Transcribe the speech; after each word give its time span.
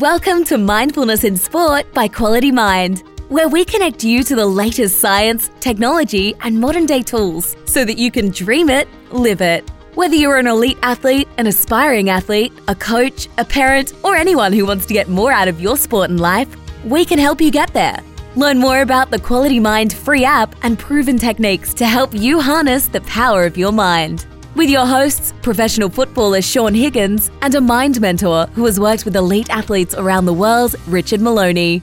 Welcome 0.00 0.44
to 0.44 0.58
Mindfulness 0.58 1.24
in 1.24 1.38
Sport 1.38 1.90
by 1.94 2.06
Quality 2.06 2.52
Mind, 2.52 3.02
where 3.30 3.48
we 3.48 3.64
connect 3.64 4.04
you 4.04 4.22
to 4.24 4.36
the 4.36 4.44
latest 4.44 5.00
science, 5.00 5.48
technology, 5.60 6.34
and 6.42 6.60
modern 6.60 6.84
day 6.84 7.00
tools 7.00 7.56
so 7.64 7.82
that 7.82 7.96
you 7.96 8.10
can 8.10 8.28
dream 8.28 8.68
it, 8.68 8.88
live 9.10 9.40
it. 9.40 9.66
Whether 9.94 10.16
you're 10.16 10.36
an 10.36 10.48
elite 10.48 10.76
athlete, 10.82 11.28
an 11.38 11.46
aspiring 11.46 12.10
athlete, 12.10 12.52
a 12.68 12.74
coach, 12.74 13.26
a 13.38 13.44
parent, 13.46 13.94
or 14.04 14.16
anyone 14.16 14.52
who 14.52 14.66
wants 14.66 14.84
to 14.84 14.92
get 14.92 15.08
more 15.08 15.32
out 15.32 15.48
of 15.48 15.62
your 15.62 15.78
sport 15.78 16.10
and 16.10 16.20
life, 16.20 16.54
we 16.84 17.06
can 17.06 17.18
help 17.18 17.40
you 17.40 17.50
get 17.50 17.72
there. 17.72 17.98
Learn 18.34 18.58
more 18.58 18.82
about 18.82 19.10
the 19.10 19.18
Quality 19.18 19.60
Mind 19.60 19.94
free 19.94 20.26
app 20.26 20.54
and 20.60 20.78
proven 20.78 21.16
techniques 21.16 21.72
to 21.72 21.86
help 21.86 22.12
you 22.12 22.38
harness 22.38 22.86
the 22.86 23.00
power 23.00 23.46
of 23.46 23.56
your 23.56 23.72
mind. 23.72 24.26
With 24.56 24.70
your 24.70 24.86
hosts, 24.86 25.34
professional 25.42 25.90
footballer 25.90 26.40
Sean 26.40 26.72
Higgins 26.72 27.30
and 27.42 27.54
a 27.54 27.60
mind 27.60 28.00
mentor 28.00 28.46
who 28.54 28.64
has 28.64 28.80
worked 28.80 29.04
with 29.04 29.14
elite 29.14 29.50
athletes 29.50 29.94
around 29.94 30.24
the 30.24 30.32
world, 30.32 30.74
Richard 30.86 31.20
Maloney. 31.20 31.82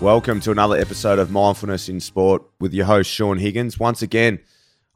Welcome 0.00 0.38
to 0.42 0.52
another 0.52 0.76
episode 0.76 1.18
of 1.18 1.32
Mindfulness 1.32 1.88
in 1.88 1.98
Sport 1.98 2.44
with 2.60 2.72
your 2.72 2.86
host, 2.86 3.10
Sean 3.10 3.38
Higgins. 3.38 3.80
Once 3.80 4.00
again, 4.00 4.38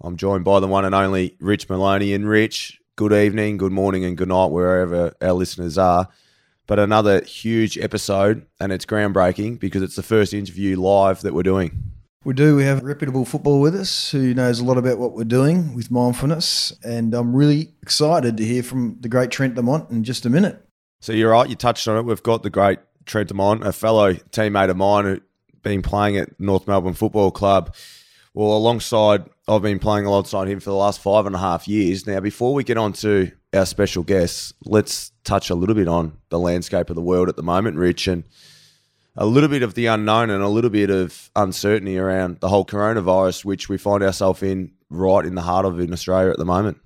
I'm 0.00 0.16
joined 0.16 0.44
by 0.44 0.60
the 0.60 0.68
one 0.68 0.84
and 0.84 0.94
only 0.94 1.36
Rich 1.40 1.68
Maloney. 1.68 2.14
And 2.14 2.28
Rich, 2.28 2.80
good 2.94 3.12
evening, 3.12 3.56
good 3.56 3.72
morning, 3.72 4.04
and 4.04 4.16
good 4.16 4.28
night, 4.28 4.52
wherever 4.52 5.12
our 5.20 5.32
listeners 5.32 5.76
are. 5.76 6.06
But 6.68 6.78
another 6.78 7.24
huge 7.24 7.78
episode, 7.78 8.46
and 8.60 8.70
it's 8.70 8.86
groundbreaking 8.86 9.58
because 9.58 9.82
it's 9.82 9.96
the 9.96 10.04
first 10.04 10.34
interview 10.34 10.80
live 10.80 11.22
that 11.22 11.34
we're 11.34 11.42
doing. 11.42 11.93
We 12.24 12.32
do. 12.32 12.56
We 12.56 12.64
have 12.64 12.82
a 12.82 12.86
reputable 12.86 13.26
football 13.26 13.60
with 13.60 13.74
us 13.74 14.10
who 14.10 14.32
knows 14.32 14.58
a 14.58 14.64
lot 14.64 14.78
about 14.78 14.96
what 14.98 15.12
we're 15.12 15.24
doing 15.24 15.74
with 15.74 15.90
mindfulness. 15.90 16.72
And 16.82 17.12
I'm 17.12 17.36
really 17.36 17.74
excited 17.82 18.38
to 18.38 18.44
hear 18.44 18.62
from 18.62 18.96
the 19.00 19.10
great 19.10 19.30
Trent 19.30 19.56
Dumont 19.56 19.90
in 19.90 20.04
just 20.04 20.24
a 20.24 20.30
minute. 20.30 20.66
So 21.00 21.12
you're 21.12 21.32
right, 21.32 21.50
you 21.50 21.54
touched 21.54 21.86
on 21.86 21.98
it. 21.98 22.06
We've 22.06 22.22
got 22.22 22.42
the 22.42 22.48
great 22.48 22.78
Trent 23.04 23.28
Dumont, 23.28 23.66
a 23.66 23.72
fellow 23.72 24.14
teammate 24.14 24.70
of 24.70 24.78
mine 24.78 25.04
who's 25.04 25.20
been 25.62 25.82
playing 25.82 26.16
at 26.16 26.40
North 26.40 26.66
Melbourne 26.66 26.94
Football 26.94 27.30
Club. 27.30 27.74
Well, 28.32 28.56
alongside, 28.56 29.28
I've 29.46 29.60
been 29.60 29.78
playing 29.78 30.06
alongside 30.06 30.48
him 30.48 30.60
for 30.60 30.70
the 30.70 30.76
last 30.76 31.02
five 31.02 31.26
and 31.26 31.34
a 31.34 31.38
half 31.38 31.68
years. 31.68 32.06
Now, 32.06 32.20
before 32.20 32.54
we 32.54 32.64
get 32.64 32.78
on 32.78 32.94
to 32.94 33.32
our 33.52 33.66
special 33.66 34.02
guests, 34.02 34.54
let's 34.64 35.12
touch 35.24 35.50
a 35.50 35.54
little 35.54 35.74
bit 35.74 35.88
on 35.88 36.16
the 36.30 36.38
landscape 36.38 36.88
of 36.88 36.96
the 36.96 37.02
world 37.02 37.28
at 37.28 37.36
the 37.36 37.42
moment, 37.42 37.76
Rich. 37.76 38.08
And 38.08 38.24
a 39.16 39.26
little 39.26 39.48
bit 39.48 39.62
of 39.62 39.74
the 39.74 39.86
unknown 39.86 40.30
and 40.30 40.42
a 40.42 40.48
little 40.48 40.70
bit 40.70 40.90
of 40.90 41.30
uncertainty 41.36 41.98
around 41.98 42.40
the 42.40 42.48
whole 42.48 42.64
coronavirus, 42.64 43.44
which 43.44 43.68
we 43.68 43.78
find 43.78 44.02
ourselves 44.02 44.42
in 44.42 44.72
right 44.90 45.24
in 45.24 45.34
the 45.34 45.42
heart 45.42 45.64
of 45.64 45.80
in 45.80 45.92
Australia 45.92 46.30
at 46.30 46.38
the 46.38 46.44
moment. 46.44 46.78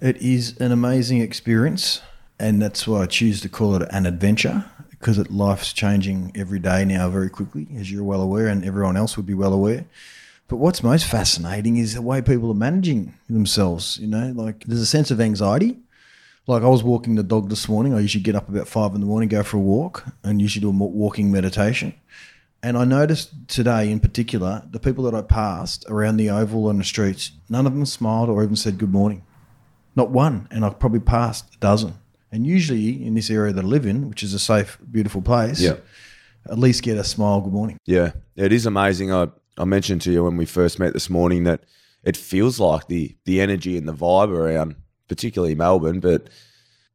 It 0.00 0.16
is 0.18 0.56
an 0.58 0.72
amazing 0.72 1.20
experience, 1.20 2.00
and 2.38 2.60
that's 2.60 2.86
why 2.86 3.02
I 3.02 3.06
choose 3.06 3.40
to 3.42 3.48
call 3.48 3.74
it 3.76 3.88
an 3.90 4.06
adventure 4.06 4.70
because 4.90 5.18
it, 5.18 5.30
life's 5.30 5.72
changing 5.72 6.32
every 6.34 6.58
day 6.58 6.84
now 6.84 7.10
very 7.10 7.28
quickly, 7.28 7.68
as 7.76 7.92
you're 7.92 8.04
well 8.04 8.22
aware, 8.22 8.48
and 8.48 8.64
everyone 8.64 8.96
else 8.96 9.16
would 9.16 9.26
be 9.26 9.34
well 9.34 9.52
aware. 9.52 9.84
But 10.48 10.56
what's 10.56 10.82
most 10.82 11.06
fascinating 11.06 11.76
is 11.76 11.94
the 11.94 12.02
way 12.02 12.20
people 12.20 12.50
are 12.50 12.54
managing 12.54 13.14
themselves. 13.28 13.98
You 13.98 14.06
know, 14.06 14.32
like 14.34 14.64
there's 14.64 14.80
a 14.80 14.86
sense 14.86 15.10
of 15.10 15.20
anxiety 15.20 15.78
like 16.46 16.62
I 16.62 16.68
was 16.68 16.82
walking 16.82 17.14
the 17.14 17.22
dog 17.22 17.48
this 17.48 17.68
morning. 17.68 17.94
I 17.94 18.00
usually 18.00 18.22
get 18.22 18.34
up 18.34 18.48
about 18.48 18.68
five 18.68 18.94
in 18.94 19.00
the 19.00 19.06
morning, 19.06 19.28
go 19.28 19.42
for 19.42 19.56
a 19.56 19.60
walk, 19.60 20.04
and 20.22 20.40
usually 20.40 20.60
do 20.62 20.68
a 20.68 20.72
walking 20.72 21.30
meditation. 21.32 21.94
And 22.62 22.78
I 22.78 22.84
noticed 22.84 23.30
today, 23.48 23.90
in 23.90 24.00
particular, 24.00 24.62
the 24.70 24.80
people 24.80 25.04
that 25.04 25.14
I 25.14 25.22
passed 25.22 25.84
around 25.88 26.16
the 26.16 26.30
oval 26.30 26.70
and 26.70 26.80
the 26.80 26.84
streets, 26.84 27.32
none 27.48 27.66
of 27.66 27.74
them 27.74 27.84
smiled 27.86 28.28
or 28.30 28.42
even 28.42 28.56
said 28.56 28.78
good 28.78 28.92
morning. 28.92 29.22
Not 29.96 30.10
one. 30.10 30.48
And 30.50 30.64
I 30.64 30.70
probably 30.70 31.00
passed 31.00 31.54
a 31.54 31.58
dozen. 31.58 31.94
And 32.32 32.46
usually 32.46 33.04
in 33.06 33.14
this 33.14 33.30
area 33.30 33.52
that 33.52 33.64
I 33.64 33.68
live 33.68 33.86
in, 33.86 34.08
which 34.08 34.22
is 34.22 34.34
a 34.34 34.38
safe, 34.38 34.78
beautiful 34.90 35.20
place, 35.22 35.60
Yeah. 35.60 35.76
at 36.50 36.58
least 36.58 36.82
get 36.82 36.96
a 36.96 37.04
smile, 37.04 37.40
good 37.42 37.52
morning. 37.52 37.76
Yeah, 37.86 38.12
it 38.34 38.52
is 38.52 38.66
amazing. 38.66 39.12
I, 39.12 39.28
I 39.58 39.64
mentioned 39.64 40.00
to 40.02 40.10
you 40.12 40.24
when 40.24 40.36
we 40.36 40.46
first 40.46 40.78
met 40.78 40.94
this 40.94 41.08
morning 41.10 41.44
that 41.44 41.60
it 42.02 42.16
feels 42.16 42.58
like 42.58 42.88
the 42.88 43.14
the 43.24 43.40
energy 43.40 43.76
and 43.78 43.86
the 43.88 43.94
vibe 43.94 44.30
around, 44.30 44.74
particularly 45.08 45.54
Melbourne, 45.54 46.00
but 46.00 46.28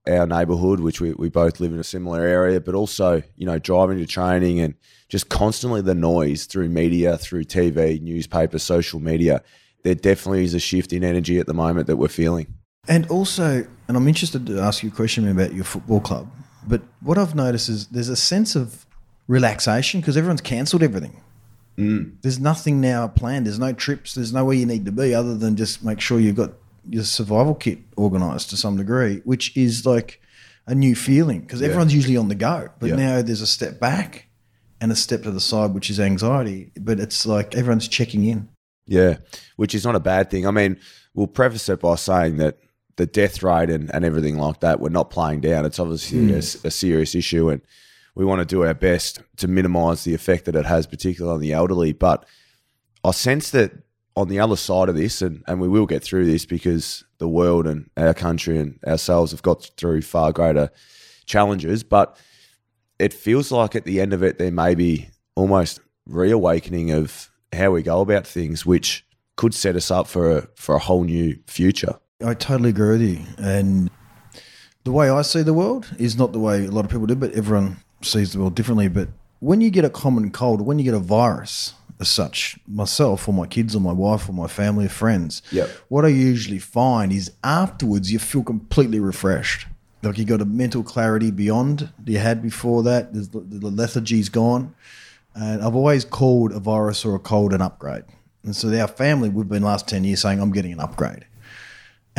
our 0.08 0.26
neighbourhood, 0.26 0.80
which 0.80 1.02
we, 1.02 1.14
we 1.14 1.30
both 1.30 1.60
live 1.60 1.74
in 1.74 1.80
a 1.80 1.84
similar 1.84 2.22
area, 2.22 2.60
but 2.60 2.76
also, 2.76 3.22
you 3.36 3.46
know, 3.46 3.60
driving 3.60 3.98
to 4.00 4.06
training 4.06 4.60
and 4.60 4.74
just 5.08 5.30
constantly 5.30 5.82
the 5.82 5.96
noise 5.96 6.46
through 6.46 6.70
media, 6.70 7.18
through 7.18 7.44
TV, 7.44 8.02
newspaper, 8.02 8.60
social 8.60 9.00
media. 9.00 9.44
There 9.84 9.96
definitely 9.96 10.44
is 10.44 10.54
a 10.54 10.60
shift 10.60 10.94
in 10.94 11.04
energy 11.04 11.40
at 11.40 11.48
the 11.48 11.54
moment 11.54 11.88
that 11.88 11.98
we're 11.98 12.08
feeling. 12.08 12.54
And 12.88 13.10
also, 13.10 13.68
and 13.88 13.98
I'm 13.98 14.08
interested 14.08 14.46
to 14.48 14.60
ask 14.60 14.84
you 14.84 14.90
a 14.90 14.94
question 14.94 15.28
about 15.28 15.54
your 15.54 15.64
football 15.64 16.00
club, 16.00 16.30
but 16.68 16.82
what 17.02 17.18
I've 17.18 17.36
noticed 17.36 17.70
is 17.70 17.88
there's 17.88 18.10
a 18.10 18.16
sense 18.16 18.56
of 18.56 18.86
relaxation 19.28 20.02
because 20.02 20.18
everyone's 20.18 20.42
cancelled 20.42 20.84
everything. 20.84 21.22
Mm. 21.78 22.14
There's 22.22 22.40
nothing 22.40 22.82
now 22.82 23.08
planned. 23.08 23.46
There's 23.46 23.60
no 23.60 23.74
trips. 23.74 24.16
There's 24.16 24.34
nowhere 24.34 24.56
you 24.56 24.66
need 24.66 24.86
to 24.86 24.92
be 24.92 25.14
other 25.14 25.36
than 25.36 25.56
just 25.56 25.84
make 25.84 26.02
sure 26.02 26.20
you've 26.20 26.36
got 26.36 26.52
your 26.90 27.04
survival 27.04 27.56
kit 27.56 27.80
organised 27.98 28.50
to 28.52 28.58
some 28.58 28.78
degree, 28.78 29.22
which 29.24 29.56
is 29.56 29.86
like 29.86 30.22
a 30.68 30.76
new 30.76 30.96
feeling 30.96 31.42
because 31.42 31.62
everyone's 31.62 31.94
usually 31.94 32.18
on 32.18 32.28
the 32.28 32.36
go. 32.36 32.70
But 32.80 32.90
Yeah. 32.90 32.96
now 32.96 33.22
there's 33.22 33.42
a 33.42 33.48
step 33.48 33.80
back 33.80 34.28
and 34.82 34.92
a 34.92 34.96
step 34.96 35.24
to 35.24 35.32
the 35.32 35.40
side, 35.40 35.74
which 35.74 35.90
is 35.90 36.00
anxiety. 36.00 36.72
But 36.80 37.00
it's 37.00 37.26
like 37.26 37.56
everyone's 37.56 37.88
checking 37.88 38.26
in. 38.26 38.50
Yeah, 38.86 39.18
which 39.56 39.76
is 39.76 39.84
not 39.84 39.96
a 39.96 40.00
bad 40.00 40.30
thing. 40.30 40.48
I 40.48 40.52
mean, 40.52 40.78
we'll 41.14 41.28
preface 41.28 41.70
it 41.70 41.80
by 41.80 41.96
saying 41.96 42.38
that 42.38 42.58
the 42.96 43.06
death 43.06 43.42
rate 43.44 43.70
and, 43.70 43.94
and 43.94 44.04
everything 44.04 44.38
like 44.38 44.60
that, 44.60 44.80
we're 44.80 44.90
not 44.90 45.10
playing 45.10 45.42
down. 45.42 45.66
It's 45.66 45.80
obviously 45.80 46.20
hmm. 46.20 46.34
a 46.34 46.72
serious 46.72 47.16
issue, 47.16 47.50
and 47.50 47.62
we 48.16 48.26
want 48.26 48.40
to 48.40 48.46
do 48.46 48.64
our 48.64 48.74
best 48.74 49.22
to 49.38 49.48
minimise 49.48 50.04
the 50.04 50.14
effect 50.14 50.46
that 50.46 50.56
it 50.56 50.66
has, 50.66 50.86
particularly 50.86 51.36
on 51.36 51.42
the 51.42 51.54
elderly. 51.54 51.94
But 51.94 52.26
I 53.04 53.12
sense 53.12 53.52
that 53.52 53.72
on 54.20 54.28
the 54.28 54.40
other 54.40 54.58
side 54.58 54.90
of 54.90 54.98
this, 54.98 55.22
and, 55.22 55.44
and 55.48 55.62
we 55.62 55.70
will 55.70 55.86
get 55.86 56.04
through 56.04 56.26
this 56.26 56.46
because 56.46 57.06
the 57.20 57.28
world 57.28 57.66
and 57.66 57.90
our 57.96 58.14
country 58.14 58.58
and 58.60 58.78
ourselves 58.86 59.32
have 59.32 59.42
got 59.42 59.72
through 59.78 60.02
far 60.02 60.34
greater 60.34 60.70
challenges, 61.26 61.84
but 61.84 62.18
it 63.00 63.14
feels 63.14 63.50
like 63.50 63.76
at 63.76 63.86
the 63.86 64.02
end 64.02 64.12
of 64.12 64.22
it, 64.22 64.38
there 64.38 64.52
may 64.52 64.76
be 64.76 65.10
almost 65.36 65.80
reawakening 66.06 66.92
of 66.92 67.32
how 67.54 67.72
we 67.72 67.82
go 67.82 68.02
about 68.02 68.28
things, 68.28 68.66
which 68.66 69.06
could 69.38 69.54
set 69.54 69.78
us 69.78 69.90
up 69.90 70.06
for 70.06 70.38
a, 70.38 70.48
for 70.56 70.76
a 70.76 70.80
whole 70.80 71.06
new 71.06 71.40
future. 71.48 71.98
I 72.22 72.34
totally 72.34 72.72
agree 72.72 72.90
with 72.90 73.02
you. 73.02 73.20
And 73.38 73.90
the 74.84 74.92
way 74.92 75.10
I 75.10 75.22
see 75.22 75.44
the 75.44 75.54
world 75.54 75.90
is 75.98 76.18
not 76.18 76.34
the 76.34 76.40
way 76.40 76.66
a 76.66 76.72
lot 76.72 76.84
of 76.84 76.92
people 76.92 77.08
do, 77.08 77.16
but 77.16 77.32
everyone 77.32 77.78
sees 78.02 78.34
the 78.34 78.40
world 78.40 78.56
differently. 78.56 78.90
But 78.90 79.08
when 79.40 79.62
you 79.62 79.70
get 79.70 79.86
a 79.86 79.90
common 79.90 80.30
cold, 80.32 80.60
when 80.60 80.78
you 80.78 80.84
get 80.84 80.94
a 80.94 81.00
virus 81.00 81.74
as 82.00 82.10
such, 82.10 82.58
myself 82.68 83.28
or 83.28 83.34
my 83.34 83.46
kids 83.46 83.76
or 83.76 83.80
my 83.82 83.92
wife 83.92 84.30
or 84.30 84.34
my 84.34 84.48
family 84.48 84.86
or 84.86 84.90
friends, 84.90 85.42
Yep. 85.52 85.70
what 85.90 86.06
I 86.06 86.10
usually 86.10 86.60
find 86.60 87.12
is 87.12 87.32
afterwards 87.44 88.12
you 88.12 88.20
feel 88.20 88.44
completely 88.44 89.00
refreshed. 89.00 89.68
Like 90.02 90.18
you 90.18 90.24
got 90.26 90.40
a 90.42 90.46
mental 90.46 90.82
clarity 90.82 91.30
beyond 91.30 91.90
you 92.06 92.20
had 92.20 92.42
before 92.42 92.84
that. 92.84 93.14
There's 93.14 93.30
the, 93.30 93.42
the 93.42 93.70
lethargy's 93.70 94.30
gone. 94.30 94.74
And 95.36 95.62
I've 95.62 95.76
always 95.76 96.06
called 96.06 96.54
a 96.54 96.60
virus 96.60 97.04
or 97.04 97.16
a 97.16 97.20
cold 97.20 97.52
an 97.54 97.62
upgrade. 97.62 98.04
And 98.44 98.56
so 98.56 98.74
our 98.80 98.88
family, 98.88 99.28
we've 99.28 99.50
been 99.50 99.64
last 99.64 99.88
10 99.90 100.06
years 100.06 100.22
saying, 100.22 100.40
I'm 100.42 100.52
getting 100.52 100.72
an 100.72 100.80
upgrade. 100.80 101.26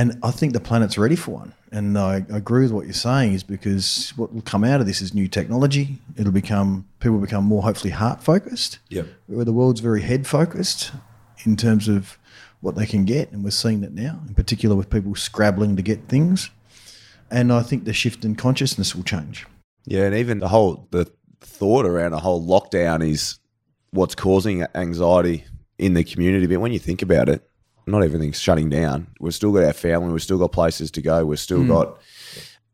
And 0.00 0.18
I 0.22 0.30
think 0.30 0.54
the 0.54 0.60
planet's 0.60 0.96
ready 0.96 1.14
for 1.14 1.32
one. 1.32 1.52
And 1.70 1.98
I 1.98 2.24
I 2.32 2.38
agree 2.38 2.62
with 2.62 2.72
what 2.72 2.86
you're 2.86 2.94
saying 2.94 3.34
is 3.34 3.42
because 3.42 4.14
what 4.16 4.32
will 4.32 4.40
come 4.40 4.64
out 4.64 4.80
of 4.80 4.86
this 4.86 5.02
is 5.02 5.12
new 5.12 5.28
technology. 5.28 5.98
It'll 6.16 6.32
become, 6.32 6.88
people 7.00 7.18
become 7.18 7.44
more 7.44 7.62
hopefully 7.62 7.90
heart 7.90 8.22
focused. 8.22 8.78
Yep. 8.88 9.08
Where 9.26 9.44
the 9.44 9.52
world's 9.52 9.80
very 9.80 10.00
head 10.00 10.26
focused 10.26 10.92
in 11.44 11.54
terms 11.54 11.86
of 11.86 12.18
what 12.62 12.76
they 12.76 12.86
can 12.86 13.04
get. 13.04 13.30
And 13.30 13.44
we're 13.44 13.50
seeing 13.50 13.82
that 13.82 13.92
now, 13.92 14.18
in 14.26 14.34
particular 14.34 14.74
with 14.74 14.88
people 14.88 15.14
scrabbling 15.14 15.76
to 15.76 15.82
get 15.82 16.08
things. 16.08 16.48
And 17.30 17.52
I 17.52 17.62
think 17.62 17.84
the 17.84 17.92
shift 17.92 18.24
in 18.24 18.36
consciousness 18.36 18.94
will 18.94 19.04
change. 19.04 19.46
Yeah, 19.84 20.04
and 20.06 20.14
even 20.14 20.38
the 20.38 20.48
whole 20.48 20.88
the 20.92 21.12
thought 21.42 21.84
around 21.84 22.14
a 22.14 22.20
whole 22.20 22.42
lockdown 22.42 23.06
is 23.06 23.38
what's 23.90 24.14
causing 24.14 24.64
anxiety 24.74 25.44
in 25.78 25.92
the 25.92 26.04
community. 26.04 26.46
But 26.46 26.60
when 26.60 26.72
you 26.72 26.78
think 26.78 27.02
about 27.02 27.28
it, 27.28 27.49
not 27.90 28.02
everything's 28.02 28.40
shutting 28.40 28.70
down. 28.70 29.08
We've 29.20 29.34
still 29.34 29.52
got 29.52 29.64
our 29.64 29.72
family. 29.72 30.12
We've 30.12 30.22
still 30.22 30.38
got 30.38 30.52
places 30.52 30.90
to 30.92 31.02
go. 31.02 31.24
We've 31.26 31.38
still 31.38 31.62
hmm. 31.62 31.68
got 31.68 32.00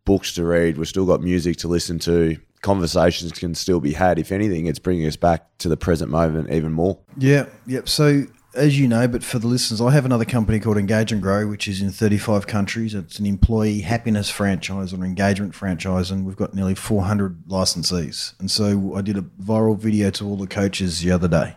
books 0.05 0.35
to 0.35 0.45
read. 0.45 0.79
We've 0.79 0.89
still 0.89 1.07
got 1.07 1.21
music 1.21 1.57
to 1.59 1.69
listen 1.69 1.99
to. 2.01 2.37
Conversations 2.63 3.33
can 3.33 3.55
still 3.55 3.81
be 3.81 3.93
had. 3.93 4.19
If 4.19 4.33
anything, 4.33 4.67
it's 4.67 4.79
bringing 4.79 5.07
us 5.07 5.17
back 5.17 5.47
to 5.59 5.69
the 5.69 5.77
present 5.77 6.11
moment 6.11 6.51
even 6.51 6.73
more. 6.73 6.99
Yeah, 7.17 7.47
yep. 7.67 7.89
So 7.89 8.27
as 8.57 8.79
you 8.79 8.89
know, 8.89 9.07
but 9.07 9.23
for 9.23 9.39
the 9.39 9.47
listeners, 9.47 9.81
I 9.81 9.91
have 9.91 10.05
another 10.05 10.25
company 10.25 10.59
called 10.59 10.79
Engage 10.79 11.13
and 11.13 11.23
Grow, 11.23 11.47
which 11.47 11.69
is 11.69 11.83
in 11.83 11.91
35 11.91 12.47
countries. 12.47 12.95
It's 12.95 13.19
an 13.19 13.27
employee 13.27 13.81
happiness 13.81 14.31
franchise 14.31 14.93
or 14.93 15.05
engagement 15.05 15.55
franchise, 15.55 16.11
and 16.11 16.25
we've 16.25 16.37
got 16.37 16.55
nearly 16.55 16.75
400 16.75 17.45
licensees. 17.49 18.39
And 18.41 18.51
so 18.51 18.95
I 18.97 19.03
did 19.03 19.19
a 19.19 19.23
viral 19.23 19.79
video 19.79 20.11
to 20.11 20.27
all 20.27 20.37
the 20.37 20.47
coaches 20.47 21.03
the 21.03 21.11
other 21.11 21.29
day. 21.29 21.57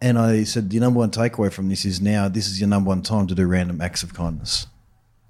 And 0.00 0.18
I 0.18 0.44
said, 0.44 0.70
the 0.70 0.78
number 0.78 0.98
one 0.98 1.10
takeaway 1.10 1.52
from 1.52 1.68
this 1.68 1.84
is 1.84 2.00
now 2.00 2.28
this 2.28 2.48
is 2.48 2.60
your 2.60 2.68
number 2.68 2.88
one 2.88 3.02
time 3.02 3.26
to 3.26 3.34
do 3.34 3.46
random 3.46 3.80
acts 3.80 4.02
of 4.02 4.14
kindness. 4.14 4.66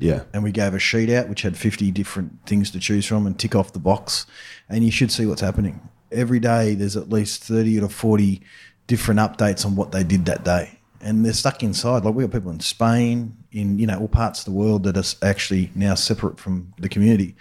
Yeah. 0.00 0.22
and 0.32 0.44
we 0.44 0.52
gave 0.52 0.74
a 0.74 0.78
sheet 0.78 1.10
out 1.10 1.28
which 1.28 1.42
had 1.42 1.56
50 1.56 1.90
different 1.90 2.46
things 2.46 2.70
to 2.70 2.78
choose 2.78 3.04
from 3.04 3.26
and 3.26 3.36
tick 3.36 3.56
off 3.56 3.72
the 3.72 3.80
box. 3.80 4.26
And 4.68 4.84
you 4.84 4.92
should 4.92 5.10
see 5.10 5.26
what's 5.26 5.40
happening. 5.40 5.88
Every 6.12 6.38
day 6.38 6.74
there's 6.74 6.96
at 6.96 7.10
least 7.10 7.42
30 7.42 7.80
to 7.80 7.88
40 7.88 8.40
different 8.86 9.20
updates 9.20 9.66
on 9.66 9.74
what 9.74 9.92
they 9.92 10.04
did 10.04 10.26
that 10.26 10.44
day. 10.44 10.78
And 11.00 11.24
they're 11.24 11.32
stuck 11.32 11.62
inside. 11.62 12.04
Like 12.04 12.14
we 12.14 12.24
got 12.24 12.32
people 12.32 12.50
in 12.50 12.60
spain 12.60 13.36
in 13.50 13.78
you 13.78 13.86
know 13.86 13.98
all 13.98 14.08
parts 14.08 14.40
of 14.40 14.44
the 14.46 14.52
world 14.52 14.84
that 14.84 14.96
are 14.96 15.26
actually 15.26 15.70
now 15.74 15.94
separate 15.94 16.38
from 16.38 16.72
the 16.78 16.88
community. 16.88 17.34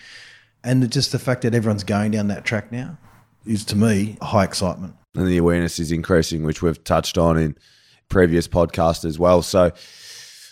And 0.64 0.92
just 0.92 1.12
the 1.12 1.20
fact 1.20 1.44
that 1.44 1.54
everyone's 1.54 1.84
going 1.84 2.12
down 2.12 2.28
that 2.28 2.44
track 2.44 2.72
now 2.72 2.98
is 3.46 3.64
to 3.66 3.76
me 3.76 4.18
high 4.22 4.44
excitement 4.44 4.96
and 5.18 5.28
the 5.28 5.38
awareness 5.38 5.80
is 5.80 5.92
increasing, 5.92 6.44
which 6.44 6.62
we've 6.62 6.82
touched 6.84 7.18
on 7.18 7.38
in 7.38 7.58
previous 8.08 8.48
podcasts 8.48 9.04
as 9.04 9.18
well. 9.18 9.42
So 9.42 9.72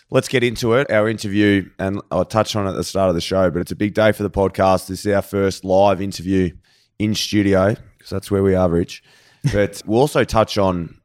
let's 0.09 0.27
get 0.27 0.43
into 0.43 0.73
it. 0.73 0.89
Our 0.89 1.07
interview, 1.07 1.69
and 1.77 2.01
I 2.11 2.23
touched 2.23 2.55
on 2.55 2.65
it 2.65 2.71
at 2.71 2.75
the 2.75 2.83
start 2.83 3.09
of 3.09 3.15
the 3.15 3.21
show, 3.21 3.49
but 3.51 3.59
it's 3.59 3.71
a 3.71 3.75
big 3.75 3.93
day 3.93 4.11
for 4.11 4.23
the 4.23 4.29
podcast. 4.29 4.87
This 4.87 5.05
is 5.05 5.13
our 5.13 5.21
first 5.21 5.63
live 5.63 6.01
interview 6.01 6.51
in 6.97 7.13
studio 7.13 7.75
because 7.97 8.09
that's 8.09 8.31
where 8.31 8.43
we 8.43 8.55
are, 8.55 8.69
Rich. 8.69 9.03
But 9.53 9.83
we'll 9.85 9.99
also 9.99 10.23
touch 10.23 10.57
on 10.57 10.99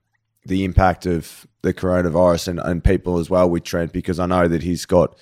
the 0.46 0.64
impact 0.64 1.04
of 1.04 1.46
the 1.60 1.74
coronavirus 1.74 2.48
and, 2.48 2.60
and 2.60 2.82
people 2.82 3.18
as 3.18 3.28
well 3.28 3.50
with 3.50 3.64
Trent 3.64 3.92
because 3.92 4.18
I 4.18 4.24
know 4.24 4.48
that 4.48 4.62
he's 4.62 4.86
got 4.86 5.14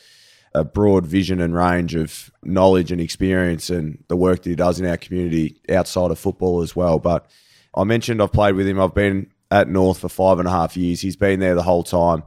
a 0.55 0.63
broad 0.63 1.05
vision 1.05 1.41
and 1.41 1.53
range 1.53 1.97
of 1.97 2.31
knowledge 2.45 2.93
and 2.93 3.01
experience 3.01 3.71
and 3.71 4.05
the 4.07 4.17
work 4.17 4.45
that 4.45 4.51
he 4.51 4.55
does 4.55 4.79
in 4.79 4.87
our 4.87 4.97
community 4.97 5.61
outside 5.69 6.13
of 6.13 6.19
football 6.21 6.63
as 6.63 6.77
well. 6.77 7.01
But 7.01 7.29
I 7.75 7.85
mentioned 7.85 8.23
I've 8.23 8.33
played 8.33 8.55
with 8.55 8.67
him. 8.67 8.81
I've 8.81 8.95
been 8.95 9.31
at 9.51 9.69
North 9.69 9.99
for 10.01 10.09
five 10.09 10.39
and 10.39 10.49
a 10.49 10.51
half 10.51 10.77
years. 10.77 11.01
He's 11.01 11.17
been 11.17 11.41
there 11.41 11.55
the 11.55 11.63
whole 11.63 11.83
time. 11.83 12.23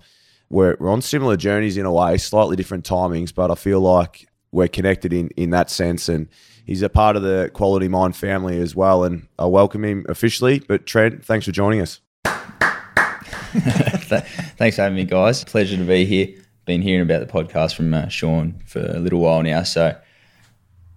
We're, 0.50 0.76
we're 0.80 0.92
on 0.92 1.02
similar 1.02 1.38
journeys 1.38 1.78
in 1.78 1.86
a 1.86 1.92
way, 1.92 2.18
slightly 2.18 2.56
different 2.56 2.86
timings, 2.86 3.34
but 3.34 3.52
I 3.52 3.56
feel 3.56 3.80
like 3.80 4.28
we're 4.52 4.68
connected 4.68 5.14
in, 5.14 5.30
in 5.38 5.52
that 5.52 5.70
sense. 5.70 6.10
And 6.10 6.28
he's 6.66 6.82
a 6.82 6.90
part 6.90 7.16
of 7.16 7.24
the 7.24 7.50
Quality 7.54 7.88
Mind 7.88 8.16
family 8.16 8.60
as 8.60 8.76
well. 8.76 9.04
And 9.04 9.28
I 9.40 9.46
welcome 9.46 9.86
him 9.86 10.06
officially. 10.10 10.60
But 10.60 10.86
Trent, 10.86 11.24
thanks 11.24 11.46
for 11.46 11.52
joining 11.52 11.82
us. 11.82 12.02
Thanks 13.52 14.78
for 14.78 14.82
having 14.82 14.96
me, 14.96 15.04
guys. 15.04 15.44
Pleasure 15.44 15.76
to 15.76 15.84
be 15.84 16.06
here. 16.06 16.30
Been 16.66 16.82
hearing 16.82 17.02
about 17.02 17.20
the 17.20 17.32
podcast 17.32 17.76
from 17.76 17.94
uh, 17.94 18.08
Sean 18.08 18.62
for 18.66 18.80
a 18.80 19.00
little 19.00 19.20
while 19.20 19.44
now, 19.44 19.64
so 19.64 19.98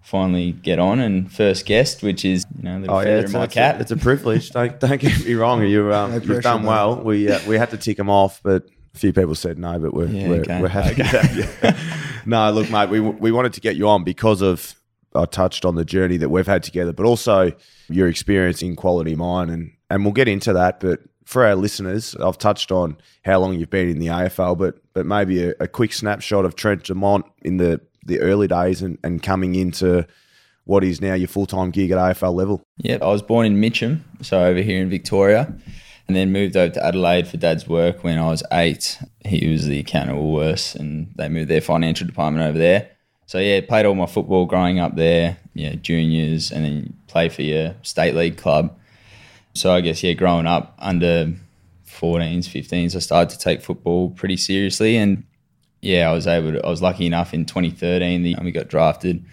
finally 0.04 0.52
get 0.52 0.78
on 0.78 1.00
and 1.00 1.32
first 1.32 1.66
guest, 1.66 2.02
which 2.02 2.24
is 2.24 2.44
you 2.56 2.62
know 2.62 2.76
a 2.76 2.80
little 2.80 3.00
feather 3.00 3.26
in 3.26 3.32
my 3.32 3.38
Oh, 3.40 3.42
it's, 3.42 3.54
cap. 3.54 3.76
A, 3.76 3.80
it's 3.80 3.90
a 3.90 3.96
privilege. 3.96 4.50
don't 4.50 4.78
don't 4.84 5.00
get 5.00 5.24
me 5.24 5.34
wrong. 5.34 5.62
You 5.64 5.92
um, 5.92 6.10
No 6.12 6.16
you've 6.18 6.42
done 6.42 6.62
mate. 6.62 6.68
well. 6.68 6.96
We 7.02 7.30
uh, 7.30 7.40
we 7.48 7.56
had 7.56 7.70
to 7.70 7.76
tick 7.76 7.98
him 7.98 8.08
off, 8.10 8.40
but 8.42 8.66
a 8.94 8.98
few 8.98 9.12
people 9.12 9.34
said 9.34 9.58
no. 9.58 9.78
But 9.78 9.94
we're 9.94 10.06
Yeah, 10.06 10.28
we're, 10.28 10.40
okay. 10.40 10.60
we're 10.60 10.68
happy. 10.68 10.94
to 10.96 11.04
have 11.04 11.36
you. 11.36 11.72
no, 12.26 12.50
look, 12.52 12.70
mate. 12.70 12.90
We 12.90 13.00
we 13.00 13.32
wanted 13.32 13.52
to 13.54 13.60
get 13.60 13.76
you 13.76 13.88
on 13.88 14.04
because 14.04 14.42
of 14.42 14.74
I 15.14 15.24
touched 15.24 15.64
on 15.64 15.74
the 15.76 15.84
journey 15.84 16.16
that 16.18 16.28
we've 16.28 16.46
had 16.46 16.62
together, 16.62 16.92
but 16.92 17.06
also 17.06 17.52
your 17.88 18.08
experience 18.08 18.62
in 18.62 18.76
quality 18.76 19.14
mind, 19.16 19.50
and 19.50 19.72
and 19.90 20.04
we'll 20.04 20.12
get 20.12 20.28
into 20.28 20.52
that. 20.52 20.80
But 20.80 21.00
for 21.24 21.46
our 21.46 21.54
listeners, 21.54 22.14
I've 22.16 22.36
touched 22.36 22.70
on 22.70 22.98
how 23.24 23.38
long 23.40 23.58
you've 23.58 23.70
been 23.70 23.88
in 23.88 23.98
the 23.98 24.08
AFL, 24.08 24.58
but 24.58 24.76
but 24.92 25.06
maybe 25.06 25.44
a, 25.48 25.54
a 25.60 25.66
quick 25.68 25.92
snapshot 25.94 26.44
of 26.44 26.54
Trent 26.56 26.84
Dumont 26.84 27.24
in 27.42 27.56
the 27.56 27.80
the 28.04 28.20
early 28.20 28.48
days 28.48 28.82
and, 28.82 28.98
and 29.02 29.22
coming 29.22 29.54
into 29.54 30.06
what 30.64 30.82
is 30.82 31.00
now 31.00 31.14
your 31.14 31.28
full 31.28 31.46
time 31.46 31.70
gig 31.70 31.90
at 31.90 31.98
AFL 31.98 32.34
level. 32.34 32.62
Yeah, 32.78 32.98
I 33.02 33.06
was 33.06 33.22
born 33.22 33.46
in 33.46 33.60
Mitcham, 33.60 34.04
so 34.22 34.44
over 34.44 34.60
here 34.60 34.80
in 34.80 34.88
Victoria, 34.88 35.54
and 36.08 36.16
then 36.16 36.32
moved 36.32 36.56
over 36.56 36.72
to 36.74 36.84
Adelaide 36.84 37.28
for 37.28 37.36
Dad's 37.36 37.68
work 37.68 38.02
when 38.02 38.18
I 38.18 38.28
was 38.28 38.42
eight. 38.52 38.98
He 39.24 39.48
was 39.48 39.66
the 39.66 39.80
accountant 39.80 40.18
at 40.18 40.22
Woolworths, 40.22 40.74
and 40.74 41.12
they 41.16 41.28
moved 41.28 41.50
their 41.50 41.60
financial 41.60 42.06
department 42.06 42.46
over 42.46 42.58
there. 42.58 42.90
So 43.26 43.38
yeah, 43.38 43.60
played 43.62 43.86
all 43.86 43.94
my 43.94 44.06
football 44.06 44.46
growing 44.46 44.78
up 44.78 44.96
there, 44.96 45.38
yeah, 45.54 45.74
juniors, 45.74 46.50
and 46.50 46.64
then 46.64 46.94
play 47.06 47.28
for 47.28 47.42
your 47.42 47.74
state 47.82 48.14
league 48.14 48.36
club. 48.36 48.76
So 49.54 49.72
I 49.72 49.80
guess 49.80 50.02
yeah, 50.02 50.12
growing 50.12 50.46
up 50.46 50.74
under 50.78 51.32
14s, 51.86 52.46
15s, 52.46 52.96
I 52.96 52.98
started 52.98 53.30
to 53.30 53.38
take 53.38 53.62
football 53.62 54.10
pretty 54.10 54.36
seriously, 54.36 54.96
and 54.96 55.24
yeah, 55.84 56.08
I 56.08 56.12
was 56.12 56.26
able 56.26 56.52
to. 56.52 56.64
I 56.64 56.69
was 56.69 56.82
lucky 56.82 57.06
enough 57.06 57.34
in 57.34 57.44
2013, 57.44 58.22
the, 58.22 58.36
we 58.42 58.52
got 58.52 58.69
drafted 58.69 59.25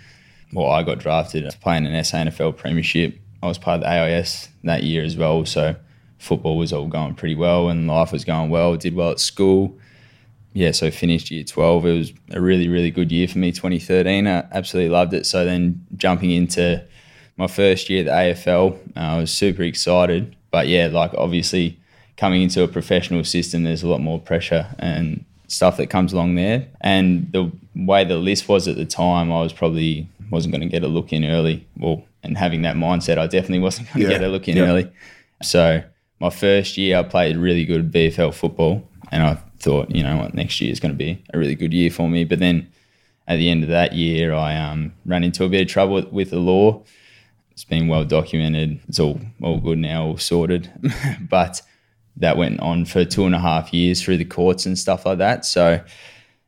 well, 0.53 0.69
I 0.69 0.83
got 0.83 0.99
drafted 0.99 1.49
to 1.49 1.57
play 1.59 1.77
in 1.77 1.85
an 1.85 1.93
SANFL 1.93 2.57
Premiership. 2.57 3.17
I 3.41 3.47
was 3.47 3.57
part 3.57 3.75
of 3.75 3.81
the 3.81 3.89
AIS 3.89 4.49
that 4.63 4.83
year 4.83 5.03
as 5.03 5.15
well, 5.15 5.45
so 5.45 5.75
football 6.17 6.57
was 6.57 6.73
all 6.73 6.87
going 6.87 7.15
pretty 7.15 7.35
well 7.35 7.69
and 7.69 7.87
life 7.87 8.11
was 8.11 8.25
going 8.25 8.49
well. 8.49 8.75
Did 8.75 8.95
well 8.95 9.11
at 9.11 9.19
school. 9.19 9.77
Yeah, 10.53 10.71
so 10.71 10.91
finished 10.91 11.31
year 11.31 11.45
12. 11.45 11.85
It 11.85 11.97
was 11.97 12.13
a 12.31 12.41
really, 12.41 12.67
really 12.67 12.91
good 12.91 13.11
year 13.11 13.27
for 13.27 13.37
me, 13.37 13.53
2013. 13.53 14.27
I 14.27 14.45
absolutely 14.51 14.89
loved 14.89 15.13
it. 15.13 15.25
So 15.25 15.45
then 15.45 15.85
jumping 15.95 16.31
into 16.31 16.83
my 17.37 17.47
first 17.47 17.89
year 17.89 18.01
at 18.01 18.05
the 18.05 18.11
AFL, 18.11 18.75
uh, 18.97 18.99
I 18.99 19.17
was 19.17 19.31
super 19.31 19.63
excited. 19.63 20.35
But 20.51 20.67
yeah, 20.67 20.87
like 20.87 21.13
obviously 21.17 21.79
coming 22.17 22.41
into 22.41 22.61
a 22.61 22.67
professional 22.67 23.23
system, 23.23 23.63
there's 23.63 23.83
a 23.83 23.87
lot 23.87 24.01
more 24.01 24.19
pressure 24.19 24.75
and 24.77 25.23
stuff 25.51 25.77
that 25.77 25.87
comes 25.87 26.13
along 26.13 26.35
there. 26.35 26.67
And 26.81 27.31
the 27.31 27.51
way 27.75 28.03
the 28.05 28.15
list 28.17 28.47
was 28.47 28.67
at 28.67 28.75
the 28.77 28.85
time, 28.85 29.31
I 29.31 29.41
was 29.41 29.53
probably 29.53 30.07
wasn't 30.29 30.53
going 30.53 30.61
to 30.61 30.67
get 30.71 30.83
a 30.83 30.87
look 30.87 31.11
in 31.11 31.25
early. 31.25 31.67
Well, 31.77 32.03
and 32.23 32.37
having 32.37 32.61
that 32.61 32.75
mindset, 32.75 33.17
I 33.17 33.27
definitely 33.27 33.59
wasn't 33.59 33.87
going 33.89 34.05
to 34.05 34.11
Yeah. 34.11 34.17
get 34.19 34.23
a 34.23 34.29
look 34.29 34.47
in 34.47 34.57
Yeah. 34.57 34.63
early. 34.63 34.89
So 35.43 35.83
my 36.19 36.29
first 36.29 36.77
year, 36.77 36.97
I 36.97 37.03
played 37.03 37.35
really 37.35 37.65
good 37.65 37.91
VFL 37.91 38.31
football, 38.33 38.87
and 39.11 39.23
I 39.23 39.37
thought, 39.59 39.93
you 39.93 40.03
know 40.03 40.17
what, 40.17 40.33
next 40.33 40.61
year 40.61 40.71
is 40.71 40.79
going 40.79 40.93
to 40.93 40.97
be 40.97 41.21
a 41.33 41.37
really 41.37 41.55
good 41.55 41.73
year 41.73 41.89
for 41.91 42.07
me. 42.07 42.23
But 42.23 42.39
then 42.39 42.67
at 43.27 43.37
the 43.37 43.49
end 43.49 43.63
of 43.63 43.69
that 43.69 43.93
year, 43.93 44.33
I 44.33 44.55
um, 44.55 44.93
ran 45.05 45.23
into 45.23 45.43
a 45.43 45.49
bit 45.49 45.61
of 45.61 45.67
trouble 45.67 45.95
with, 45.95 46.11
with 46.11 46.29
the 46.29 46.39
law. 46.39 46.81
It's 47.51 47.65
been 47.65 47.87
well 47.89 48.05
documented. 48.05 48.79
It's 48.87 48.99
all 48.99 49.19
all 49.41 49.59
good 49.59 49.79
now, 49.79 50.05
all 50.05 50.17
sorted. 50.17 50.69
but 51.29 51.61
that 52.17 52.37
went 52.37 52.59
on 52.59 52.85
for 52.85 53.05
two 53.05 53.25
and 53.25 53.33
a 53.33 53.39
half 53.39 53.73
years 53.73 54.01
through 54.01 54.17
the 54.17 54.25
courts 54.25 54.65
and 54.65 54.77
stuff 54.77 55.05
like 55.05 55.17
that. 55.19 55.45
So 55.45 55.81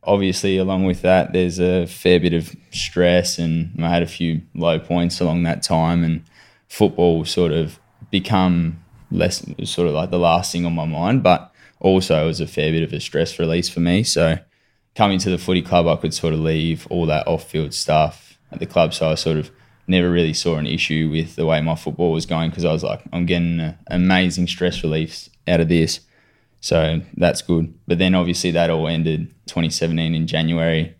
obviously, 0.02 0.58
along 0.58 0.84
with 0.84 1.02
that, 1.02 1.32
there's 1.32 1.58
a 1.58 1.86
fair 1.86 2.20
bit 2.20 2.34
of 2.34 2.54
stress, 2.70 3.38
and 3.38 3.72
I 3.84 3.88
had 3.88 4.02
a 4.02 4.06
few 4.06 4.42
low 4.54 4.78
points 4.78 5.20
along 5.20 5.42
that 5.44 5.62
time. 5.62 6.04
And 6.04 6.24
football 6.68 7.24
sort 7.24 7.52
of 7.52 7.78
become 8.10 8.84
less, 9.10 9.44
sort 9.64 9.88
of 9.88 9.94
like 9.94 10.10
the 10.10 10.18
last 10.18 10.52
thing 10.52 10.66
on 10.66 10.74
my 10.74 10.84
mind, 10.84 11.22
but 11.22 11.52
also 11.80 12.22
it 12.22 12.26
was 12.26 12.40
a 12.40 12.46
fair 12.46 12.70
bit 12.70 12.82
of 12.82 12.92
a 12.92 13.00
stress 13.00 13.38
release 13.38 13.68
for 13.68 13.80
me. 13.80 14.02
So 14.02 14.38
coming 14.94 15.18
to 15.18 15.30
the 15.30 15.38
footy 15.38 15.62
club, 15.62 15.86
I 15.86 15.96
could 15.96 16.14
sort 16.14 16.34
of 16.34 16.40
leave 16.40 16.86
all 16.90 17.06
that 17.06 17.26
off-field 17.26 17.74
stuff 17.74 18.38
at 18.52 18.58
the 18.58 18.66
club. 18.66 18.94
So 18.94 19.10
I 19.10 19.14
sort 19.14 19.38
of 19.38 19.50
never 19.86 20.10
really 20.10 20.32
saw 20.32 20.56
an 20.56 20.66
issue 20.66 21.10
with 21.10 21.36
the 21.36 21.46
way 21.46 21.60
my 21.60 21.74
football 21.74 22.12
was 22.12 22.26
going 22.26 22.50
because 22.50 22.64
I 22.64 22.72
was 22.72 22.82
like, 22.82 23.02
I'm 23.12 23.26
getting 23.26 23.74
amazing 23.88 24.46
stress 24.46 24.82
reliefs 24.82 25.30
out 25.46 25.60
of 25.60 25.68
this. 25.68 26.00
So 26.60 27.02
that's 27.16 27.42
good. 27.42 27.74
But 27.86 27.98
then 27.98 28.14
obviously 28.14 28.50
that 28.52 28.70
all 28.70 28.88
ended 28.88 29.28
2017 29.46 30.14
in 30.14 30.26
January. 30.26 30.94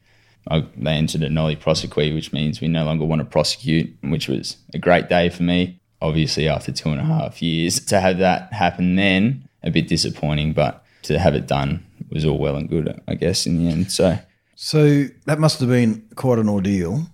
I, 0.51 0.67
they 0.77 0.93
entered 0.93 1.23
a 1.23 1.29
nolle 1.29 1.59
prosequi, 1.59 2.15
which 2.15 2.33
means 2.33 2.61
we 2.61 2.69
no 2.69 2.85
longer 2.85 3.07
want 3.07 3.21
to 3.21 3.25
prosecute, 3.25 3.97
which 4.03 4.29
was 4.29 4.59
a 4.75 4.79
great 4.79 5.09
day 5.09 5.31
for 5.31 5.43
me. 5.43 5.81
Obviously, 6.03 6.49
after 6.49 6.71
two 6.71 6.91
and 6.91 7.01
a 7.01 7.05
half 7.05 7.41
years, 7.41 7.81
to 7.87 7.99
have 7.99 8.19
that 8.19 8.53
happen 8.53 8.97
then, 8.97 9.49
a 9.63 9.71
bit 9.71 9.89
disappointing, 9.89 10.53
but 10.53 10.85
to 11.05 11.19
have 11.19 11.35
it 11.35 11.47
done 11.47 11.83
was 12.11 12.27
all 12.27 12.37
well 12.37 12.57
and 12.57 12.69
good, 12.69 13.01
I 13.09 13.15
guess, 13.15 13.47
in 13.47 13.65
the 13.65 13.71
end. 13.71 13.91
So, 13.91 14.19
So 14.55 15.05
that 15.25 15.39
must 15.39 15.61
have 15.61 15.71
been 15.71 16.07
quite 16.15 16.39
an 16.39 16.49
ordeal. 16.49 17.07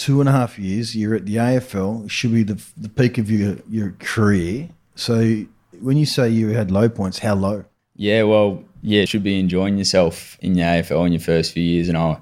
Two 0.00 0.20
and 0.20 0.30
a 0.30 0.32
half 0.32 0.58
years, 0.58 0.96
you're 0.96 1.14
at 1.14 1.26
the 1.26 1.36
AFL, 1.36 2.08
should 2.08 2.32
be 2.32 2.42
the, 2.42 2.58
the 2.74 2.88
peak 2.88 3.18
of 3.18 3.30
your, 3.30 3.56
your 3.68 3.94
career. 3.98 4.70
So 4.94 5.44
when 5.78 5.98
you 5.98 6.06
say 6.06 6.30
you 6.30 6.48
had 6.48 6.70
low 6.70 6.88
points, 6.88 7.18
how 7.18 7.34
low? 7.34 7.66
Yeah, 7.96 8.22
well, 8.22 8.64
yeah, 8.80 9.04
should 9.04 9.22
be 9.22 9.38
enjoying 9.38 9.76
yourself 9.76 10.38
in 10.40 10.54
the 10.54 10.62
AFL 10.62 11.06
in 11.06 11.12
your 11.12 11.20
first 11.20 11.52
few 11.52 11.62
years, 11.62 11.90
and 11.90 11.98
I, 11.98 12.16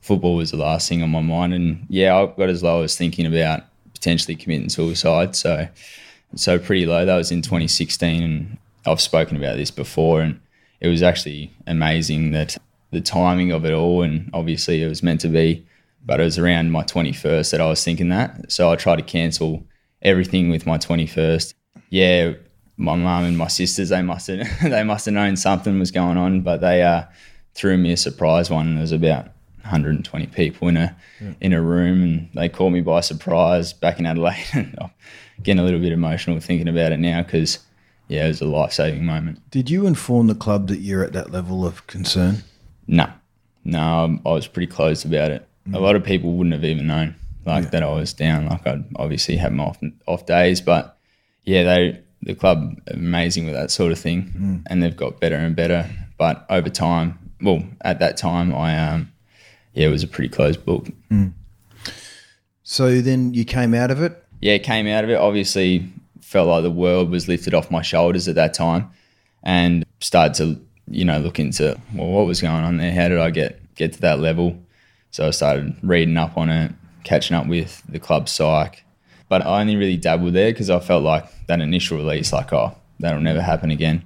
football 0.00 0.36
was 0.36 0.52
the 0.52 0.56
last 0.56 0.88
thing 0.88 1.02
on 1.02 1.10
my 1.10 1.20
mind, 1.20 1.52
and 1.52 1.84
yeah, 1.90 2.16
I 2.16 2.24
got 2.24 2.48
as 2.48 2.62
low 2.62 2.82
as 2.82 2.96
thinking 2.96 3.26
about 3.26 3.64
potentially 3.92 4.34
committing 4.34 4.70
suicide. 4.70 5.36
So, 5.36 5.68
so 6.34 6.58
pretty 6.58 6.86
low. 6.86 7.04
That 7.04 7.16
was 7.16 7.30
in 7.30 7.42
2016, 7.42 8.22
and 8.22 8.56
I've 8.86 9.02
spoken 9.02 9.36
about 9.36 9.58
this 9.58 9.70
before, 9.70 10.22
and 10.22 10.40
it 10.80 10.88
was 10.88 11.02
actually 11.02 11.52
amazing 11.66 12.30
that 12.30 12.56
the 12.90 13.02
timing 13.02 13.52
of 13.52 13.66
it 13.66 13.74
all, 13.74 14.00
and 14.00 14.30
obviously 14.32 14.82
it 14.82 14.88
was 14.88 15.02
meant 15.02 15.20
to 15.20 15.28
be, 15.28 15.66
but 16.04 16.20
it 16.20 16.24
was 16.24 16.38
around 16.38 16.70
my 16.70 16.82
21st 16.82 17.50
that 17.50 17.60
I 17.60 17.66
was 17.66 17.84
thinking 17.84 18.08
that. 18.10 18.50
So 18.50 18.70
I 18.70 18.76
tried 18.76 18.96
to 18.96 19.02
cancel 19.02 19.66
everything 20.02 20.50
with 20.50 20.66
my 20.66 20.78
21st. 20.78 21.54
Yeah, 21.90 22.32
my 22.76 22.94
mum 22.94 23.24
and 23.24 23.36
my 23.36 23.48
sisters 23.48 23.88
they 23.88 24.02
must 24.02 24.28
have 24.28 24.46
they 24.62 24.84
must 24.84 25.06
have 25.06 25.14
known 25.14 25.36
something 25.36 25.78
was 25.78 25.90
going 25.90 26.16
on, 26.16 26.42
but 26.42 26.60
they 26.60 26.82
uh, 26.82 27.04
threw 27.54 27.76
me 27.76 27.92
a 27.92 27.96
surprise 27.96 28.50
one. 28.50 28.74
There 28.74 28.82
was 28.82 28.92
about 28.92 29.26
120 29.62 30.26
people 30.28 30.68
in 30.68 30.76
a 30.76 30.96
in 31.40 31.52
a 31.52 31.60
room, 31.60 32.02
and 32.02 32.28
they 32.34 32.48
caught 32.48 32.70
me 32.70 32.80
by 32.80 33.00
surprise 33.00 33.72
back 33.72 33.98
in 33.98 34.06
Adelaide. 34.06 34.46
And 34.54 34.76
I'm 34.80 34.90
getting 35.42 35.60
a 35.60 35.64
little 35.64 35.80
bit 35.80 35.92
emotional 35.92 36.38
thinking 36.40 36.68
about 36.68 36.92
it 36.92 36.98
now 36.98 37.22
because 37.22 37.58
yeah, 38.08 38.24
it 38.24 38.28
was 38.28 38.40
a 38.40 38.46
life 38.46 38.72
saving 38.72 39.04
moment. 39.04 39.50
Did 39.50 39.68
you 39.70 39.86
inform 39.86 40.28
the 40.28 40.34
club 40.34 40.68
that 40.68 40.78
you're 40.78 41.04
at 41.04 41.12
that 41.12 41.30
level 41.30 41.66
of 41.66 41.86
concern? 41.86 42.44
No, 42.86 43.12
No, 43.64 44.18
I 44.24 44.30
was 44.30 44.46
pretty 44.46 44.66
closed 44.72 45.04
about 45.04 45.30
it. 45.30 45.47
A 45.74 45.78
lot 45.78 45.96
of 45.96 46.04
people 46.04 46.32
wouldn't 46.32 46.54
have 46.54 46.64
even 46.64 46.86
known 46.86 47.14
like 47.44 47.70
that 47.70 47.82
I 47.82 47.92
was 47.92 48.12
down. 48.12 48.46
Like 48.46 48.66
I'd 48.66 48.84
obviously 48.96 49.36
have 49.36 49.52
my 49.52 49.64
off, 49.64 49.78
off 50.06 50.26
days, 50.26 50.60
but 50.60 50.98
yeah, 51.44 51.62
they 51.64 52.00
the 52.22 52.34
club 52.34 52.76
are 52.88 52.94
amazing 52.94 53.44
with 53.46 53.54
that 53.54 53.70
sort 53.70 53.92
of 53.92 53.98
thing, 53.98 54.62
and 54.66 54.82
they've 54.82 54.96
got 54.96 55.20
better 55.20 55.36
and 55.36 55.54
better. 55.56 55.88
But 56.18 56.44
over 56.50 56.68
time, 56.68 57.18
well, 57.40 57.62
at 57.82 58.00
that 58.00 58.16
time, 58.16 58.54
I 58.54 58.76
um, 58.76 59.12
yeah, 59.72 59.86
it 59.86 59.90
was 59.90 60.02
a 60.02 60.08
pretty 60.08 60.28
closed 60.28 60.64
book. 60.64 60.88
So 62.62 63.00
then 63.00 63.34
you 63.34 63.44
came 63.44 63.74
out 63.74 63.90
of 63.90 64.02
it. 64.02 64.22
yeah, 64.40 64.58
came 64.58 64.86
out 64.86 65.04
of 65.04 65.10
it. 65.10 65.16
Obviously, 65.16 65.90
felt 66.20 66.48
like 66.48 66.62
the 66.62 66.70
world 66.70 67.10
was 67.10 67.28
lifted 67.28 67.54
off 67.54 67.70
my 67.70 67.82
shoulders 67.82 68.28
at 68.28 68.34
that 68.34 68.52
time, 68.54 68.90
and 69.42 69.84
started 70.00 70.34
to 70.34 70.60
you 70.90 71.04
know 71.04 71.18
look 71.18 71.38
into 71.38 71.78
well, 71.94 72.08
what 72.08 72.26
was 72.26 72.40
going 72.40 72.64
on 72.64 72.76
there? 72.76 72.92
How 72.92 73.08
did 73.08 73.18
I 73.18 73.30
get 73.30 73.74
get 73.74 73.92
to 73.94 74.00
that 74.02 74.18
level? 74.20 74.58
So 75.10 75.26
I 75.26 75.30
started 75.30 75.76
reading 75.82 76.16
up 76.16 76.36
on 76.36 76.48
it, 76.48 76.72
catching 77.04 77.36
up 77.36 77.46
with 77.46 77.82
the 77.88 77.98
club 77.98 78.28
psych, 78.28 78.84
but 79.28 79.44
I 79.44 79.60
only 79.60 79.76
really 79.76 79.96
dabbled 79.96 80.34
there 80.34 80.52
because 80.52 80.70
I 80.70 80.80
felt 80.80 81.02
like 81.02 81.46
that 81.46 81.60
initial 81.60 81.98
release, 81.98 82.32
like 82.32 82.52
oh, 82.52 82.76
that'll 83.00 83.20
never 83.20 83.42
happen 83.42 83.70
again. 83.70 84.04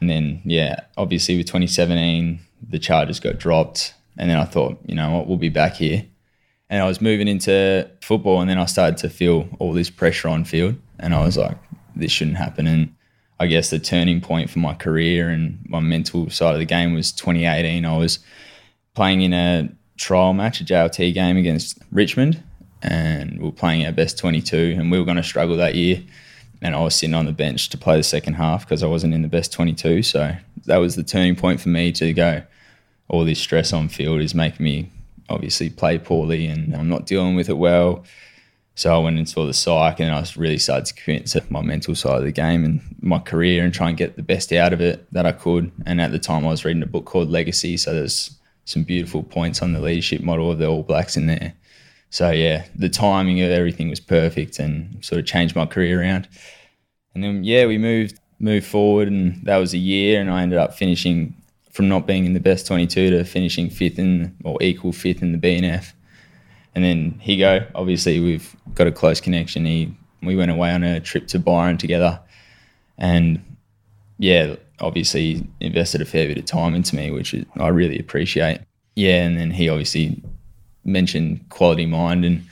And 0.00 0.08
then 0.08 0.42
yeah, 0.44 0.80
obviously 0.96 1.36
with 1.36 1.46
2017, 1.46 2.40
the 2.68 2.78
charges 2.78 3.20
got 3.20 3.38
dropped, 3.38 3.94
and 4.16 4.30
then 4.30 4.38
I 4.38 4.44
thought, 4.44 4.78
you 4.86 4.94
know 4.94 5.16
what, 5.16 5.26
we'll 5.26 5.36
be 5.36 5.48
back 5.48 5.74
here 5.74 6.04
and 6.70 6.80
I 6.80 6.86
was 6.86 7.00
moving 7.00 7.26
into 7.26 7.90
football, 8.00 8.40
and 8.40 8.48
then 8.48 8.56
I 8.56 8.64
started 8.64 8.96
to 8.98 9.10
feel 9.10 9.48
all 9.58 9.72
this 9.72 9.90
pressure 9.90 10.28
on 10.28 10.44
field, 10.44 10.76
and 11.00 11.12
I 11.12 11.24
was 11.24 11.36
like, 11.36 11.58
this 11.96 12.12
shouldn't 12.12 12.36
happen. 12.36 12.68
And 12.68 12.94
I 13.40 13.48
guess 13.48 13.70
the 13.70 13.80
turning 13.80 14.20
point 14.20 14.50
for 14.50 14.60
my 14.60 14.74
career 14.74 15.28
and 15.28 15.58
my 15.68 15.80
mental 15.80 16.30
side 16.30 16.54
of 16.54 16.60
the 16.60 16.64
game 16.64 16.94
was 16.94 17.10
2018. 17.10 17.84
I 17.84 17.96
was 17.96 18.20
playing 18.94 19.22
in 19.22 19.32
a 19.32 19.68
trial 20.00 20.32
match, 20.32 20.60
a 20.60 20.64
JLT 20.64 21.14
game 21.14 21.36
against 21.36 21.78
Richmond, 21.92 22.42
and 22.82 23.38
we 23.38 23.44
were 23.44 23.52
playing 23.52 23.84
our 23.84 23.92
best 23.92 24.18
22, 24.18 24.76
and 24.78 24.90
we 24.90 24.98
were 24.98 25.04
going 25.04 25.18
to 25.18 25.22
struggle 25.22 25.56
that 25.58 25.74
year. 25.74 26.02
And 26.62 26.74
I 26.74 26.80
was 26.80 26.94
sitting 26.94 27.14
on 27.14 27.26
the 27.26 27.32
bench 27.32 27.68
to 27.70 27.78
play 27.78 27.96
the 27.96 28.02
second 28.02 28.34
half 28.34 28.66
because 28.66 28.82
I 28.82 28.86
wasn't 28.86 29.14
in 29.14 29.22
the 29.22 29.28
best 29.28 29.52
22. 29.52 30.02
So 30.02 30.32
that 30.66 30.76
was 30.76 30.94
the 30.94 31.02
turning 31.02 31.36
point 31.36 31.60
for 31.60 31.70
me 31.70 31.92
to 31.92 32.12
go, 32.12 32.42
all 33.08 33.24
this 33.24 33.40
stress 33.40 33.72
on 33.72 33.88
field 33.88 34.20
is 34.20 34.34
making 34.34 34.64
me 34.64 34.90
obviously 35.30 35.70
play 35.70 35.98
poorly 35.98 36.46
and 36.46 36.74
I'm 36.74 36.88
not 36.88 37.06
dealing 37.06 37.34
with 37.34 37.48
it 37.48 37.56
well. 37.56 38.04
So 38.74 38.94
I 38.94 38.98
went 38.98 39.16
and 39.16 39.28
saw 39.28 39.46
the 39.46 39.54
psych 39.54 40.00
and 40.00 40.10
I 40.10 40.20
was 40.20 40.36
really 40.36 40.58
started 40.58 40.86
to 40.86 40.94
commit 40.94 41.26
to 41.28 41.42
my 41.48 41.62
mental 41.62 41.94
side 41.94 42.18
of 42.18 42.24
the 42.24 42.32
game 42.32 42.64
and 42.64 42.82
my 43.00 43.20
career 43.20 43.64
and 43.64 43.72
try 43.72 43.88
and 43.88 43.96
get 43.96 44.16
the 44.16 44.22
best 44.22 44.52
out 44.52 44.72
of 44.72 44.80
it 44.80 45.10
that 45.12 45.24
I 45.24 45.32
could. 45.32 45.72
And 45.86 46.00
at 46.00 46.12
the 46.12 46.18
time 46.18 46.44
I 46.44 46.50
was 46.50 46.64
reading 46.64 46.82
a 46.82 46.86
book 46.86 47.06
called 47.06 47.30
Legacy. 47.30 47.78
So 47.78 47.94
there's 47.94 48.38
some 48.64 48.84
beautiful 48.84 49.22
points 49.22 49.62
on 49.62 49.72
the 49.72 49.80
leadership 49.80 50.20
model 50.20 50.50
of 50.50 50.58
the 50.58 50.66
All 50.66 50.82
Blacks 50.82 51.16
in 51.16 51.26
there. 51.26 51.54
So 52.10 52.30
yeah, 52.30 52.64
the 52.74 52.88
timing 52.88 53.40
of 53.40 53.50
everything 53.50 53.88
was 53.88 54.00
perfect 54.00 54.58
and 54.58 55.04
sort 55.04 55.20
of 55.20 55.26
changed 55.26 55.54
my 55.54 55.66
career 55.66 56.00
around. 56.00 56.28
And 57.14 57.22
then 57.22 57.44
yeah, 57.44 57.66
we 57.66 57.78
moved 57.78 58.18
moved 58.38 58.66
forward 58.66 59.08
and 59.08 59.44
that 59.44 59.58
was 59.58 59.74
a 59.74 59.78
year 59.78 60.20
and 60.20 60.30
I 60.30 60.42
ended 60.42 60.58
up 60.58 60.74
finishing 60.74 61.34
from 61.70 61.88
not 61.88 62.06
being 62.06 62.24
in 62.24 62.32
the 62.32 62.40
best 62.40 62.66
22 62.66 63.10
to 63.10 63.24
finishing 63.24 63.68
fifth 63.68 63.98
in 63.98 64.34
or 64.44 64.56
equal 64.62 64.92
fifth 64.92 65.22
in 65.22 65.32
the 65.32 65.38
B&F. 65.38 65.94
And 66.74 66.82
then 66.82 67.20
Higgo, 67.22 67.70
obviously 67.74 68.18
we've 68.18 68.56
got 68.74 68.86
a 68.86 68.92
close 68.92 69.20
connection. 69.20 69.66
He 69.66 69.94
we 70.22 70.36
went 70.36 70.50
away 70.50 70.72
on 70.72 70.82
a 70.82 71.00
trip 71.00 71.26
to 71.28 71.38
Byron 71.38 71.78
together, 71.78 72.20
and 72.98 73.42
yeah, 74.18 74.56
obviously 74.80 75.46
invested 75.60 76.00
a 76.00 76.04
fair 76.04 76.26
bit 76.28 76.38
of 76.38 76.44
time 76.44 76.74
into 76.74 76.96
me, 76.96 77.10
which 77.10 77.34
is, 77.34 77.44
I 77.58 77.68
really 77.68 77.98
appreciate. 77.98 78.60
Yeah, 78.96 79.22
and 79.22 79.38
then 79.38 79.50
he 79.50 79.68
obviously 79.68 80.22
mentioned 80.84 81.48
quality 81.48 81.86
mind 81.86 82.24
and 82.24 82.44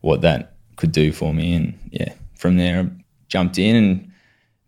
what 0.00 0.20
that 0.22 0.54
could 0.76 0.92
do 0.92 1.12
for 1.12 1.32
me, 1.32 1.54
and 1.54 1.78
yeah, 1.90 2.12
from 2.36 2.56
there 2.56 2.80
I 2.80 2.90
jumped 3.28 3.58
in 3.58 3.76
and 3.76 4.12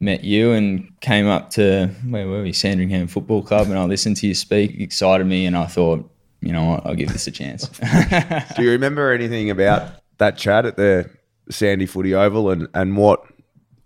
met 0.00 0.25
you 0.25 0.52
and 0.52 0.88
came 1.00 1.26
up 1.26 1.50
to 1.50 1.88
where 2.08 2.28
were 2.28 2.42
we? 2.42 2.52
Sandringham 2.52 3.06
Football 3.06 3.42
Club. 3.42 3.68
And 3.68 3.78
I 3.78 3.85
listened 3.85 4.16
to 4.18 4.26
you 4.26 4.35
speak 4.35 4.73
it 4.73 4.82
excited 4.82 5.26
me 5.26 5.46
and 5.46 5.56
I 5.56 5.66
thought 5.66 6.08
you 6.40 6.52
know 6.52 6.64
what? 6.64 6.87
I'll 6.87 6.94
give 6.94 7.12
this 7.12 7.26
a 7.26 7.30
chance. 7.30 7.68
Do 8.56 8.62
you 8.62 8.70
remember 8.70 9.11
anything 9.11 9.50
about 9.50 9.94
that 10.18 10.37
chat 10.37 10.66
at 10.66 10.76
the 10.76 11.11
Sandy 11.50 11.87
Footy 11.87 12.14
Oval 12.14 12.50
and, 12.50 12.68
and 12.75 12.96
what, 12.96 13.25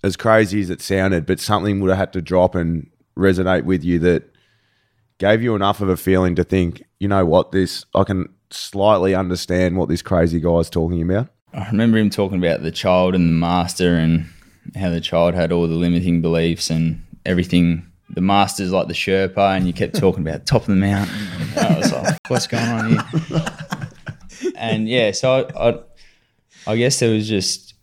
as 0.02 0.16
crazy 0.16 0.60
as 0.60 0.68
it 0.68 0.82
sounded, 0.82 1.26
but 1.26 1.40
something 1.40 1.80
would 1.80 1.90
have 1.90 1.98
had 1.98 2.12
to 2.14 2.22
drop 2.22 2.54
and 2.54 2.89
resonate 3.16 3.64
with 3.64 3.84
you 3.84 3.98
that 4.00 4.34
gave 5.18 5.42
you 5.42 5.54
enough 5.54 5.80
of 5.80 5.88
a 5.88 5.96
feeling 5.96 6.34
to 6.36 6.44
think, 6.44 6.82
you 6.98 7.08
know 7.08 7.24
what, 7.24 7.52
this, 7.52 7.84
I 7.94 8.04
can 8.04 8.32
slightly 8.50 9.14
understand 9.14 9.76
what 9.76 9.88
this 9.88 10.02
crazy 10.02 10.40
guy's 10.40 10.70
talking 10.70 11.02
about? 11.02 11.28
I 11.52 11.66
remember 11.66 11.98
him 11.98 12.10
talking 12.10 12.38
about 12.38 12.62
the 12.62 12.70
child 12.70 13.14
and 13.14 13.28
the 13.28 13.34
master 13.34 13.94
and 13.96 14.26
how 14.76 14.90
the 14.90 15.00
child 15.00 15.34
had 15.34 15.52
all 15.52 15.66
the 15.66 15.74
limiting 15.74 16.22
beliefs 16.22 16.70
and 16.70 17.04
everything 17.26 17.86
the 18.08 18.20
master's 18.20 18.72
like 18.72 18.88
the 18.88 18.94
Sherpa 18.94 19.56
and 19.56 19.66
you 19.66 19.72
kept 19.72 19.94
talking 19.96 20.26
about 20.26 20.46
top 20.46 20.62
of 20.62 20.68
the 20.68 20.74
mountain 20.74 21.14
I 21.56 21.78
was 21.78 21.92
like 21.92 22.18
what's 22.28 22.46
going 22.46 22.64
on 22.64 22.88
here 22.88 23.44
and 24.56 24.88
yeah 24.88 25.12
so 25.12 25.48
I, 25.54 25.68
I 25.70 25.78
I 26.66 26.76
guess 26.76 26.98
there 26.98 27.12
was 27.12 27.28
just 27.28 27.74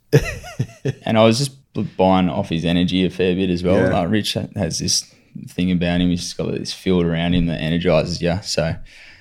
and 1.02 1.18
I 1.18 1.24
was 1.24 1.38
just 1.38 1.52
buying 1.96 2.28
off 2.28 2.48
his 2.48 2.64
energy 2.64 3.04
a 3.04 3.10
fair 3.10 3.34
bit 3.34 3.50
as 3.50 3.62
well. 3.62 3.76
Yeah. 3.76 4.00
Like 4.00 4.10
Rich 4.10 4.34
has 4.34 4.78
this 4.78 5.12
thing 5.48 5.70
about 5.72 6.00
him; 6.00 6.10
he's 6.10 6.20
just 6.20 6.36
got 6.36 6.50
this 6.52 6.72
field 6.72 7.04
around 7.04 7.34
him 7.34 7.46
that 7.46 7.60
energizes 7.60 8.20
you. 8.22 8.38
So, 8.42 8.76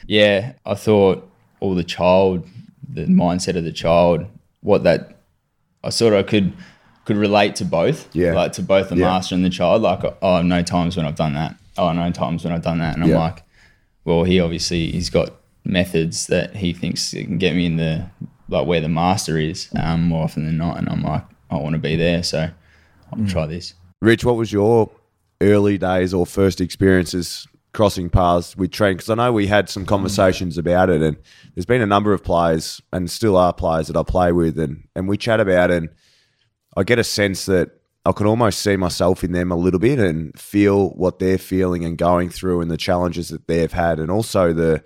yeah, 0.06 0.54
I 0.66 0.76
thought 0.76 1.30
all 1.60 1.76
the 1.76 1.84
child, 1.84 2.46
the 2.88 3.06
mindset 3.06 3.56
of 3.56 3.64
the 3.64 3.72
child, 3.72 4.26
what 4.62 4.84
that 4.84 5.20
I 5.84 5.90
sort 5.90 6.14
of 6.14 6.26
could 6.28 6.54
could 7.06 7.18
relate 7.18 7.56
to 7.56 7.66
both. 7.66 8.14
Yeah. 8.14 8.34
like 8.34 8.52
to 8.54 8.62
both 8.62 8.90
the 8.90 8.98
Yeah. 8.98 9.06
master 9.06 9.34
and 9.36 9.44
the 9.46 9.50
child. 9.50 9.82
Like, 9.82 10.04
oh, 10.04 10.34
I 10.36 10.42
know 10.42 10.62
times 10.62 10.98
when 10.98 11.06
I've 11.06 11.16
done 11.16 11.34
that. 11.36 11.56
Oh, 11.78 11.88
I 11.88 11.94
know 11.94 12.12
times 12.12 12.44
when 12.44 12.52
I've 12.54 12.64
done 12.64 12.80
that, 12.80 12.96
and 12.96 13.04
I'm 13.04 13.10
Yeah. 13.12 13.20
like, 13.20 13.44
well, 14.04 14.24
he 14.24 14.40
obviously 14.40 14.92
he's 14.92 15.10
got 15.10 15.32
methods 15.64 16.28
that 16.28 16.56
he 16.58 16.74
thinks 16.74 17.12
can 17.12 17.38
get 17.38 17.56
me 17.56 17.66
in 17.66 17.78
the 17.78 18.06
like 18.50 18.66
where 18.66 18.80
the 18.82 18.88
master 18.90 19.38
is 19.38 19.68
um, 19.76 20.04
more 20.10 20.24
often 20.24 20.46
than 20.46 20.58
not, 20.58 20.78
and 20.78 20.88
I'm 20.90 21.02
like, 21.04 21.24
I 21.50 21.56
want 21.58 21.74
to 21.74 21.80
be 21.80 21.96
there, 21.96 22.24
so 22.24 22.50
I'll 23.12 23.20
Mm. 23.20 23.30
try 23.30 23.46
this. 23.46 23.74
Rich, 24.02 24.24
what 24.26 24.36
was 24.36 24.52
your 24.52 24.90
early 25.42 25.78
days 25.78 26.14
or 26.14 26.26
first 26.26 26.62
experiences 26.62 27.48
crossing 27.74 28.10
paths 28.10 28.58
with 28.58 28.72
Trent? 28.72 28.98
Because 28.98 29.10
I 29.10 29.16
know 29.16 29.32
we 29.32 29.48
had 29.48 29.70
some 29.70 29.86
conversations 29.86 30.58
about 30.58 30.90
it, 30.90 31.02
and 31.02 31.18
there's 31.54 31.66
been 31.66 31.82
a 31.82 31.86
number 31.86 32.14
of 32.14 32.24
players, 32.24 32.82
and 32.92 33.10
still 33.10 33.38
are 33.38 33.54
players 33.54 33.88
that 33.88 33.98
I 33.98 34.04
play 34.04 34.32
with, 34.32 34.58
and 34.60 34.88
and 34.96 35.08
we 35.08 35.18
chat 35.18 35.40
about 35.40 35.72
it. 35.72 35.78
And 35.78 35.90
I 36.76 36.84
get 36.84 37.00
a 37.00 37.04
sense 37.04 37.46
that 37.46 37.72
I 38.06 38.12
can 38.14 38.26
almost 38.26 38.62
see 38.62 38.78
myself 38.78 39.24
in 39.24 39.34
them 39.34 39.52
a 39.52 39.56
little 39.56 39.80
bit 39.80 40.00
and 40.00 40.38
feel 40.40 40.90
what 40.92 41.20
they're 41.20 41.38
feeling 41.38 41.84
and 41.84 41.98
going 41.98 42.30
through, 42.30 42.62
and 42.62 42.72
the 42.72 42.78
challenges 42.78 43.30
that 43.30 43.48
they've 43.48 43.72
had, 43.72 44.00
and 44.00 44.10
also 44.10 44.54
the 44.54 44.84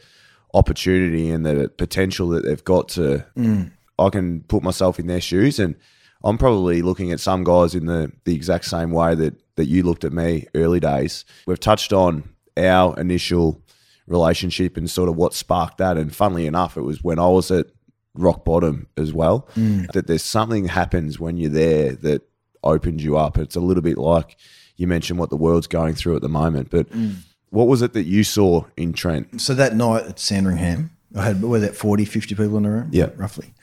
opportunity 0.54 1.30
and 1.30 1.46
the 1.46 1.70
potential 1.78 2.30
that 2.30 2.44
they've 2.44 2.64
got 2.64 2.90
to. 2.90 3.26
Mm. 3.38 3.72
I 3.98 4.10
can 4.10 4.42
put 4.42 4.64
myself 4.64 5.00
in 5.00 5.08
their 5.08 5.22
shoes, 5.22 5.60
and 5.60 5.76
I'm 6.24 6.38
probably 6.38 6.82
looking 6.82 7.12
at 7.12 7.20
some 7.20 7.44
guys 7.44 7.74
in 7.76 7.86
the 7.86 8.12
the 8.26 8.36
exact 8.36 8.66
same 8.66 8.92
way 8.92 9.16
that 9.16 9.36
that 9.56 9.66
you 9.66 9.84
looked 9.84 10.04
at 10.04 10.14
me 10.14 10.48
early 10.56 10.80
days. 10.80 11.26
We've 11.46 11.60
touched 11.60 11.94
on 11.94 12.30
our 12.58 13.00
initial 13.00 13.62
relationship 14.08 14.78
and 14.78 14.90
sort 14.90 15.10
of 15.10 15.16
what 15.16 15.34
sparked 15.34 15.78
that, 15.80 15.98
and 15.98 16.14
funnily 16.16 16.46
enough, 16.48 16.78
it 16.78 16.82
was 16.82 17.04
when 17.04 17.20
I 17.20 17.28
was 17.28 17.52
at 17.52 17.68
rock 18.14 18.44
bottom 18.46 18.88
as 18.98 19.14
well. 19.14 19.48
Mm. 19.56 19.92
That 19.94 20.08
there's 20.08 20.24
something 20.24 20.66
happens 20.66 21.20
when 21.20 21.38
you're 21.38 21.50
there 21.50 21.94
that 21.94 22.22
opens 22.64 23.04
you 23.04 23.18
up. 23.18 23.38
It's 23.38 23.56
a 23.56 23.60
little 23.62 23.84
bit 23.84 23.98
like 23.98 24.38
you 24.78 24.88
mentioned 24.88 25.20
what 25.20 25.30
the 25.30 25.38
world's 25.38 25.68
going 25.68 25.96
through 25.96 26.16
at 26.18 26.22
the 26.22 26.30
moment, 26.30 26.70
but. 26.70 26.90
Mm. 26.90 27.16
What 27.54 27.68
was 27.68 27.82
it 27.82 27.92
that 27.92 28.06
you 28.06 28.24
saw 28.24 28.64
in 28.78 28.94
Trent? 28.94 29.42
So 29.42 29.54
that 29.56 29.76
night 29.76 30.06
at 30.06 30.20
Sandringham, 30.20 30.92
I 31.14 31.26
had 31.26 31.42
what, 31.42 31.60
that 31.60 31.76
40, 31.76 32.06
50 32.06 32.34
people 32.36 32.56
in 32.56 32.64
the 32.64 32.70
room, 32.70 32.88
Yeah. 32.94 33.10
roughly. 33.18 33.54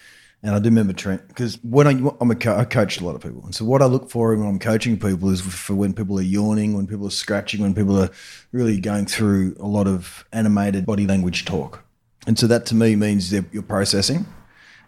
And 0.42 0.54
I 0.54 0.60
do 0.60 0.68
remember 0.68 0.92
Trent 0.92 1.26
because 1.26 1.58
when 1.64 1.86
I, 1.88 2.10
I'm 2.20 2.30
a 2.30 2.36
co- 2.36 2.56
I 2.56 2.64
coached 2.64 3.00
a 3.00 3.04
lot 3.04 3.16
of 3.16 3.22
people, 3.22 3.42
and 3.44 3.54
so 3.54 3.64
what 3.64 3.82
I 3.82 3.86
look 3.86 4.08
for 4.08 4.36
when 4.36 4.48
I'm 4.48 4.60
coaching 4.60 4.98
people 4.98 5.30
is 5.30 5.40
for 5.40 5.74
when 5.74 5.92
people 5.92 6.16
are 6.18 6.22
yawning, 6.22 6.74
when 6.74 6.86
people 6.86 7.08
are 7.08 7.10
scratching, 7.10 7.60
when 7.60 7.74
people 7.74 8.00
are 8.00 8.10
really 8.52 8.78
going 8.78 9.06
through 9.06 9.56
a 9.58 9.66
lot 9.66 9.88
of 9.88 10.24
animated 10.32 10.86
body 10.86 11.08
language 11.08 11.44
talk, 11.44 11.82
and 12.26 12.38
so 12.38 12.46
that 12.46 12.66
to 12.66 12.76
me 12.76 12.94
means 12.94 13.30
that 13.30 13.46
you're 13.52 13.64
processing, 13.64 14.26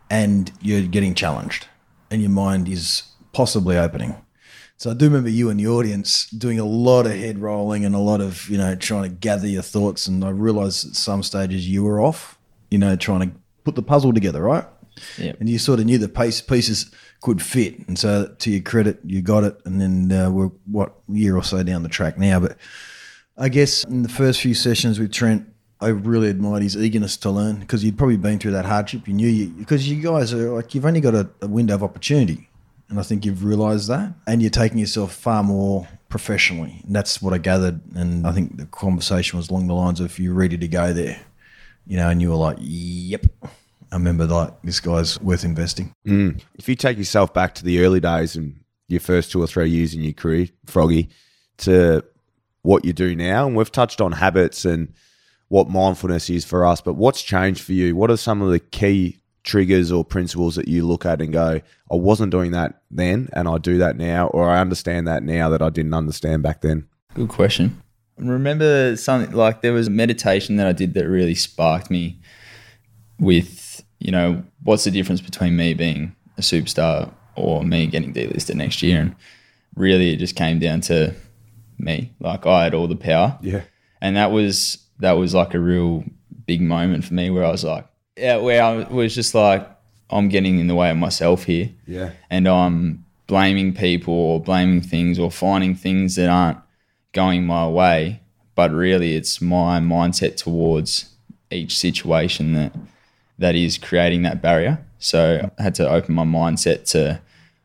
and 0.08 0.52
you're 0.60 0.82
getting 0.82 1.14
challenged, 1.14 1.66
and 2.12 2.22
your 2.22 2.30
mind 2.30 2.68
is 2.68 3.02
possibly 3.32 3.76
opening. 3.76 4.14
So 4.76 4.90
I 4.90 4.94
do 4.94 5.06
remember 5.06 5.28
you 5.28 5.50
in 5.50 5.58
the 5.58 5.66
audience 5.66 6.30
doing 6.30 6.58
a 6.58 6.64
lot 6.64 7.04
of 7.04 7.12
head 7.12 7.38
rolling 7.38 7.84
and 7.84 7.94
a 7.94 7.98
lot 7.98 8.22
of, 8.22 8.48
you 8.48 8.56
know, 8.56 8.74
trying 8.74 9.02
to 9.02 9.10
gather 9.10 9.46
your 9.46 9.60
thoughts. 9.60 10.06
And 10.06 10.24
I 10.24 10.30
realized 10.30 10.88
at 10.88 10.96
some 10.96 11.22
stages 11.22 11.68
you 11.68 11.84
were 11.84 12.00
off, 12.00 12.38
you 12.70 12.78
know, 12.78 12.96
trying 12.96 13.30
to 13.30 13.36
put 13.62 13.74
the 13.74 13.82
puzzle 13.82 14.14
together, 14.14 14.40
right? 14.40 14.64
Yep. 15.18 15.36
And 15.40 15.48
you 15.48 15.58
sort 15.58 15.80
of 15.80 15.86
knew 15.86 15.98
the 15.98 16.08
piece, 16.08 16.40
pieces 16.40 16.90
could 17.20 17.42
fit. 17.42 17.86
And 17.88 17.98
so 17.98 18.34
to 18.38 18.50
your 18.50 18.62
credit, 18.62 19.00
you 19.04 19.22
got 19.22 19.44
it. 19.44 19.60
And 19.64 19.80
then 19.80 20.12
uh, 20.12 20.30
we're, 20.30 20.50
what, 20.66 20.94
year 21.08 21.36
or 21.36 21.42
so 21.42 21.62
down 21.62 21.82
the 21.82 21.88
track 21.88 22.18
now. 22.18 22.40
But 22.40 22.56
I 23.36 23.48
guess 23.48 23.84
in 23.84 24.02
the 24.02 24.08
first 24.08 24.40
few 24.40 24.54
sessions 24.54 24.98
with 24.98 25.12
Trent, 25.12 25.46
I 25.80 25.88
really 25.88 26.28
admired 26.28 26.62
his 26.62 26.76
eagerness 26.76 27.16
to 27.18 27.30
learn 27.30 27.60
because 27.60 27.82
you'd 27.82 27.96
probably 27.96 28.18
been 28.18 28.38
through 28.38 28.50
that 28.52 28.66
hardship. 28.66 29.08
You 29.08 29.14
knew 29.14 29.28
you 29.28 29.48
because 29.48 29.88
you 29.88 30.02
guys 30.02 30.34
are 30.34 30.50
like 30.50 30.74
you've 30.74 30.84
only 30.84 31.00
got 31.00 31.14
a, 31.14 31.30
a 31.40 31.46
window 31.46 31.74
of 31.74 31.82
opportunity, 31.82 32.50
and 32.90 33.00
I 33.00 33.02
think 33.02 33.24
you've 33.24 33.44
realised 33.44 33.88
that, 33.88 34.12
and 34.26 34.42
you're 34.42 34.50
taking 34.50 34.78
yourself 34.78 35.14
far 35.14 35.42
more 35.42 35.88
professionally. 36.10 36.82
And 36.84 36.94
that's 36.94 37.22
what 37.22 37.32
I 37.32 37.38
gathered, 37.38 37.80
and 37.94 38.26
I 38.26 38.32
think 38.32 38.58
the 38.58 38.66
conversation 38.66 39.38
was 39.38 39.48
along 39.48 39.68
the 39.68 39.74
lines 39.74 40.00
of 40.00 40.18
you're 40.18 40.34
ready 40.34 40.58
to 40.58 40.68
go 40.68 40.92
there, 40.92 41.18
you 41.86 41.96
know, 41.96 42.10
and 42.10 42.20
you 42.20 42.28
were 42.28 42.36
like, 42.36 42.58
"Yep." 42.60 43.26
I 43.92 43.96
remember 43.96 44.26
like 44.26 44.62
this 44.62 44.80
guy's 44.80 45.20
worth 45.20 45.44
investing. 45.44 45.94
Mm. 46.06 46.40
If 46.54 46.68
you 46.68 46.74
take 46.74 46.98
yourself 46.98 47.34
back 47.34 47.54
to 47.56 47.64
the 47.64 47.84
early 47.84 48.00
days 48.00 48.36
and 48.36 48.60
your 48.88 49.00
first 49.00 49.32
two 49.32 49.42
or 49.42 49.46
three 49.46 49.68
years 49.68 49.94
in 49.94 50.02
your 50.02 50.12
career, 50.12 50.48
Froggy, 50.66 51.10
to 51.58 52.04
what 52.62 52.84
you 52.84 52.92
do 52.92 53.14
now, 53.14 53.46
and 53.46 53.56
we've 53.56 53.72
touched 53.72 54.00
on 54.00 54.12
habits 54.12 54.64
and 54.64 54.92
what 55.48 55.68
mindfulness 55.68 56.30
is 56.30 56.44
for 56.44 56.64
us, 56.64 56.80
but 56.80 56.94
what's 56.94 57.22
changed 57.22 57.62
for 57.62 57.72
you? 57.72 57.96
What 57.96 58.10
are 58.10 58.16
some 58.16 58.40
of 58.42 58.50
the 58.50 58.60
key 58.60 59.20
triggers 59.42 59.90
or 59.90 60.04
principles 60.04 60.54
that 60.56 60.68
you 60.68 60.86
look 60.86 61.04
at 61.04 61.20
and 61.20 61.32
go, 61.32 61.60
I 61.90 61.94
wasn't 61.94 62.30
doing 62.30 62.52
that 62.52 62.82
then 62.90 63.28
and 63.32 63.48
I 63.48 63.58
do 63.58 63.78
that 63.78 63.96
now, 63.96 64.28
or 64.28 64.48
I 64.48 64.60
understand 64.60 65.08
that 65.08 65.22
now 65.22 65.48
that 65.48 65.62
I 65.62 65.70
didn't 65.70 65.94
understand 65.94 66.42
back 66.42 66.60
then? 66.60 66.86
Good 67.14 67.28
question. 67.28 67.82
I 68.18 68.24
remember 68.24 68.96
something 68.96 69.34
like 69.34 69.62
there 69.62 69.72
was 69.72 69.86
a 69.86 69.90
meditation 69.90 70.56
that 70.56 70.66
I 70.66 70.72
did 70.72 70.94
that 70.94 71.08
really 71.08 71.34
sparked 71.34 71.90
me 71.90 72.20
with, 73.18 73.69
you 74.00 74.10
know, 74.10 74.42
what's 74.64 74.84
the 74.84 74.90
difference 74.90 75.20
between 75.20 75.56
me 75.56 75.74
being 75.74 76.16
a 76.36 76.40
superstar 76.40 77.12
or 77.36 77.62
me 77.62 77.86
getting 77.86 78.12
delisted 78.12 78.56
next 78.56 78.82
year? 78.82 79.00
And 79.00 79.14
really 79.76 80.12
it 80.12 80.16
just 80.16 80.34
came 80.34 80.58
down 80.58 80.80
to 80.82 81.14
me. 81.78 82.12
Like 82.18 82.46
I 82.46 82.64
had 82.64 82.74
all 82.74 82.88
the 82.88 82.96
power. 82.96 83.38
Yeah. 83.42 83.62
And 84.00 84.16
that 84.16 84.32
was 84.32 84.78
that 84.98 85.12
was 85.12 85.34
like 85.34 85.54
a 85.54 85.60
real 85.60 86.04
big 86.46 86.60
moment 86.60 87.04
for 87.04 87.14
me 87.14 87.30
where 87.30 87.44
I 87.44 87.50
was 87.50 87.64
like, 87.64 87.86
yeah, 88.16 88.36
where 88.36 88.62
I 88.62 88.84
was 88.84 89.14
just 89.14 89.34
like, 89.34 89.68
I'm 90.10 90.28
getting 90.28 90.58
in 90.58 90.66
the 90.66 90.74
way 90.74 90.90
of 90.90 90.96
myself 90.96 91.44
here. 91.44 91.70
Yeah. 91.86 92.12
And 92.28 92.48
I'm 92.48 93.04
blaming 93.26 93.74
people 93.74 94.14
or 94.14 94.40
blaming 94.40 94.80
things 94.80 95.18
or 95.18 95.30
finding 95.30 95.74
things 95.74 96.16
that 96.16 96.28
aren't 96.28 96.58
going 97.12 97.46
my 97.46 97.68
way. 97.68 98.20
But 98.54 98.72
really, 98.72 99.14
it's 99.14 99.40
my 99.40 99.80
mindset 99.80 100.36
towards 100.36 101.14
each 101.50 101.78
situation 101.78 102.52
that 102.54 102.74
that 103.40 103.56
is 103.56 103.78
creating 103.78 104.22
that 104.22 104.40
barrier. 104.40 104.78
So 104.98 105.50
I 105.58 105.62
had 105.62 105.74
to 105.76 105.90
open 105.90 106.14
my 106.14 106.24
mindset 106.24 106.84
to 106.92 107.20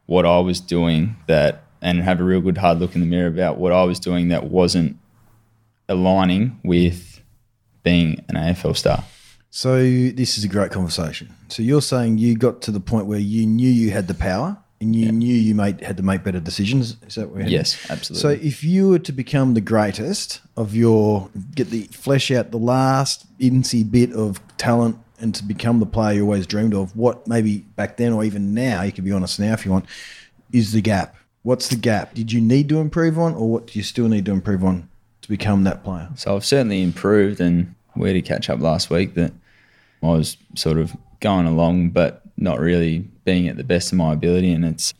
what 0.07 0.25
I 0.25 0.39
was 0.39 0.59
doing 0.59 1.17
that 1.27 1.63
and 1.81 2.01
have 2.01 2.19
a 2.19 2.23
real 2.23 2.41
good 2.41 2.57
hard 2.57 2.79
look 2.79 2.95
in 2.95 3.01
the 3.01 3.07
mirror 3.07 3.27
about 3.27 3.57
what 3.57 3.71
I 3.71 3.83
was 3.83 3.99
doing 3.99 4.29
that 4.29 4.45
wasn't 4.45 4.97
aligning 5.87 6.59
with 6.63 7.21
being 7.83 8.23
an 8.29 8.35
AFL 8.35 8.75
star. 8.75 9.03
So 9.51 9.77
this 9.77 10.37
is 10.37 10.43
a 10.43 10.47
great 10.47 10.71
conversation. 10.71 11.33
So 11.49 11.61
you're 11.61 11.81
saying 11.81 12.17
you 12.17 12.35
got 12.35 12.61
to 12.63 12.71
the 12.71 12.79
point 12.79 13.05
where 13.05 13.19
you 13.19 13.45
knew 13.45 13.69
you 13.69 13.91
had 13.91 14.07
the 14.07 14.13
power 14.13 14.57
and 14.81 14.95
you 14.95 15.05
yeah. 15.05 15.11
knew 15.11 15.33
you 15.33 15.55
made 15.55 15.81
had 15.81 15.97
to 15.97 16.03
make 16.03 16.23
better 16.23 16.39
decisions. 16.39 16.97
Is 17.07 17.15
that 17.15 17.29
where? 17.29 17.47
Yes, 17.47 17.89
absolutely. 17.89 18.21
So 18.21 18.45
if 18.45 18.63
you 18.63 18.89
were 18.89 18.99
to 18.99 19.11
become 19.11 19.53
the 19.53 19.61
greatest 19.61 20.41
of 20.57 20.75
your, 20.75 21.29
get 21.53 21.69
the 21.69 21.83
flesh 21.83 22.31
out 22.31 22.51
the 22.51 22.57
last 22.57 23.25
incy 23.39 23.89
bit 23.89 24.11
of 24.13 24.41
talent 24.57 24.97
and 25.19 25.33
to 25.35 25.43
become 25.43 25.79
the 25.79 25.85
player 25.85 26.15
you 26.15 26.23
always 26.23 26.47
dreamed 26.47 26.73
of, 26.73 26.95
what 26.95 27.27
maybe 27.27 27.59
back 27.59 27.97
then 27.97 28.13
or 28.13 28.23
even 28.23 28.53
now, 28.53 28.81
you 28.81 28.91
can 28.91 29.05
be 29.05 29.11
honest 29.11 29.39
now 29.39 29.53
if 29.53 29.65
you 29.65 29.71
want, 29.71 29.85
is 30.51 30.71
the 30.71 30.81
gap. 30.81 31.15
What's 31.43 31.69
the 31.69 31.75
gap? 31.75 32.13
Did 32.13 32.31
you 32.31 32.41
need 32.41 32.69
to 32.69 32.79
improve 32.79 33.19
on, 33.19 33.35
or 33.35 33.49
what 33.49 33.67
do 33.67 33.79
you 33.79 33.83
still 33.83 34.07
need 34.07 34.25
to 34.25 34.31
improve 34.31 34.63
on 34.63 34.89
to 35.21 35.29
become 35.29 35.63
that 35.63 35.83
player? 35.83 36.09
So 36.15 36.35
I've 36.35 36.45
certainly 36.45 36.81
improved, 36.81 37.39
and 37.39 37.75
we 37.95 38.09
had 38.09 38.13
to 38.13 38.21
catch 38.21 38.49
up 38.49 38.59
last 38.59 38.89
week 38.89 39.13
that 39.13 39.31
I 40.01 40.07
was 40.07 40.37
sort 40.55 40.77
of 40.77 40.95
going 41.19 41.45
along, 41.45 41.89
but 41.91 42.21
not 42.37 42.59
really 42.59 43.07
being 43.23 43.47
at 43.47 43.57
the 43.57 43.63
best 43.63 43.91
of 43.91 43.97
my 43.97 44.13
ability. 44.13 44.51
And 44.51 44.65
it's 44.65 44.93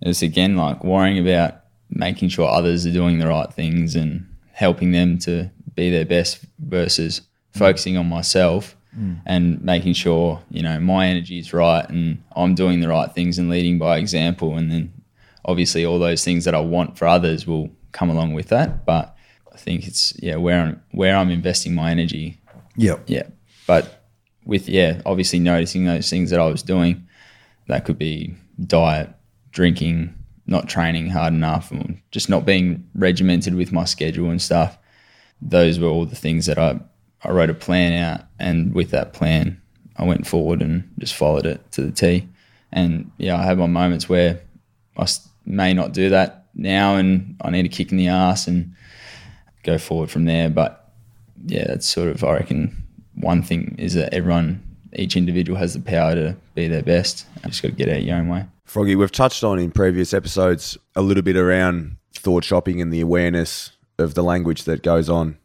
it's 0.00 0.22
again 0.22 0.56
like 0.56 0.82
worrying 0.82 1.18
about 1.18 1.60
making 1.90 2.30
sure 2.30 2.48
others 2.48 2.86
are 2.86 2.92
doing 2.92 3.18
the 3.18 3.28
right 3.28 3.52
things 3.52 3.94
and 3.94 4.26
helping 4.52 4.92
them 4.92 5.18
to 5.18 5.50
be 5.74 5.90
their 5.90 6.04
best 6.04 6.44
versus 6.58 7.22
focusing 7.52 7.96
on 7.96 8.08
myself 8.08 8.76
mm. 8.96 9.20
and 9.26 9.62
making 9.62 9.94
sure 9.94 10.42
you 10.50 10.62
know 10.62 10.78
my 10.80 11.06
energy 11.06 11.38
is 11.38 11.52
right 11.52 11.88
and 11.88 12.22
I'm 12.36 12.54
doing 12.54 12.80
the 12.80 12.88
right 12.88 13.12
things 13.12 13.38
and 13.38 13.50
leading 13.50 13.78
by 13.78 13.98
example. 13.98 14.56
And 14.56 14.70
then 14.70 14.92
obviously 15.44 15.84
all 15.84 15.98
those 15.98 16.24
things 16.24 16.44
that 16.44 16.54
I 16.54 16.60
want 16.60 16.98
for 16.98 17.06
others 17.06 17.46
will 17.46 17.70
come 17.92 18.10
along 18.10 18.34
with 18.34 18.48
that, 18.48 18.84
but 18.86 19.16
I 19.52 19.56
think 19.56 19.86
it's 19.86 20.14
yeah 20.22 20.36
where 20.36 20.60
I'm 20.60 20.82
where 20.92 21.16
I'm 21.16 21.30
investing 21.30 21.74
my 21.74 21.90
energy. 21.90 22.40
Yeah, 22.76 22.98
yeah. 23.06 23.24
But 23.66 24.04
with 24.44 24.68
yeah, 24.68 25.02
obviously 25.04 25.38
noticing 25.38 25.84
those 25.84 26.08
things 26.08 26.30
that 26.30 26.40
I 26.40 26.46
was 26.46 26.62
doing, 26.62 27.06
that 27.68 27.84
could 27.84 27.98
be 27.98 28.34
diet, 28.66 29.10
drinking, 29.52 30.14
not 30.46 30.68
training 30.68 31.10
hard 31.10 31.34
enough, 31.34 31.72
or 31.72 31.84
just 32.10 32.28
not 32.28 32.44
being 32.44 32.88
regimented 32.94 33.54
with 33.54 33.72
my 33.72 33.84
schedule 33.84 34.30
and 34.30 34.40
stuff. 34.40 34.78
Those 35.42 35.78
were 35.78 35.88
all 35.88 36.04
the 36.04 36.16
things 36.16 36.46
that 36.46 36.58
I 36.58 36.80
I 37.22 37.30
wrote 37.30 37.50
a 37.50 37.54
plan 37.54 37.92
out, 37.92 38.26
and 38.38 38.74
with 38.74 38.90
that 38.90 39.12
plan, 39.12 39.60
I 39.96 40.04
went 40.04 40.26
forward 40.26 40.62
and 40.62 40.90
just 40.98 41.14
followed 41.14 41.46
it 41.46 41.70
to 41.72 41.82
the 41.82 41.92
T. 41.92 42.28
And 42.72 43.10
yeah, 43.18 43.38
I 43.38 43.42
have 43.42 43.58
my 43.58 43.66
moments 43.66 44.08
where 44.08 44.40
I 44.96 45.06
may 45.44 45.74
not 45.74 45.92
do 45.92 46.08
that 46.10 46.46
now, 46.54 46.96
and 46.96 47.36
I 47.42 47.50
need 47.50 47.66
a 47.66 47.68
kick 47.68 47.92
in 47.92 47.98
the 47.98 48.08
ass 48.08 48.46
and 48.46 48.74
go 49.62 49.76
forward 49.78 50.10
from 50.10 50.24
there. 50.24 50.48
But 50.48 50.90
yeah, 51.44 51.64
that's 51.66 51.88
sort 51.88 52.08
of 52.08 52.24
I 52.24 52.34
reckon 52.34 52.84
one 53.14 53.42
thing 53.42 53.74
is 53.78 53.94
that 53.94 54.14
everyone, 54.14 54.62
each 54.94 55.16
individual 55.16 55.58
has 55.58 55.74
the 55.74 55.80
power 55.80 56.14
to 56.14 56.36
be 56.54 56.68
their 56.68 56.82
best. 56.82 57.26
You 57.44 57.50
just 57.50 57.62
got 57.62 57.68
to 57.68 57.74
get 57.74 57.88
out 57.88 58.02
your 58.02 58.16
own 58.16 58.28
way. 58.28 58.46
Froggy, 58.64 58.96
we've 58.96 59.12
touched 59.12 59.44
on 59.44 59.58
in 59.58 59.70
previous 59.72 60.14
episodes 60.14 60.78
a 60.94 61.02
little 61.02 61.22
bit 61.22 61.36
around 61.36 61.96
thought 62.14 62.44
shopping 62.44 62.80
and 62.80 62.92
the 62.92 63.00
awareness 63.00 63.72
of 63.98 64.14
the 64.14 64.22
language 64.22 64.64
that 64.64 64.82
goes 64.82 65.08
on 65.08 65.36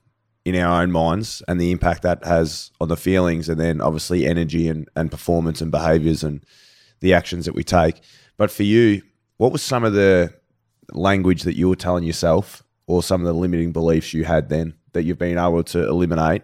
in 0.45 0.55
our 0.55 0.83
own 0.83 0.91
minds 0.91 1.41
and 1.47 1.59
the 1.59 1.71
impact 1.71 2.03
that 2.03 2.23
has 2.23 2.71
on 2.79 2.87
the 2.87 2.95
feelings 2.95 3.49
and 3.49 3.59
then 3.59 3.81
obviously 3.81 4.27
energy 4.27 4.67
and, 4.69 4.87
and 4.95 5.09
performance 5.09 5.59
and 5.59 5.71
behaviors 5.71 6.23
and 6.23 6.45
the 6.99 7.13
actions 7.13 7.45
that 7.45 7.55
we 7.55 7.63
take. 7.63 7.99
But 8.37 8.51
for 8.51 8.63
you, 8.63 9.01
what 9.37 9.51
was 9.51 9.63
some 9.63 9.83
of 9.83 9.93
the 9.93 10.33
language 10.91 11.43
that 11.43 11.57
you 11.57 11.67
were 11.67 11.75
telling 11.75 12.03
yourself 12.03 12.63
or 12.85 13.01
some 13.01 13.21
of 13.21 13.25
the 13.25 13.33
limiting 13.33 13.71
beliefs 13.71 14.13
you 14.13 14.23
had 14.23 14.49
then 14.49 14.75
that 14.93 15.03
you've 15.03 15.17
been 15.17 15.39
able 15.39 15.63
to 15.63 15.87
eliminate? 15.87 16.43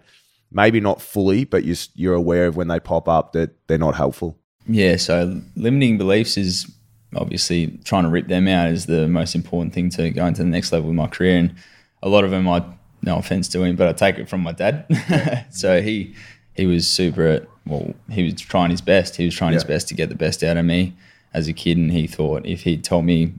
Maybe 0.50 0.80
not 0.80 1.00
fully, 1.00 1.44
but 1.44 1.64
you're, 1.64 1.76
you're 1.94 2.14
aware 2.14 2.46
of 2.46 2.56
when 2.56 2.68
they 2.68 2.80
pop 2.80 3.08
up 3.08 3.32
that 3.32 3.68
they're 3.68 3.78
not 3.78 3.94
helpful. 3.94 4.36
Yeah, 4.66 4.96
so 4.96 5.40
limiting 5.54 5.96
beliefs 5.96 6.36
is 6.36 6.70
obviously 7.14 7.78
trying 7.84 8.02
to 8.02 8.08
rip 8.08 8.26
them 8.26 8.48
out 8.48 8.68
is 8.68 8.86
the 8.86 9.06
most 9.06 9.34
important 9.34 9.72
thing 9.72 9.90
to 9.90 10.10
go 10.10 10.26
into 10.26 10.42
the 10.42 10.48
next 10.48 10.72
level 10.72 10.90
of 10.90 10.96
my 10.96 11.06
career. 11.06 11.38
And 11.38 11.54
a 12.02 12.08
lot 12.08 12.24
of 12.24 12.30
them, 12.30 12.48
I 12.48 12.64
no 13.02 13.18
offense 13.18 13.48
to 13.48 13.62
him, 13.62 13.76
but 13.76 13.88
I 13.88 13.92
take 13.92 14.18
it 14.18 14.28
from 14.28 14.42
my 14.42 14.52
dad. 14.52 15.46
so 15.50 15.82
he 15.82 16.14
he 16.54 16.66
was 16.66 16.86
super. 16.86 17.46
Well, 17.66 17.94
he 18.10 18.24
was 18.24 18.34
trying 18.34 18.70
his 18.70 18.80
best. 18.80 19.16
He 19.16 19.24
was 19.24 19.34
trying 19.34 19.52
yeah. 19.52 19.56
his 19.56 19.64
best 19.64 19.88
to 19.88 19.94
get 19.94 20.08
the 20.08 20.14
best 20.14 20.42
out 20.42 20.56
of 20.56 20.64
me 20.64 20.94
as 21.32 21.48
a 21.48 21.52
kid, 21.52 21.76
and 21.76 21.92
he 21.92 22.06
thought 22.06 22.44
if 22.46 22.62
he 22.62 22.76
told 22.76 23.04
me 23.04 23.32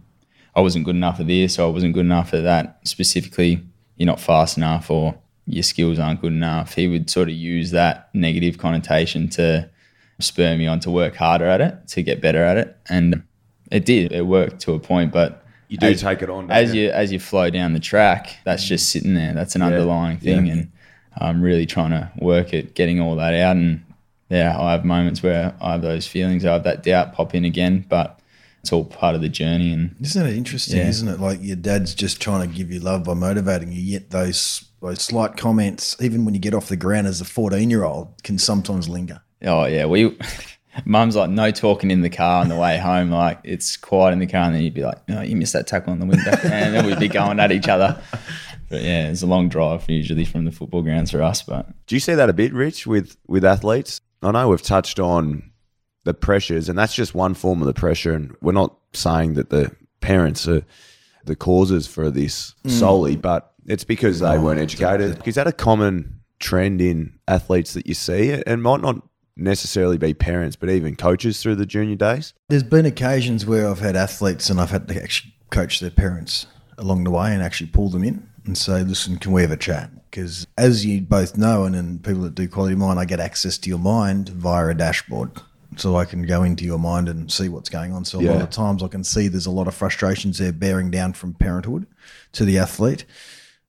I 0.55 0.61
wasn't 0.61 0.85
good 0.85 0.95
enough 0.95 1.19
at 1.19 1.27
this 1.27 1.57
or 1.57 1.67
I 1.67 1.71
wasn't 1.71 1.93
good 1.93 2.05
enough 2.05 2.33
at 2.33 2.43
that. 2.43 2.79
Specifically, 2.83 3.63
you're 3.97 4.07
not 4.07 4.19
fast 4.19 4.57
enough 4.57 4.89
or 4.89 5.15
your 5.45 5.63
skills 5.63 5.99
aren't 5.99 6.21
good 6.21 6.31
enough. 6.31 6.75
He 6.75 6.87
would 6.87 7.09
sort 7.09 7.29
of 7.29 7.35
use 7.35 7.71
that 7.71 8.09
negative 8.13 8.57
connotation 8.57 9.29
to 9.29 9.69
spur 10.19 10.55
me 10.55 10.67
on 10.67 10.79
to 10.81 10.91
work 10.91 11.15
harder 11.15 11.45
at 11.45 11.61
it, 11.61 11.87
to 11.89 12.03
get 12.03 12.21
better 12.21 12.43
at 12.43 12.57
it. 12.57 12.77
And 12.87 13.23
it 13.71 13.85
did. 13.85 14.11
It 14.11 14.27
worked 14.27 14.61
to 14.61 14.73
a 14.73 14.79
point, 14.79 15.11
but 15.11 15.42
you 15.73 15.79
do 15.79 15.87
as, 15.87 16.01
take 16.01 16.21
it 16.21 16.29
on 16.29 16.51
as 16.51 16.71
you? 16.71 16.83
you 16.83 16.89
as 16.91 17.11
you 17.11 17.19
flow 17.19 17.49
down 17.49 17.73
the 17.73 17.79
track. 17.79 18.37
That's 18.45 18.63
just 18.63 18.89
sitting 18.89 19.15
there. 19.15 19.33
That's 19.33 19.55
an 19.55 19.61
yeah. 19.61 19.67
underlying 19.67 20.19
thing, 20.19 20.45
yeah. 20.45 20.53
and 20.53 20.71
I'm 21.17 21.41
really 21.41 21.65
trying 21.65 21.89
to 21.89 22.11
work 22.19 22.53
at 22.53 22.75
getting 22.75 23.01
all 23.01 23.15
that 23.15 23.33
out. 23.33 23.55
And 23.55 23.83
yeah, 24.29 24.55
I 24.55 24.73
have 24.73 24.85
moments 24.85 25.23
where 25.23 25.55
I 25.59 25.71
have 25.71 25.81
those 25.81 26.05
feelings. 26.05 26.45
I 26.45 26.53
have 26.53 26.63
that 26.65 26.83
doubt 26.83 27.13
pop 27.13 27.33
in 27.33 27.43
again, 27.43 27.85
but 27.89 28.19
it's 28.61 28.71
all 28.71 28.85
part 28.85 29.15
of 29.15 29.21
the 29.21 29.29
journey. 29.29 29.73
And 29.73 29.95
isn't 29.99 30.27
it 30.27 30.37
interesting? 30.37 30.77
Yeah. 30.77 30.89
Isn't 30.89 31.07
it 31.07 31.19
like 31.19 31.39
your 31.41 31.55
dad's 31.55 31.95
just 31.95 32.21
trying 32.21 32.47
to 32.47 32.55
give 32.55 32.71
you 32.71 32.79
love 32.79 33.03
by 33.05 33.15
motivating 33.15 33.71
you, 33.71 33.81
yet 33.81 34.11
those 34.11 34.65
those 34.79 35.01
slight 35.01 35.37
comments, 35.37 35.97
even 35.99 36.23
when 36.23 36.35
you 36.35 36.39
get 36.39 36.53
off 36.53 36.67
the 36.67 36.77
ground 36.77 37.07
as 37.07 37.19
a 37.19 37.25
fourteen 37.25 37.71
year 37.71 37.83
old, 37.83 38.21
can 38.21 38.37
sometimes 38.37 38.87
linger. 38.87 39.23
Oh 39.43 39.65
yeah, 39.65 39.87
we. 39.87 40.15
Mum's 40.85 41.15
like 41.15 41.29
no 41.29 41.51
talking 41.51 41.91
in 41.91 42.01
the 42.01 42.09
car 42.09 42.41
on 42.41 42.49
the 42.49 42.55
way 42.55 42.77
home. 42.77 43.11
Like 43.11 43.39
it's 43.43 43.77
quiet 43.77 44.13
in 44.13 44.19
the 44.19 44.27
car, 44.27 44.43
and 44.43 44.55
then 44.55 44.63
you'd 44.63 44.73
be 44.73 44.83
like, 44.83 45.07
"No, 45.07 45.21
you 45.21 45.35
missed 45.35 45.53
that 45.53 45.67
tackle 45.67 45.93
on 45.93 45.99
the 45.99 46.05
window," 46.05 46.31
and 46.43 46.75
then 46.75 46.85
we'd 46.85 46.99
be 46.99 47.07
going 47.07 47.39
at 47.39 47.51
each 47.51 47.67
other. 47.67 48.01
But 48.69 48.81
yeah, 48.81 49.09
it's 49.09 49.21
a 49.21 49.27
long 49.27 49.49
drive 49.49 49.87
usually 49.87 50.25
from 50.25 50.45
the 50.45 50.51
football 50.51 50.81
grounds 50.81 51.11
for 51.11 51.21
us. 51.21 51.43
But 51.43 51.67
do 51.85 51.95
you 51.95 51.99
see 51.99 52.15
that 52.15 52.29
a 52.29 52.33
bit, 52.33 52.53
Rich, 52.53 52.87
with 52.87 53.17
with 53.27 53.45
athletes? 53.45 53.99
I 54.21 54.31
know 54.31 54.49
we've 54.49 54.61
touched 54.61 54.99
on 54.99 55.51
the 56.05 56.13
pressures, 56.13 56.69
and 56.69 56.77
that's 56.77 56.95
just 56.95 57.13
one 57.13 57.33
form 57.33 57.61
of 57.61 57.67
the 57.67 57.73
pressure. 57.73 58.13
And 58.13 58.35
we're 58.41 58.51
not 58.53 58.75
saying 58.93 59.35
that 59.35 59.49
the 59.49 59.75
parents 60.01 60.47
are 60.47 60.63
the 61.25 61.35
causes 61.35 61.87
for 61.87 62.09
this 62.09 62.55
mm. 62.65 62.71
solely, 62.71 63.15
but 63.15 63.53
it's 63.65 63.83
because 63.83 64.19
they 64.19 64.37
weren't 64.37 64.59
educated. 64.59 65.21
Is 65.25 65.35
that 65.35 65.47
a 65.47 65.51
common 65.51 66.21
trend 66.39 66.81
in 66.81 67.19
athletes 67.27 67.73
that 67.73 67.87
you 67.87 67.93
see? 67.93 68.29
It 68.29 68.57
might 68.57 68.81
not 68.81 69.01
necessarily 69.35 69.97
be 69.97 70.13
parents, 70.13 70.55
but 70.55 70.69
even 70.69 70.95
coaches 70.95 71.41
through 71.41 71.55
the 71.55 71.65
junior 71.65 71.95
days. 71.95 72.33
There's 72.49 72.63
been 72.63 72.85
occasions 72.85 73.45
where 73.45 73.67
I've 73.67 73.79
had 73.79 73.95
athletes 73.95 74.49
and 74.49 74.59
I've 74.59 74.71
had 74.71 74.87
to 74.89 75.01
actually 75.01 75.33
coach 75.49 75.79
their 75.79 75.91
parents 75.91 76.47
along 76.77 77.03
the 77.03 77.11
way 77.11 77.33
and 77.33 77.41
actually 77.41 77.67
pull 77.67 77.89
them 77.89 78.03
in 78.03 78.27
and 78.45 78.57
say, 78.57 78.83
listen, 78.83 79.17
can 79.17 79.31
we 79.31 79.41
have 79.41 79.51
a 79.51 79.57
chat? 79.57 79.89
Because 80.09 80.45
as 80.57 80.85
you 80.85 81.01
both 81.01 81.37
know, 81.37 81.63
and, 81.65 81.75
and 81.75 82.03
people 82.03 82.21
that 82.21 82.35
do 82.35 82.47
quality 82.47 82.75
mind, 82.75 82.99
I 82.99 83.05
get 83.05 83.19
access 83.19 83.57
to 83.59 83.69
your 83.69 83.79
mind 83.79 84.29
via 84.29 84.67
a 84.67 84.73
dashboard. 84.73 85.31
So 85.75 85.95
I 85.95 86.05
can 86.05 86.21
go 86.23 86.43
into 86.43 86.65
your 86.65 86.77
mind 86.77 87.09
and 87.09 87.31
see 87.31 87.49
what's 87.49 87.69
going 87.69 87.93
on. 87.93 88.05
So 88.05 88.19
a 88.19 88.21
lot 88.21 88.41
of 88.43 88.51
times 88.51 88.83
I 88.83 88.87
can 88.87 89.03
see 89.03 89.27
there's 89.27 89.47
a 89.47 89.51
lot 89.51 89.67
of 89.67 89.73
frustrations 89.73 90.37
there 90.37 90.51
bearing 90.51 90.91
down 90.91 91.13
from 91.13 91.33
parenthood 91.33 91.87
to 92.33 92.45
the 92.45 92.59
athlete. 92.59 93.05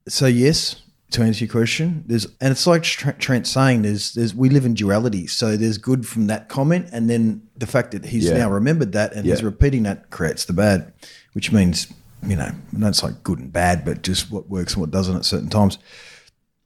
So 0.07 0.27
yes, 0.27 0.83
to 1.11 1.23
answer 1.23 1.45
your 1.45 1.53
question, 1.53 2.03
there's 2.07 2.27
and 2.41 2.51
it's 2.51 2.67
like 2.67 2.83
Trent, 2.83 3.47
saying 3.47 3.83
there's 3.83 4.15
there's 4.15 4.35
we 4.35 4.49
live 4.49 4.65
in 4.65 4.75
duality. 4.75 5.27
So 5.27 5.57
there's 5.57 5.79
good 5.79 6.07
from 6.07 6.27
that 6.27 6.49
comment, 6.49 6.89
and 6.93 7.09
then 7.09 7.43
the 7.57 7.67
fact 7.67 7.93
that 7.93 8.07
he's 8.07 8.25
Yeah. 8.25 8.39
now 8.39 8.51
remembered 8.51 8.93
that 8.93 9.13
and 9.15 9.25
he's 9.27 9.43
repeating 9.43 9.85
that 9.85 10.11
creates 10.11 10.45
the 10.45 10.53
bad, 10.53 10.93
which 11.35 11.53
means 11.53 11.87
you 12.27 12.35
know 12.37 12.51
that's 12.73 13.03
like 13.03 13.23
good 13.23 13.39
and 13.39 13.53
bad, 13.53 13.85
but 13.85 14.03
just 14.03 14.31
what 14.31 14.49
works 14.49 14.73
and 14.75 14.81
what 14.81 14.91
doesn't 14.91 15.15
at 15.17 15.25
certain 15.25 15.49
times. 15.51 15.79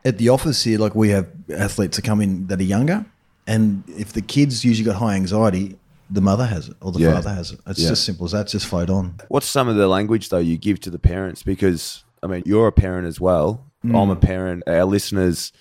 At 0.05 0.17
the 0.19 0.29
office 0.31 0.63
here, 0.65 0.79
like 0.79 0.95
we 0.95 1.11
have 1.11 1.27
athletes 1.55 1.97
that 1.97 2.03
come 2.05 2.21
in 2.23 2.47
that 2.47 2.61
are 2.61 2.65
younger, 2.65 3.05
and 3.47 3.83
if 3.89 4.13
the 4.13 4.23
kids 4.23 4.65
usually 4.65 4.87
got 4.87 4.97
high 4.97 5.17
anxiety, 5.17 5.77
the 6.11 6.21
mother 6.23 6.47
has 6.47 6.69
it 6.69 6.77
or 6.81 6.93
the 6.93 7.01
Yeah. 7.01 7.13
father 7.15 7.35
has 7.35 7.51
it. 7.53 7.61
It's 7.67 7.81
Yeah. 7.81 7.89
just 7.91 8.05
simple 8.05 8.25
as 8.25 8.33
that. 8.33 8.47
Just 8.47 8.65
float 8.67 8.89
on. 8.89 9.15
What's 9.29 9.49
some 9.49 9.69
of 9.69 9.77
the 9.77 9.89
language 9.89 10.31
though 10.31 10.39
you 10.39 10.57
give 10.57 10.81
to 10.83 10.91
the 10.91 10.99
parents? 10.99 11.43
Because 11.43 12.05
I 12.23 12.29
mean, 12.29 12.43
you're 12.47 12.67
a 12.69 12.73
parent 12.73 13.07
as 13.07 13.21
well. 13.21 13.65
Mm. 13.91 14.03
I'm 14.03 14.11
a 14.11 14.17
parent. 14.17 14.63
Our 14.67 14.85
listeners 14.85 15.53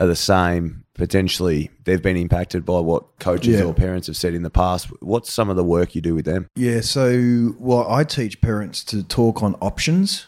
are 0.00 0.06
the 0.06 0.16
same. 0.16 0.84
Potentially, 0.94 1.70
they've 1.84 2.02
been 2.02 2.16
impacted 2.16 2.64
by 2.64 2.78
what 2.80 3.18
coaches 3.18 3.58
Yeah. 3.58 3.64
or 3.64 3.74
parents 3.74 4.06
have 4.06 4.16
said 4.16 4.34
in 4.34 4.42
the 4.42 4.50
past. 4.50 4.86
What's 5.02 5.32
some 5.32 5.48
of 5.50 5.56
the 5.56 5.64
work 5.64 5.94
you 5.94 6.00
do 6.00 6.14
with 6.14 6.26
them? 6.26 6.46
Yeah, 6.56 6.80
so 6.82 7.54
well, 7.58 7.90
I 7.90 8.04
teach 8.04 8.40
parents 8.40 8.84
to 8.84 9.02
talk 9.02 9.42
on 9.42 9.54
options. 9.62 10.26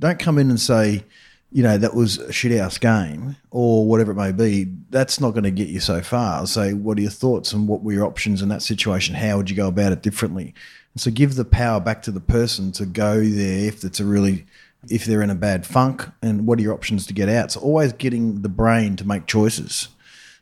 Don't 0.00 0.18
come 0.18 0.38
in 0.38 0.50
and 0.50 0.60
say, 0.60 1.04
you 1.50 1.62
know, 1.62 1.78
that 1.78 1.94
was 1.94 2.18
a 2.18 2.32
shit 2.32 2.56
house 2.58 2.78
game 2.78 3.36
or 3.50 3.86
whatever 3.86 4.10
it 4.12 4.16
may 4.16 4.32
be. 4.32 4.66
That's 4.90 5.20
not 5.20 5.30
going 5.32 5.44
to 5.44 5.50
get 5.52 5.68
you 5.68 5.80
so 5.80 6.00
far. 6.00 6.46
Say, 6.46 6.72
what 6.72 6.98
are 6.98 7.02
your 7.02 7.10
thoughts 7.10 7.52
and 7.52 7.68
what 7.68 7.82
were 7.82 7.92
your 7.92 8.06
options 8.06 8.42
in 8.42 8.48
that 8.48 8.62
situation? 8.62 9.14
How 9.14 9.36
would 9.36 9.48
you 9.50 9.56
go 9.56 9.68
about 9.68 9.92
it 9.92 10.02
differently? 10.02 10.52
And 10.94 11.00
so 11.00 11.10
give 11.10 11.34
the 11.36 11.44
power 11.44 11.80
back 11.80 12.02
to 12.02 12.10
the 12.12 12.20
person 12.20 12.72
to 12.72 12.86
go 12.86 13.20
there 13.20 13.68
if 13.68 13.84
it's 13.84 14.00
a 14.00 14.04
really 14.04 14.46
if 14.90 15.04
they're 15.04 15.22
in 15.22 15.30
a 15.30 15.34
bad 15.34 15.66
funk 15.66 16.08
and 16.22 16.46
what 16.46 16.58
are 16.58 16.62
your 16.62 16.74
options 16.74 17.06
to 17.06 17.14
get 17.14 17.28
out. 17.28 17.52
So 17.52 17.60
always 17.60 17.92
getting 17.92 18.42
the 18.42 18.48
brain 18.48 18.96
to 18.96 19.06
make 19.06 19.26
choices. 19.26 19.88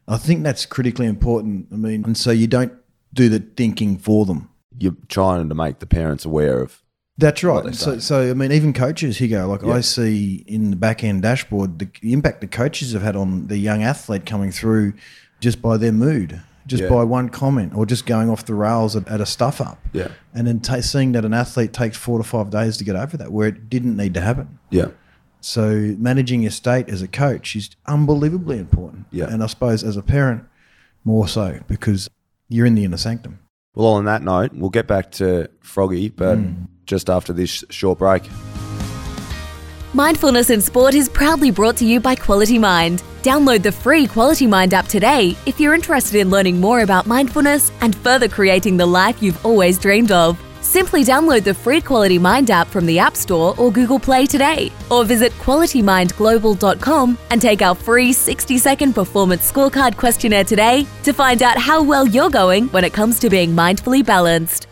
I 0.08 0.16
think 0.16 0.42
that's 0.42 0.66
critically 0.66 1.06
important. 1.06 1.68
I 1.72 1.76
mean, 1.76 2.04
and 2.04 2.16
so 2.16 2.30
you 2.30 2.46
don't 2.46 2.72
do 3.14 3.28
the 3.28 3.40
thinking 3.40 3.98
for 3.98 4.26
them. 4.26 4.48
You're 4.78 4.96
trying 5.08 5.48
to 5.48 5.54
make 5.54 5.78
the 5.78 5.86
parents 5.86 6.24
aware 6.24 6.60
of. 6.60 6.82
That's 7.18 7.44
right. 7.44 7.74
So, 7.74 7.98
so 7.98 8.30
I 8.30 8.34
mean, 8.34 8.52
even 8.52 8.72
coaches, 8.72 9.18
here 9.18 9.28
go. 9.28 9.46
Like 9.46 9.62
Yeah. 9.62 9.74
I 9.74 9.80
see 9.80 10.44
in 10.46 10.70
the 10.70 10.76
back 10.76 11.04
end 11.04 11.22
dashboard, 11.22 11.78
the 11.78 11.88
impact 12.02 12.40
the 12.40 12.46
coaches 12.46 12.92
have 12.92 13.02
had 13.02 13.16
on 13.16 13.48
the 13.48 13.58
young 13.58 13.82
athlete 13.82 14.26
coming 14.26 14.50
through 14.50 14.94
just 15.40 15.60
by 15.60 15.76
their 15.76 15.92
mood, 15.92 16.40
just 16.66 16.82
Yeah. 16.82 16.88
by 16.88 17.04
one 17.04 17.28
comment, 17.28 17.74
or 17.74 17.86
just 17.86 18.06
going 18.06 18.30
off 18.30 18.44
the 18.44 18.54
rails 18.54 18.96
at, 18.96 19.06
at 19.08 19.20
a 19.20 19.26
stuff 19.26 19.60
up. 19.60 19.78
Yeah. 19.92 20.08
And 20.34 20.46
then 20.46 20.60
ta 20.60 20.80
seeing 20.80 21.12
that 21.12 21.24
an 21.24 21.34
athlete 21.34 21.72
takes 21.72 21.96
four 21.96 22.18
to 22.18 22.24
five 22.24 22.50
days 22.50 22.76
to 22.78 22.84
get 22.84 22.96
over 22.96 23.16
that, 23.16 23.32
where 23.32 23.48
it 23.48 23.68
didn't 23.68 23.96
need 23.96 24.14
to 24.14 24.20
happen. 24.20 24.58
Yeah. 24.70 24.88
So 25.40 25.96
managing 25.98 26.42
your 26.42 26.52
state 26.52 26.88
as 26.88 27.02
a 27.02 27.08
coach 27.08 27.56
is 27.56 27.70
unbelievably 27.86 28.58
important. 28.58 29.06
Yeah. 29.10 29.26
And 29.28 29.42
I 29.42 29.46
suppose 29.46 29.82
as 29.82 29.96
a 29.96 30.02
parent, 30.02 30.44
more 31.04 31.26
so 31.26 31.58
because 31.66 32.08
you're 32.48 32.66
in 32.66 32.74
the 32.74 32.84
inner 32.84 32.96
sanctum. 32.96 33.40
Well, 33.74 33.88
on 33.88 34.04
that 34.04 34.22
note, 34.22 34.52
we'll 34.52 34.70
get 34.70 34.86
back 34.86 35.10
to 35.12 35.48
Froggy, 35.60 36.10
but 36.10 36.36
hmm. 36.36 36.64
just 36.86 37.08
after 37.08 37.32
this 37.32 37.64
short 37.70 37.98
break. 37.98 38.22
Mindfulness 39.94 40.48
in 40.48 40.62
Sport 40.62 40.94
is 40.94 41.06
proudly 41.06 41.50
brought 41.50 41.76
to 41.76 41.84
you 41.84 42.00
by 42.00 42.14
Quality 42.14 42.58
Mind. 42.58 43.02
Download 43.22 43.62
the 43.62 43.70
free 43.70 44.06
Quality 44.06 44.46
Mind 44.46 44.72
app 44.72 44.88
today 44.88 45.36
if 45.44 45.60
you're 45.60 45.74
interested 45.74 46.18
in 46.18 46.30
learning 46.30 46.58
more 46.58 46.80
about 46.80 47.06
mindfulness 47.06 47.70
and 47.82 47.94
further 47.96 48.26
creating 48.26 48.78
the 48.78 48.86
life 48.86 49.22
you've 49.22 49.44
always 49.44 49.78
dreamed 49.78 50.10
of. 50.10 50.40
Simply 50.62 51.04
download 51.04 51.44
the 51.44 51.52
free 51.52 51.82
Quality 51.82 52.18
Mind 52.18 52.50
app 52.50 52.68
from 52.68 52.86
the 52.86 52.98
App 52.98 53.14
Store 53.18 53.54
or 53.58 53.70
Google 53.70 53.98
Play 53.98 54.24
today, 54.24 54.72
or 54.90 55.04
visit 55.04 55.30
qualitymindglobal.com 55.32 57.18
and 57.28 57.42
take 57.42 57.60
our 57.60 57.74
free 57.74 58.14
60 58.14 58.56
second 58.56 58.94
performance 58.94 59.52
scorecard 59.52 59.98
questionnaire 59.98 60.44
today 60.44 60.86
to 61.02 61.12
find 61.12 61.42
out 61.42 61.58
how 61.58 61.82
well 61.82 62.08
you're 62.08 62.30
going 62.30 62.68
when 62.68 62.82
it 62.82 62.94
comes 62.94 63.18
to 63.18 63.28
being 63.28 63.50
mindfully 63.50 64.02
balanced. 64.02 64.68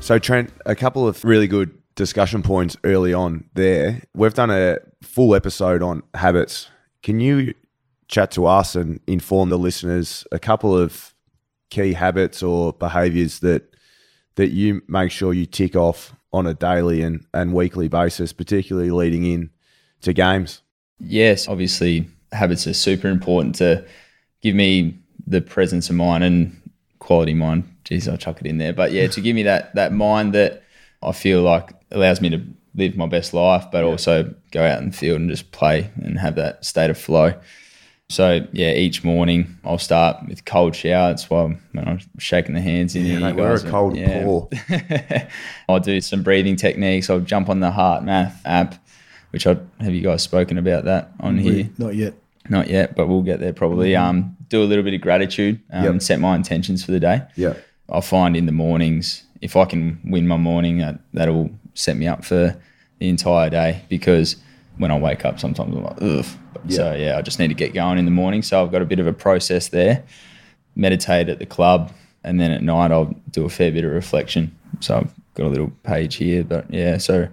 So, 0.00 0.18
Trent, 0.18 0.50
a 0.64 0.74
couple 0.74 1.06
of 1.06 1.22
really 1.26 1.46
good 1.46 1.79
discussion 2.00 2.42
points 2.42 2.78
early 2.82 3.12
on 3.12 3.44
there. 3.52 4.00
We've 4.14 4.32
done 4.32 4.50
a 4.50 4.78
full 5.02 5.34
episode 5.34 5.82
on 5.82 6.02
habits. 6.14 6.70
Can 7.02 7.20
you 7.20 7.52
chat 8.08 8.30
to 8.32 8.46
us 8.46 8.74
and 8.74 9.00
inform 9.06 9.50
the 9.50 9.58
listeners 9.58 10.26
a 10.32 10.38
couple 10.38 10.74
of 10.74 11.14
key 11.68 11.92
habits 11.92 12.42
or 12.42 12.72
behaviors 12.72 13.40
that 13.40 13.74
that 14.36 14.48
you 14.50 14.80
make 14.88 15.10
sure 15.10 15.34
you 15.34 15.44
tick 15.44 15.76
off 15.76 16.14
on 16.32 16.46
a 16.46 16.54
daily 16.54 17.02
and, 17.02 17.26
and 17.34 17.52
weekly 17.52 17.88
basis, 17.88 18.32
particularly 18.32 18.90
leading 18.90 19.24
in 19.24 19.50
to 20.00 20.14
games? 20.14 20.62
yes, 21.00 21.48
obviously 21.48 22.08
habits 22.32 22.66
are 22.66 22.74
super 22.74 23.08
important 23.08 23.54
to 23.56 23.84
give 24.40 24.54
me 24.54 24.98
the 25.26 25.40
presence 25.40 25.90
of 25.90 25.96
mind 25.96 26.24
and 26.24 26.70
quality 26.98 27.34
mind. 27.34 27.64
Geez, 27.84 28.08
I'll 28.08 28.16
chuck 28.16 28.40
it 28.40 28.46
in 28.46 28.58
there. 28.58 28.72
But 28.72 28.92
yeah, 28.92 29.06
to 29.08 29.20
give 29.20 29.34
me 29.34 29.42
that 29.42 29.74
that 29.74 29.92
mind 29.92 30.34
that 30.34 30.62
I 31.02 31.12
feel 31.12 31.42
like 31.42 31.70
allows 31.90 32.20
me 32.20 32.30
to 32.30 32.42
live 32.74 32.96
my 32.96 33.06
best 33.06 33.34
life, 33.34 33.66
but 33.72 33.84
also 33.84 34.34
go 34.52 34.64
out 34.64 34.80
in 34.80 34.90
the 34.90 34.96
field 34.96 35.20
and 35.20 35.30
just 35.30 35.50
play 35.52 35.90
and 35.96 36.18
have 36.18 36.36
that 36.36 36.64
state 36.64 36.90
of 36.90 36.98
flow. 36.98 37.34
So 38.08 38.46
yeah, 38.52 38.72
each 38.72 39.04
morning 39.04 39.56
I'll 39.64 39.78
start 39.78 40.16
with 40.28 40.44
cold 40.44 40.74
shower. 40.74 41.10
That's 41.10 41.30
why 41.30 41.56
when 41.72 41.88
I'm 41.88 42.00
shaking 42.18 42.54
the 42.54 42.60
hands 42.60 42.96
in 42.96 43.04
here, 43.04 43.20
mate, 43.20 43.36
we're 43.36 43.54
a 43.54 43.60
cold 43.60 43.96
yeah. 43.96 44.24
pour. 44.24 44.48
I'll 45.68 45.78
do 45.78 46.00
some 46.00 46.24
breathing 46.24 46.56
techniques. 46.56 47.08
I'll 47.08 47.20
jump 47.20 47.48
on 47.48 47.60
the 47.60 47.70
HeartMath 47.70 48.34
app, 48.44 48.74
which 49.30 49.46
I 49.46 49.56
have 49.80 49.94
you 49.94 50.02
guys 50.02 50.24
spoken 50.24 50.58
about 50.58 50.86
that 50.86 51.12
on 51.20 51.38
here. 51.38 51.70
Not 51.78 51.94
yet. 51.94 52.14
Not 52.48 52.68
yet, 52.68 52.96
but 52.96 53.06
we'll 53.06 53.22
get 53.22 53.38
there 53.38 53.52
probably. 53.52 53.94
Um, 53.94 54.36
do 54.48 54.60
a 54.60 54.64
little 54.64 54.82
bit 54.82 54.94
of 54.94 55.00
gratitude 55.00 55.60
um, 55.72 55.84
Yep. 55.84 55.90
and 55.92 56.02
set 56.02 56.18
my 56.18 56.34
intentions 56.34 56.84
for 56.84 56.90
the 56.90 56.98
day. 56.98 57.22
Yeah. 57.36 57.54
I 57.88 58.00
find 58.00 58.36
in 58.36 58.46
the 58.46 58.52
mornings, 58.52 59.22
if 59.40 59.56
I 59.56 59.64
can 59.64 60.00
win 60.04 60.26
my 60.26 60.36
morning, 60.36 60.78
that, 60.78 61.00
that'll 61.12 61.50
set 61.74 61.96
me 61.96 62.06
up 62.06 62.24
for 62.24 62.56
the 62.98 63.08
entire 63.08 63.50
day 63.50 63.82
because 63.88 64.36
when 64.78 64.90
I 64.90 64.98
wake 64.98 65.24
up, 65.24 65.38
sometimes 65.40 65.74
I'm 65.74 65.82
like, 65.82 66.00
ugh. 66.00 66.26
But, 66.52 66.72
So, 66.72 66.94
yeah, 66.94 67.16
I 67.18 67.22
just 67.22 67.38
need 67.38 67.48
to 67.48 67.54
get 67.54 67.74
going 67.74 67.98
in 67.98 68.04
the 68.04 68.10
morning. 68.10 68.42
So, 68.42 68.62
I've 68.62 68.72
got 68.72 68.82
a 68.82 68.86
bit 68.86 68.98
of 68.98 69.06
a 69.06 69.12
process 69.12 69.68
there. 69.68 70.04
Meditate 70.76 71.28
at 71.28 71.38
the 71.38 71.46
club, 71.46 71.92
and 72.24 72.40
then 72.40 72.50
at 72.50 72.62
night, 72.62 72.92
I'll 72.92 73.14
do 73.30 73.44
a 73.44 73.48
fair 73.48 73.72
bit 73.72 73.84
of 73.84 73.92
reflection. 73.92 74.56
So, 74.80 74.98
I've 74.98 75.14
got 75.34 75.46
a 75.46 75.48
little 75.48 75.72
page 75.82 76.16
here, 76.16 76.44
but 76.44 76.72
yeah, 76.72 76.98
so 76.98 77.28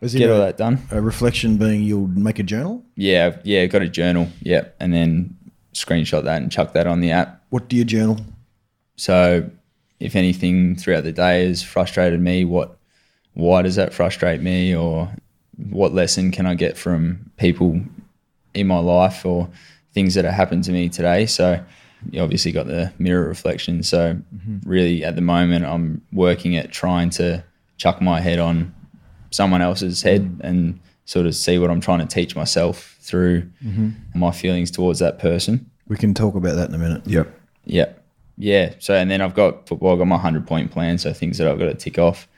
get 0.00 0.22
a, 0.22 0.32
all 0.32 0.40
that 0.40 0.56
done. 0.56 0.86
a 0.90 1.00
reflection 1.00 1.56
being 1.56 1.82
you'll 1.82 2.08
make 2.08 2.38
a 2.38 2.42
journal? 2.42 2.82
Yeah, 2.96 3.36
yeah, 3.44 3.66
got 3.66 3.82
a 3.82 3.88
journal. 3.88 4.28
Yep. 4.42 4.76
And 4.80 4.92
then 4.92 5.36
screenshot 5.74 6.24
that 6.24 6.40
and 6.42 6.50
chuck 6.50 6.72
that 6.72 6.86
on 6.86 7.00
the 7.00 7.10
app. 7.10 7.42
What 7.50 7.68
do 7.68 7.76
you 7.76 7.84
journal? 7.84 8.18
So 8.96 9.50
if 10.00 10.16
anything 10.16 10.74
throughout 10.74 11.04
the 11.04 11.12
day 11.12 11.46
has 11.46 11.62
frustrated 11.62 12.20
me, 12.20 12.44
what 12.44 12.76
why 13.34 13.62
does 13.62 13.76
that 13.76 13.94
frustrate 13.94 14.40
me 14.40 14.74
or 14.74 15.14
what 15.70 15.94
lesson 15.94 16.32
can 16.32 16.46
I 16.46 16.54
get 16.54 16.76
from 16.76 17.30
people 17.36 17.80
in 18.54 18.66
my 18.66 18.78
life 18.78 19.24
or 19.24 19.48
things 19.92 20.14
that 20.14 20.24
have 20.24 20.34
happened 20.34 20.64
to 20.64 20.72
me 20.72 20.88
today? 20.88 21.26
So 21.26 21.62
you 22.10 22.20
obviously 22.22 22.50
got 22.50 22.66
the 22.66 22.92
mirror 22.98 23.28
reflection. 23.28 23.82
So 23.82 24.14
mm-hmm. 24.14 24.68
really 24.68 25.04
at 25.04 25.14
the 25.14 25.22
moment 25.22 25.64
I'm 25.64 26.02
working 26.12 26.56
at 26.56 26.72
trying 26.72 27.10
to 27.10 27.44
chuck 27.76 28.00
my 28.00 28.20
head 28.20 28.38
on 28.38 28.74
someone 29.30 29.62
else's 29.62 30.02
head 30.02 30.40
and 30.42 30.80
sort 31.04 31.26
of 31.26 31.34
see 31.34 31.58
what 31.58 31.70
I'm 31.70 31.80
trying 31.80 32.00
to 32.00 32.06
teach 32.06 32.34
myself 32.34 32.96
through 33.00 33.42
mm-hmm. 33.64 33.90
my 34.14 34.32
feelings 34.32 34.70
towards 34.70 34.98
that 35.00 35.18
person. 35.18 35.70
We 35.88 35.96
can 35.96 36.14
talk 36.14 36.34
about 36.34 36.56
that 36.56 36.68
in 36.68 36.74
a 36.74 36.78
minute. 36.78 37.06
Yep. 37.06 37.40
Yeah. 37.64 37.92
Yeah. 38.40 38.74
So, 38.78 38.94
and 38.94 39.10
then 39.10 39.20
I've 39.20 39.34
got 39.34 39.68
football, 39.68 39.92
I've 39.92 39.98
got 39.98 40.06
my 40.06 40.16
100 40.16 40.46
point 40.46 40.70
plan. 40.70 40.98
So, 40.98 41.12
things 41.12 41.38
that 41.38 41.46
I've 41.48 41.58
got 41.58 41.66
to 41.66 41.74
tick 41.74 41.98
off 41.98 42.28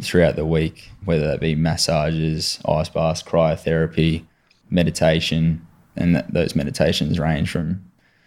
throughout 0.00 0.36
the 0.36 0.46
week, 0.46 0.90
whether 1.04 1.26
that 1.28 1.40
be 1.40 1.54
massages, 1.54 2.60
ice 2.66 2.88
baths, 2.88 3.22
cryotherapy, 3.22 4.24
meditation. 4.70 5.66
And 5.96 6.16
that, 6.16 6.32
those 6.32 6.56
meditations 6.56 7.18
range 7.18 7.50
from, 7.50 7.84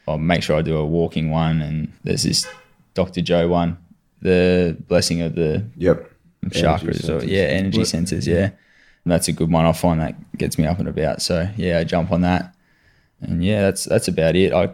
I'll 0.07 0.19
make 0.19 0.43
sure 0.43 0.55
I 0.55 0.61
do 0.61 0.77
a 0.77 0.85
walking 0.85 1.31
one. 1.31 1.61
And 1.61 1.91
there's 2.03 2.23
this 2.23 2.45
Dr. 2.93 3.21
Joe 3.21 3.47
one, 3.47 3.77
the 4.21 4.77
blessing 4.87 5.21
of 5.21 5.35
the 5.35 5.65
Yep. 5.77 6.11
chakras 6.49 7.09
or 7.09 7.25
yeah 7.25 7.41
energy 7.41 7.83
centers 7.85 8.27
yeah 8.27 8.51
and 9.03 9.11
that's 9.11 9.27
a 9.27 9.31
good 9.31 9.51
one 9.51 9.65
i 9.65 9.71
find 9.71 9.99
that 9.99 10.13
gets 10.37 10.59
me 10.59 10.67
up 10.67 10.77
and 10.77 10.87
about 10.87 11.19
so 11.19 11.49
yeah 11.57 11.79
i 11.79 11.83
jump 11.83 12.11
on 12.11 12.21
that 12.21 12.55
and 13.21 13.43
yeah, 13.43 13.61
that's 13.61 13.85
that's 13.85 14.07
about 14.07 14.35
it. 14.35 14.53
I 14.53 14.73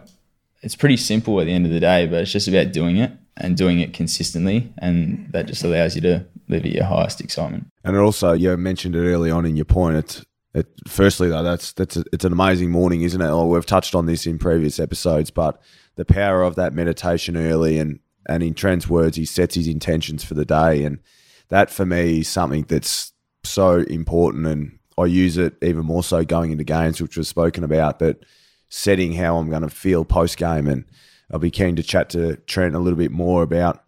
it's 0.62 0.76
pretty 0.76 0.96
simple 0.96 1.40
at 1.40 1.46
the 1.46 1.52
end 1.52 1.66
of 1.66 1.72
the 1.72 1.80
day, 1.80 2.06
but 2.06 2.22
it's 2.22 2.32
just 2.32 2.48
about 2.48 2.72
doing 2.72 2.96
it 2.96 3.12
and 3.36 3.56
doing 3.56 3.80
it 3.80 3.92
consistently, 3.92 4.72
and 4.78 5.28
that 5.32 5.46
just 5.46 5.64
allows 5.64 5.94
you 5.94 6.00
to 6.02 6.24
live 6.48 6.64
at 6.64 6.72
your 6.72 6.84
highest 6.84 7.20
excitement. 7.20 7.66
And 7.84 7.96
it 7.96 7.98
also, 7.98 8.32
you 8.32 8.56
mentioned 8.56 8.94
it 8.94 9.00
early 9.00 9.30
on 9.30 9.46
in 9.46 9.56
your 9.56 9.64
point. 9.64 9.96
It's, 9.96 10.24
it, 10.54 10.68
firstly, 10.86 11.28
though, 11.28 11.42
that's 11.42 11.72
that's 11.72 11.96
a, 11.96 12.04
it's 12.12 12.24
an 12.24 12.32
amazing 12.32 12.70
morning, 12.70 13.02
isn't 13.02 13.20
it? 13.20 13.28
Oh, 13.28 13.46
we've 13.46 13.66
touched 13.66 13.94
on 13.94 14.06
this 14.06 14.26
in 14.26 14.38
previous 14.38 14.78
episodes, 14.78 15.30
but 15.30 15.60
the 15.96 16.04
power 16.04 16.42
of 16.42 16.56
that 16.56 16.74
meditation 16.74 17.36
early, 17.36 17.78
and 17.78 18.00
and 18.28 18.42
in 18.42 18.54
Trent's 18.54 18.88
words, 18.88 19.16
he 19.16 19.24
sets 19.24 19.54
his 19.54 19.66
intentions 19.66 20.22
for 20.22 20.34
the 20.34 20.44
day, 20.44 20.84
and 20.84 20.98
that 21.48 21.70
for 21.70 21.86
me 21.86 22.20
is 22.20 22.28
something 22.28 22.64
that's 22.68 23.12
so 23.44 23.78
important, 23.78 24.46
and 24.46 24.78
I 24.98 25.06
use 25.06 25.38
it 25.38 25.54
even 25.62 25.86
more 25.86 26.02
so 26.02 26.22
going 26.24 26.52
into 26.52 26.64
games, 26.64 27.00
which 27.00 27.16
was 27.16 27.28
spoken 27.28 27.64
about. 27.64 27.98
That 27.98 28.24
setting 28.74 29.12
how 29.12 29.36
I'm 29.36 29.50
going 29.50 29.60
to 29.60 29.68
feel 29.68 30.02
post 30.02 30.38
game, 30.38 30.66
and 30.66 30.86
I'll 31.30 31.38
be 31.38 31.50
keen 31.50 31.76
to 31.76 31.82
chat 31.82 32.08
to 32.10 32.36
Trent 32.46 32.74
a 32.74 32.78
little 32.78 32.96
bit 32.96 33.10
more 33.10 33.42
about 33.42 33.84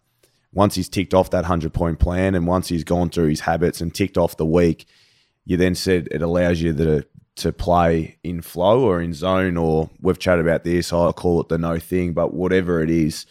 once 0.53 0.75
he's 0.75 0.87
ticked 0.87 1.15
off 1.15 1.31
that 1.31 1.41
100 1.41 1.73
point 1.73 1.97
plan 1.97 2.35
and 2.35 2.45
once 2.45 2.67
he's 2.67 2.83
gone 2.83 3.09
through 3.09 3.29
his 3.29 3.39
habits 3.41 3.81
and 3.81 3.95
ticked 3.95 4.15
off 4.15 4.37
the 4.37 4.45
week, 4.45 4.85
you 5.43 5.57
then 5.57 5.73
said 5.73 6.07
it 6.11 6.21
allows 6.21 6.61
you 6.61 6.71
to, 6.71 7.03
to 7.37 7.51
play 7.51 8.19
in 8.23 8.43
flow 8.43 8.83
or 8.83 9.01
in 9.01 9.11
zone, 9.11 9.57
or 9.57 9.89
we've 10.01 10.19
chatted 10.19 10.45
about 10.45 10.63
this, 10.63 10.93
I 10.93 11.11
call 11.13 11.41
it 11.41 11.49
the 11.49 11.57
no 11.57 11.79
thing, 11.79 12.13
but 12.13 12.35
whatever 12.35 12.81
it 12.83 12.91
is, 12.91 13.25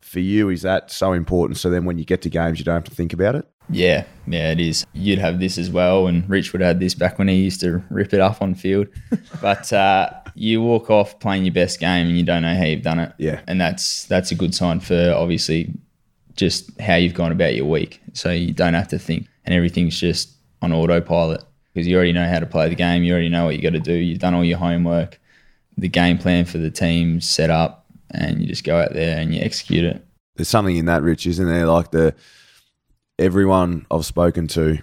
for 0.00 0.20
you, 0.20 0.48
is 0.48 0.62
that 0.62 0.92
so 0.92 1.12
important? 1.12 1.58
So 1.58 1.70
then 1.70 1.86
when 1.86 1.98
you 1.98 2.04
get 2.04 2.22
to 2.22 2.30
games, 2.30 2.60
you 2.60 2.64
don't 2.64 2.76
have 2.76 2.84
to 2.84 2.94
think 2.94 3.12
about 3.12 3.34
it? 3.34 3.48
Yeah, 3.72 4.04
yeah, 4.26 4.52
it 4.52 4.60
is. 4.60 4.86
You'd 4.92 5.18
have 5.18 5.38
this 5.38 5.58
as 5.58 5.70
well, 5.70 6.06
and 6.06 6.28
Rich 6.28 6.52
would 6.52 6.60
have 6.60 6.68
had 6.68 6.80
this 6.80 6.94
back 6.94 7.18
when 7.18 7.28
he 7.28 7.36
used 7.36 7.60
to 7.60 7.82
rip 7.90 8.12
it 8.12 8.20
up 8.20 8.42
on 8.42 8.54
field. 8.54 8.88
but 9.40 9.72
uh, 9.72 10.10
you 10.34 10.62
walk 10.62 10.90
off 10.90 11.18
playing 11.20 11.44
your 11.44 11.54
best 11.54 11.80
game, 11.80 12.08
and 12.08 12.18
you 12.18 12.24
don't 12.24 12.42
know 12.42 12.54
how 12.54 12.64
you've 12.64 12.82
done 12.82 12.98
it. 12.98 13.12
Yeah, 13.18 13.40
and 13.46 13.60
that's 13.60 14.04
that's 14.06 14.30
a 14.30 14.34
good 14.34 14.54
sign 14.54 14.80
for 14.80 15.12
obviously 15.16 15.72
just 16.36 16.78
how 16.80 16.96
you've 16.96 17.14
gone 17.14 17.32
about 17.32 17.54
your 17.54 17.66
week. 17.66 18.00
So 18.12 18.30
you 18.30 18.52
don't 18.52 18.74
have 18.74 18.88
to 18.88 18.98
think, 18.98 19.28
and 19.44 19.54
everything's 19.54 19.98
just 19.98 20.32
on 20.62 20.72
autopilot 20.72 21.42
because 21.72 21.86
you 21.86 21.96
already 21.96 22.12
know 22.12 22.28
how 22.28 22.40
to 22.40 22.46
play 22.46 22.68
the 22.68 22.74
game. 22.74 23.04
You 23.04 23.12
already 23.12 23.28
know 23.28 23.44
what 23.44 23.56
you 23.56 23.62
got 23.62 23.72
to 23.72 23.80
do. 23.80 23.94
You've 23.94 24.18
done 24.18 24.34
all 24.34 24.44
your 24.44 24.58
homework, 24.58 25.20
the 25.76 25.88
game 25.88 26.18
plan 26.18 26.44
for 26.44 26.58
the 26.58 26.70
team 26.70 27.20
set 27.20 27.50
up, 27.50 27.86
and 28.10 28.40
you 28.40 28.48
just 28.48 28.64
go 28.64 28.80
out 28.80 28.92
there 28.92 29.18
and 29.18 29.34
you 29.34 29.40
execute 29.40 29.84
it. 29.84 30.04
There's 30.36 30.48
something 30.48 30.76
in 30.76 30.86
that, 30.86 31.02
Rich, 31.02 31.26
isn't 31.26 31.46
there? 31.46 31.66
Like 31.66 31.90
the 31.90 32.14
everyone 33.20 33.86
I've 33.90 34.06
spoken 34.06 34.48
to 34.48 34.78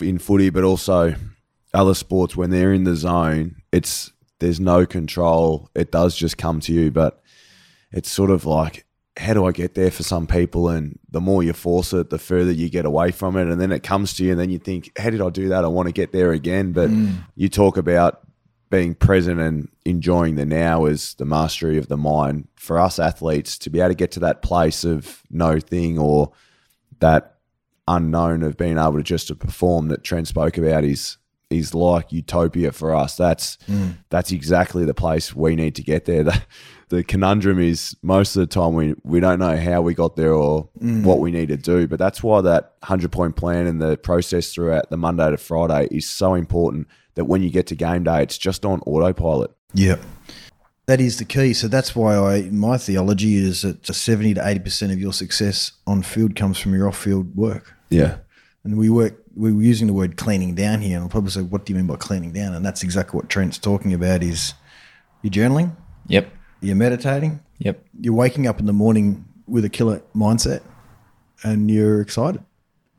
in 0.00 0.18
footy, 0.18 0.48
but 0.48 0.64
also 0.64 1.14
other 1.74 1.94
sports, 1.94 2.36
when 2.36 2.50
they're 2.50 2.72
in 2.72 2.84
the 2.84 2.96
zone, 2.96 3.56
it's 3.72 4.12
there's 4.38 4.60
no 4.60 4.86
control. 4.86 5.68
It 5.74 5.92
does 5.92 6.16
just 6.16 6.38
come 6.38 6.60
to 6.60 6.72
you, 6.72 6.90
but 6.90 7.22
it's 7.92 8.10
sort 8.10 8.30
of 8.30 8.46
like 8.46 8.86
how 9.18 9.34
do 9.34 9.44
I 9.44 9.52
get 9.52 9.74
there 9.74 9.90
for 9.90 10.02
some 10.02 10.26
people? 10.26 10.68
And 10.68 10.98
the 11.10 11.20
more 11.20 11.42
you 11.42 11.52
force 11.52 11.92
it, 11.92 12.08
the 12.08 12.18
further 12.18 12.50
you 12.50 12.70
get 12.70 12.86
away 12.86 13.10
from 13.10 13.36
it. 13.36 13.46
And 13.46 13.60
then 13.60 13.70
it 13.70 13.82
comes 13.82 14.14
to 14.14 14.24
you, 14.24 14.30
and 14.30 14.40
then 14.40 14.50
you 14.50 14.58
think, 14.58 14.90
how 14.98 15.10
did 15.10 15.20
I 15.20 15.28
do 15.28 15.50
that? 15.50 15.64
I 15.64 15.68
want 15.68 15.88
to 15.88 15.92
get 15.92 16.12
there 16.12 16.32
again. 16.32 16.72
But 16.72 16.88
mm. 16.88 17.14
you 17.34 17.48
talk 17.48 17.76
about 17.76 18.26
being 18.70 18.94
present 18.94 19.38
and 19.38 19.68
enjoying 19.84 20.36
the 20.36 20.46
now 20.46 20.86
is 20.86 21.14
the 21.14 21.26
mastery 21.26 21.76
of 21.76 21.88
the 21.88 21.96
mind. 21.98 22.48
For 22.56 22.78
us 22.78 22.98
athletes, 22.98 23.58
to 23.58 23.70
be 23.70 23.80
able 23.80 23.90
to 23.90 23.94
get 23.94 24.12
to 24.12 24.20
that 24.20 24.40
place 24.40 24.82
of 24.82 25.22
no 25.30 25.60
thing 25.60 25.98
or 25.98 26.32
that 27.00 27.31
unknown 27.88 28.42
of 28.42 28.56
being 28.56 28.78
able 28.78 28.96
to 28.96 29.02
just 29.02 29.28
to 29.28 29.34
perform 29.34 29.88
that 29.88 30.04
Trent 30.04 30.28
spoke 30.28 30.58
about 30.58 30.84
is 30.84 31.18
is 31.52 31.74
like 31.74 32.12
utopia 32.12 32.72
for 32.72 32.94
us. 32.94 33.16
That's 33.16 33.58
mm. 33.68 33.96
that's 34.10 34.32
exactly 34.32 34.84
the 34.84 34.94
place 34.94 35.34
we 35.34 35.54
need 35.54 35.74
to 35.76 35.82
get 35.82 36.04
there. 36.06 36.24
The, 36.92 36.98
the, 36.98 37.04
conundrum 37.04 37.58
is 37.58 37.96
most 38.02 38.36
of 38.36 38.40
the 38.40 38.46
time 38.46 38.74
we 38.74 38.94
we 39.02 39.18
don't 39.18 39.38
know 39.38 39.56
how 39.56 39.80
we 39.80 39.94
got 39.94 40.14
there 40.16 40.34
or 40.34 40.68
mm. 40.78 41.02
what 41.02 41.20
we 41.20 41.30
need 41.30 41.48
to 41.48 41.56
do. 41.56 41.86
But 41.86 41.98
that's 41.98 42.22
why 42.22 42.42
that 42.42 42.74
hundred 42.82 43.12
point 43.12 43.34
plan 43.34 43.66
and 43.66 43.80
the 43.80 43.96
process 43.96 44.52
throughout 44.52 44.90
the 44.90 44.98
Monday 44.98 45.30
to 45.30 45.38
Friday 45.38 45.88
is 45.90 46.06
so 46.06 46.34
important. 46.34 46.86
That 47.14 47.26
when 47.26 47.42
you 47.42 47.50
get 47.50 47.66
to 47.68 47.74
game 47.74 48.04
day, 48.04 48.22
it's 48.22 48.38
just 48.38 48.64
on 48.64 48.80
autopilot. 48.80 49.50
Yeah. 49.74 49.96
That 50.86 51.00
is 51.00 51.18
the 51.18 51.24
key. 51.24 51.52
So 51.54 51.68
that's 51.68 51.94
why 51.94 52.16
I 52.16 52.42
my 52.50 52.76
theology 52.76 53.36
is 53.36 53.62
that 53.62 53.86
seventy 53.86 54.34
to 54.34 54.46
eighty 54.46 54.60
percent 54.60 54.92
of 54.92 55.00
your 55.00 55.12
success 55.12 55.72
on 55.86 56.02
field 56.02 56.34
comes 56.34 56.58
from 56.58 56.74
your 56.74 56.88
off 56.88 56.98
field 56.98 57.36
work. 57.36 57.74
Yeah. 57.88 58.16
And 58.64 58.76
we 58.76 58.90
work 58.90 59.22
we 59.34 59.52
were 59.52 59.62
using 59.62 59.86
the 59.86 59.92
word 59.92 60.16
cleaning 60.16 60.54
down 60.54 60.80
here, 60.80 60.96
and 60.96 61.04
I'll 61.04 61.10
probably 61.10 61.30
say, 61.30 61.42
"What 61.42 61.64
do 61.64 61.72
you 61.72 61.76
mean 61.76 61.86
by 61.86 61.96
cleaning 61.96 62.32
down?" 62.32 62.54
And 62.54 62.64
that's 62.64 62.82
exactly 62.82 63.16
what 63.16 63.28
Trent's 63.28 63.58
talking 63.58 63.92
about: 63.94 64.22
is 64.22 64.54
you're 65.22 65.30
journaling, 65.30 65.74
yep, 66.06 66.30
you're 66.60 66.76
meditating, 66.76 67.40
yep, 67.58 67.84
you're 68.00 68.14
waking 68.14 68.46
up 68.46 68.60
in 68.60 68.66
the 68.66 68.72
morning 68.72 69.24
with 69.46 69.64
a 69.64 69.68
killer 69.68 70.02
mindset, 70.14 70.62
and 71.42 71.70
you're 71.70 72.00
excited. 72.00 72.42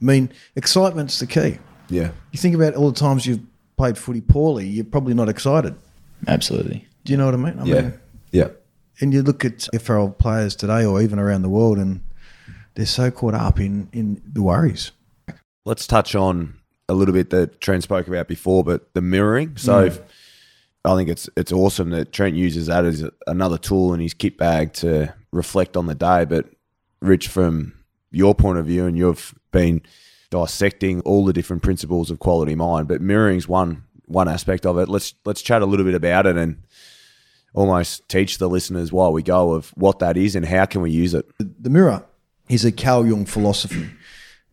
I 0.01 0.05
mean, 0.05 0.31
excitement's 0.55 1.19
the 1.19 1.27
key. 1.27 1.59
Yeah, 1.89 2.11
you 2.31 2.39
think 2.39 2.55
about 2.55 2.75
all 2.75 2.91
the 2.91 2.99
times 2.99 3.25
you've 3.25 3.41
played 3.77 3.97
footy 3.97 4.21
poorly, 4.21 4.67
you're 4.67 4.85
probably 4.85 5.13
not 5.13 5.29
excited. 5.29 5.75
Absolutely. 6.27 6.87
Do 7.03 7.13
you 7.13 7.17
know 7.17 7.25
what 7.25 7.33
I 7.33 7.37
mean? 7.37 7.59
I 7.59 7.63
yeah, 7.65 7.81
mean, 7.81 7.99
yeah. 8.31 8.47
And 8.99 9.13
you 9.13 9.21
look 9.21 9.43
at 9.43 9.67
FRL 9.73 10.17
players 10.17 10.55
today, 10.55 10.85
or 10.85 11.01
even 11.01 11.19
around 11.19 11.41
the 11.41 11.49
world, 11.49 11.77
and 11.77 12.01
they're 12.75 12.85
so 12.85 13.11
caught 13.11 13.33
up 13.33 13.59
in 13.59 13.89
in 13.91 14.21
the 14.25 14.41
worries 14.41 14.91
let's 15.65 15.87
touch 15.87 16.15
on 16.15 16.55
a 16.89 16.93
little 16.93 17.13
bit 17.13 17.29
that 17.29 17.61
Trent 17.61 17.83
spoke 17.83 18.07
about 18.07 18.27
before, 18.27 18.63
but 18.63 18.93
the 18.93 19.01
mirroring. 19.01 19.57
So 19.57 19.89
mm. 19.89 20.01
I 20.85 20.95
think 20.95 21.09
it's 21.09 21.29
it's 21.37 21.51
awesome 21.51 21.91
that 21.91 22.11
Trent 22.11 22.35
uses 22.35 22.67
that 22.67 22.85
as 22.85 23.05
another 23.27 23.57
tool 23.57 23.93
in 23.93 23.99
his 23.99 24.13
kit 24.13 24.37
bag 24.37 24.73
to 24.73 25.13
reflect 25.31 25.77
on 25.77 25.87
the 25.87 25.95
day. 25.95 26.25
But 26.25 26.47
Rich, 27.01 27.27
from 27.29 27.73
your 28.11 28.35
point 28.35 28.59
of 28.59 28.65
view, 28.65 28.85
and 28.85 28.97
you've 28.97 29.33
been 29.51 29.81
dissecting 30.29 31.01
all 31.01 31.25
the 31.25 31.33
different 31.33 31.63
principles 31.63 32.09
of 32.09 32.19
quality 32.19 32.55
mind, 32.55 32.87
but 32.87 33.01
mirroring 33.01 33.37
is 33.37 33.47
one 33.47 33.83
one 34.05 34.27
aspect 34.27 34.65
of 34.65 34.77
it. 34.77 34.89
Let's 34.89 35.13
let's 35.25 35.41
chat 35.41 35.61
a 35.61 35.65
little 35.65 35.85
bit 35.85 35.95
about 35.95 36.25
it 36.25 36.37
and 36.37 36.63
almost 37.53 38.07
teach 38.09 38.37
the 38.37 38.49
listeners 38.49 38.91
while 38.91 39.13
we 39.13 39.23
go 39.23 39.53
of 39.53 39.69
what 39.75 39.99
that 39.99 40.17
is 40.17 40.35
and 40.35 40.45
how 40.45 40.65
can 40.65 40.81
we 40.81 40.91
use 40.91 41.13
it. 41.13 41.25
The 41.39 41.69
mirror 41.69 42.05
is 42.49 42.65
a 42.65 42.71
Carl 42.71 43.05
Jung 43.07 43.25
philosophy. 43.25 43.89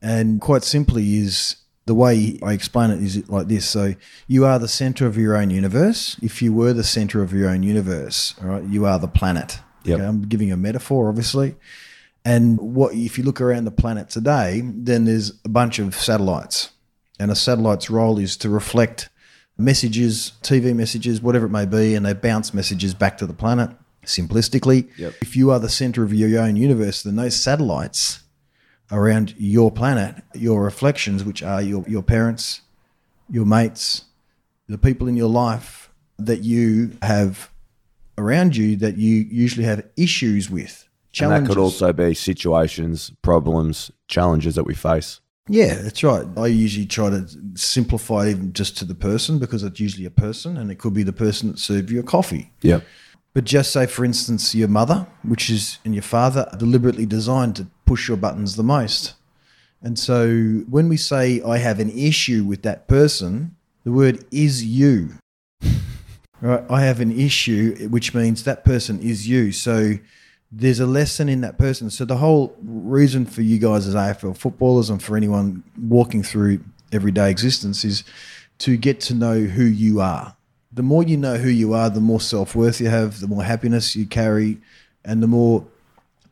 And 0.02 0.40
quite 0.40 0.64
simply, 0.64 1.16
is 1.16 1.56
the 1.86 1.94
way 1.94 2.38
I 2.42 2.52
explain 2.52 2.90
it 2.90 3.02
is 3.02 3.28
like 3.28 3.48
this. 3.48 3.68
So 3.68 3.94
you 4.26 4.44
are 4.44 4.58
the 4.58 4.68
center 4.68 5.06
of 5.06 5.18
your 5.18 5.36
own 5.36 5.50
universe. 5.50 6.16
If 6.22 6.40
you 6.40 6.52
were 6.52 6.72
the 6.72 6.84
center 6.84 7.22
of 7.22 7.32
your 7.32 7.50
own 7.50 7.62
universe, 7.62 8.34
all 8.40 8.48
right, 8.48 8.64
you 8.64 8.86
are 8.86 8.98
the 8.98 9.08
planet. 9.08 9.58
Yep. 9.84 9.98
Okay, 9.98 10.06
I'm 10.06 10.22
giving 10.22 10.52
a 10.52 10.56
metaphor, 10.56 11.08
obviously. 11.08 11.56
And 12.24 12.58
what 12.58 12.94
if 12.94 13.18
you 13.18 13.24
look 13.24 13.40
around 13.40 13.64
the 13.64 13.70
planet 13.70 14.08
today, 14.08 14.62
then 14.64 15.04
there's 15.04 15.32
a 15.44 15.48
bunch 15.48 15.78
of 15.78 15.94
satellites. 15.94 16.70
And 17.18 17.30
a 17.30 17.36
satellite's 17.36 17.90
role 17.90 18.18
is 18.18 18.38
to 18.38 18.48
reflect 18.48 19.09
messages, 19.60 20.32
TV 20.42 20.74
messages, 20.74 21.20
whatever 21.20 21.46
it 21.46 21.50
may 21.50 21.66
be, 21.66 21.94
and 21.94 22.04
they 22.04 22.12
bounce 22.12 22.52
messages 22.52 22.94
back 22.94 23.18
to 23.18 23.26
the 23.26 23.32
planet 23.32 23.70
simplistically. 24.04 24.88
Yep. 24.98 25.14
If 25.20 25.36
you 25.36 25.50
are 25.50 25.58
the 25.58 25.68
center 25.68 26.02
of 26.02 26.12
your 26.12 26.40
own 26.40 26.56
universe, 26.56 27.02
then 27.02 27.16
those 27.16 27.36
satellites 27.36 28.20
around 28.90 29.34
your 29.38 29.70
planet, 29.70 30.22
your 30.34 30.62
reflections, 30.64 31.24
which 31.24 31.42
are 31.42 31.62
your, 31.62 31.84
your 31.86 32.02
parents, 32.02 32.62
your 33.30 33.46
mates, 33.46 34.04
the 34.68 34.78
people 34.78 35.06
in 35.06 35.16
your 35.16 35.28
life 35.28 35.90
that 36.18 36.42
you 36.42 36.96
have 37.02 37.50
around 38.18 38.56
you 38.56 38.76
that 38.76 38.96
you 38.96 39.26
usually 39.30 39.64
have 39.64 39.86
issues 39.96 40.50
with. 40.50 40.88
Challenges. 41.12 41.38
And 41.38 41.46
that 41.46 41.50
could 41.50 41.60
also 41.60 41.92
be 41.92 42.14
situations, 42.14 43.10
problems, 43.22 43.90
challenges 44.06 44.54
that 44.54 44.64
we 44.64 44.74
face. 44.74 45.20
Yeah, 45.52 45.74
that's 45.82 46.04
right. 46.04 46.26
I 46.36 46.46
usually 46.46 46.86
try 46.86 47.10
to 47.10 47.26
simplify 47.54 48.28
even 48.28 48.52
just 48.52 48.76
to 48.78 48.84
the 48.84 48.94
person 48.94 49.40
because 49.40 49.64
it's 49.64 49.80
usually 49.80 50.06
a 50.06 50.10
person 50.10 50.56
and 50.56 50.70
it 50.70 50.78
could 50.78 50.94
be 50.94 51.02
the 51.02 51.12
person 51.12 51.50
that 51.50 51.58
served 51.58 51.90
you 51.90 51.98
a 51.98 52.04
coffee. 52.04 52.52
Yeah. 52.62 52.80
But 53.34 53.44
just 53.44 53.72
say, 53.72 53.86
for 53.86 54.04
instance, 54.04 54.54
your 54.54 54.68
mother, 54.68 55.08
which 55.24 55.50
is, 55.50 55.78
and 55.84 55.92
your 55.92 56.04
father, 56.04 56.48
are 56.52 56.56
deliberately 56.56 57.04
designed 57.04 57.56
to 57.56 57.66
push 57.84 58.06
your 58.06 58.16
buttons 58.16 58.54
the 58.54 58.62
most. 58.62 59.14
And 59.82 59.98
so 59.98 60.62
when 60.68 60.88
we 60.88 60.96
say, 60.96 61.42
I 61.42 61.58
have 61.58 61.80
an 61.80 61.90
issue 61.90 62.44
with 62.44 62.62
that 62.62 62.86
person, 62.86 63.56
the 63.82 63.90
word 63.90 64.24
is 64.30 64.64
you. 64.64 65.14
right? 66.40 66.64
I 66.70 66.82
have 66.82 67.00
an 67.00 67.10
issue, 67.18 67.88
which 67.88 68.14
means 68.14 68.44
that 68.44 68.64
person 68.64 69.00
is 69.00 69.26
you. 69.26 69.50
So 69.50 69.94
there's 70.52 70.80
a 70.80 70.86
lesson 70.86 71.28
in 71.28 71.42
that 71.42 71.58
person. 71.58 71.90
So 71.90 72.04
the 72.04 72.16
whole 72.16 72.56
reason 72.62 73.26
for 73.26 73.42
you 73.42 73.58
guys 73.58 73.86
as 73.86 73.94
AFL 73.94 74.36
footballers 74.36 74.90
and 74.90 75.02
for 75.02 75.16
anyone 75.16 75.62
walking 75.80 76.22
through 76.22 76.64
everyday 76.92 77.30
existence 77.30 77.84
is 77.84 78.04
to 78.58 78.76
get 78.76 79.00
to 79.00 79.14
know 79.14 79.40
who 79.40 79.64
you 79.64 80.00
are 80.00 80.36
the 80.72 80.82
more 80.82 81.02
you 81.02 81.16
know 81.16 81.36
who 81.36 81.48
you 81.48 81.72
are, 81.72 81.90
the 81.90 82.00
more 82.00 82.20
self 82.20 82.54
worth 82.54 82.80
you 82.80 82.88
have, 82.88 83.20
the 83.20 83.28
more 83.28 83.42
happiness 83.42 83.96
you 83.96 84.06
carry, 84.06 84.58
and 85.04 85.22
the 85.22 85.26
more 85.26 85.66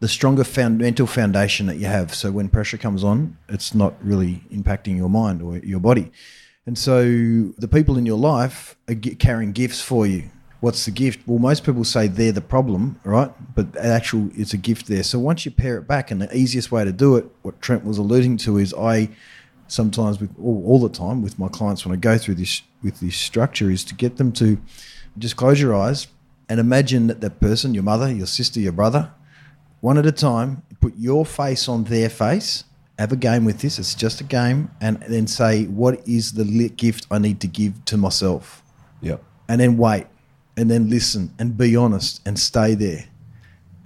the 0.01 0.09
stronger 0.09 0.45
found, 0.45 0.79
mental 0.79 1.07
foundation 1.07 1.67
that 1.67 1.77
you 1.77 1.87
have. 1.87 2.15
So 2.15 2.31
when 2.31 2.49
pressure 2.49 2.79
comes 2.79 3.03
on, 3.03 3.37
it's 3.49 3.75
not 3.75 3.95
really 4.01 4.43
impacting 4.53 4.97
your 4.97 5.11
mind 5.11 5.43
or 5.43 5.59
your 5.59 5.81
body. 5.81 6.13
And 6.67 6.79
so 6.79 7.03
the 7.03 7.69
people 7.71 7.99
in 7.99 8.07
your 8.07 8.19
life 8.19 8.77
are 8.89 8.95
carrying 8.95 9.53
gifts 9.53 9.81
for 9.81 10.07
you. 10.07 10.31
What's 10.61 10.85
the 10.85 10.91
gift? 10.91 11.27
Well, 11.27 11.39
most 11.39 11.65
people 11.65 11.85
say 11.85 12.09
they're 12.09 12.33
the 12.33 12.41
problem, 12.41 12.99
right? 13.05 13.31
But 13.55 13.77
actual, 13.77 14.31
it's 14.35 14.53
a 14.53 14.57
gift 14.57 14.87
there. 14.87 15.03
So 15.03 15.19
once 15.19 15.45
you 15.45 15.51
pare 15.51 15.79
it 15.79 15.87
back, 15.87 16.11
and 16.11 16.23
the 16.23 16.37
easiest 16.37 16.73
way 16.73 16.85
to 16.85 16.93
do 16.93 17.17
it, 17.17 17.27
what 17.43 17.61
Trent 17.61 17.85
was 17.85 17.99
alluding 17.99 18.39
to 18.39 18.59
is 18.59 18.75
I 18.75 19.11
sometimes 19.67 20.19
with 20.19 20.31
all, 20.43 20.63
all 20.67 20.81
the 20.81 20.89
time 20.89 21.23
with 21.23 21.39
my 21.39 21.49
clients 21.49 21.85
when 21.85 21.95
I 21.95 22.01
go 22.01 22.17
through 22.17 22.37
this 22.37 22.63
with 22.83 23.01
this 23.01 23.17
structure 23.17 23.71
is 23.71 23.85
to 23.85 23.95
get 23.95 24.17
them 24.17 24.33
to 24.33 24.59
just 25.19 25.37
close 25.37 25.61
your 25.61 25.75
eyes 25.75 26.07
and 26.49 26.59
imagine 26.59 27.09
that 27.09 27.21
that 27.21 27.41
person, 27.41 27.75
your 27.75 27.83
mother, 27.83 28.11
your 28.11 28.27
sister, 28.27 28.61
your 28.61 28.73
brother, 28.73 29.13
one 29.81 29.99
at 29.99 30.07
a 30.07 30.13
time, 30.13 30.63
put 30.81 30.95
your 30.97 31.27
face 31.27 31.69
on 31.69 31.85
their 31.85 32.09
face. 32.09 32.65
Have 32.99 33.13
a 33.13 33.17
game 33.17 33.45
with 33.45 33.61
this. 33.61 33.79
It's 33.79 33.95
just 33.95 34.21
a 34.21 34.25
game, 34.25 34.73
and 34.81 35.01
then 35.09 35.29
say, 35.29 35.67
"What 35.67 36.01
is 36.09 36.33
the 36.33 36.69
gift 36.71 37.07
I 37.13 37.19
need 37.19 37.41
to 37.43 37.47
give 37.47 37.85
to 37.85 37.97
myself?" 37.97 38.63
Yep. 39.01 39.23
and 39.49 39.61
then 39.61 39.77
wait 39.77 40.09
and 40.59 40.69
then 40.69 40.91
listen 40.91 41.33
and 41.39 41.57
be 41.57 41.77
honest 41.77 42.21
and 42.27 42.37
stay 42.39 42.75
there. 42.75 43.05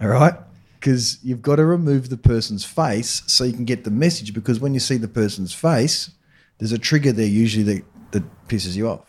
All 0.01 0.09
right? 0.09 0.35
Because 0.81 1.23
you've 1.23 1.43
got 1.43 1.57
to 1.57 1.65
remove 1.65 2.09
the 2.09 2.17
person's 2.17 2.65
face 2.65 3.23
so 3.27 3.45
you 3.45 3.53
can 3.53 3.67
get 3.67 3.85
the 3.85 3.91
message. 3.91 4.33
Because 4.33 4.59
when 4.59 4.73
you 4.73 4.81
see 4.81 4.97
the 4.97 5.07
person's 5.07 5.53
face, 5.53 6.11
there's 6.59 6.73
a 6.73 6.79
trigger 6.79 7.13
there 7.13 7.27
usually 7.27 7.63
that, 7.65 7.85
that 8.13 8.49
pisses 8.49 8.75
you 8.75 8.89
off. 8.89 9.05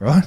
Right? 0.00 0.24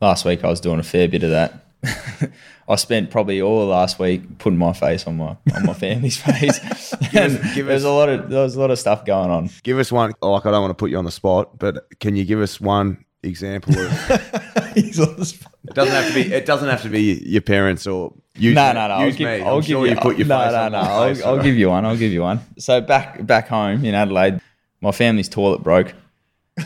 Last 0.00 0.24
week 0.24 0.42
I 0.44 0.48
was 0.48 0.60
doing 0.60 0.80
a 0.80 0.82
fair 0.82 1.08
bit 1.08 1.22
of 1.22 1.30
that. 1.30 1.66
I 2.68 2.76
spent 2.76 3.10
probably 3.10 3.40
all 3.40 3.62
of 3.62 3.68
last 3.68 3.98
week 3.98 4.38
putting 4.38 4.58
my 4.58 4.72
face 4.72 5.06
on 5.06 5.16
my 5.16 5.36
on 5.54 5.66
my 5.66 5.74
family's 5.74 6.16
face. 6.22 6.92
and 7.14 7.40
give 7.54 7.66
there 7.66 7.74
was 7.74 7.84
a 7.84 7.90
lot 7.90 8.08
of 8.08 8.28
there 8.28 8.42
was 8.42 8.56
a 8.56 8.60
lot 8.60 8.70
of 8.70 8.78
stuff 8.78 9.04
going 9.04 9.30
on. 9.30 9.50
Give 9.62 9.78
us 9.78 9.92
one. 9.92 10.12
Like 10.20 10.46
I 10.46 10.50
don't 10.50 10.60
want 10.60 10.70
to 10.70 10.74
put 10.74 10.90
you 10.90 10.98
on 10.98 11.04
the 11.04 11.12
spot, 11.12 11.58
but 11.58 11.86
can 12.00 12.16
you 12.16 12.24
give 12.24 12.40
us 12.40 12.60
one 12.60 13.04
example 13.22 13.78
of? 13.78 14.72
He's 14.74 14.98
on 15.00 15.16
the 15.16 15.24
spot. 15.24 15.52
It 15.68 15.74
doesn't 15.74 15.94
have 15.94 16.08
to 16.08 16.14
be. 16.14 16.32
It 16.32 16.46
doesn't 16.46 16.68
have 16.68 16.82
to 16.82 16.88
be 16.88 17.22
your 17.26 17.42
parents 17.42 17.86
or 17.86 18.14
you. 18.34 18.54
No, 18.54 18.72
no, 18.72 18.88
no. 18.88 18.94
I'll 18.94 19.10
give, 19.10 19.20
me. 19.20 19.40
I'll 19.42 19.56
I'm 19.56 19.60
give 19.60 19.68
sure 19.68 19.86
you, 19.86 19.94
you 19.94 20.00
put 20.00 20.18
your 20.18 20.26
no, 20.26 20.38
face 20.38 20.52
no, 20.52 20.68
no. 20.68 20.78
I'll, 20.78 21.14
face, 21.14 21.22
I'll 21.24 21.36
right? 21.36 21.44
give 21.44 21.56
you 21.56 21.68
one. 21.68 21.84
I'll 21.84 21.96
give 21.96 22.12
you 22.12 22.22
one. 22.22 22.40
So 22.58 22.80
back 22.80 23.24
back 23.26 23.48
home 23.48 23.84
in 23.84 23.94
Adelaide, 23.94 24.40
my 24.80 24.92
family's 24.92 25.28
toilet 25.28 25.62
broke, 25.62 25.94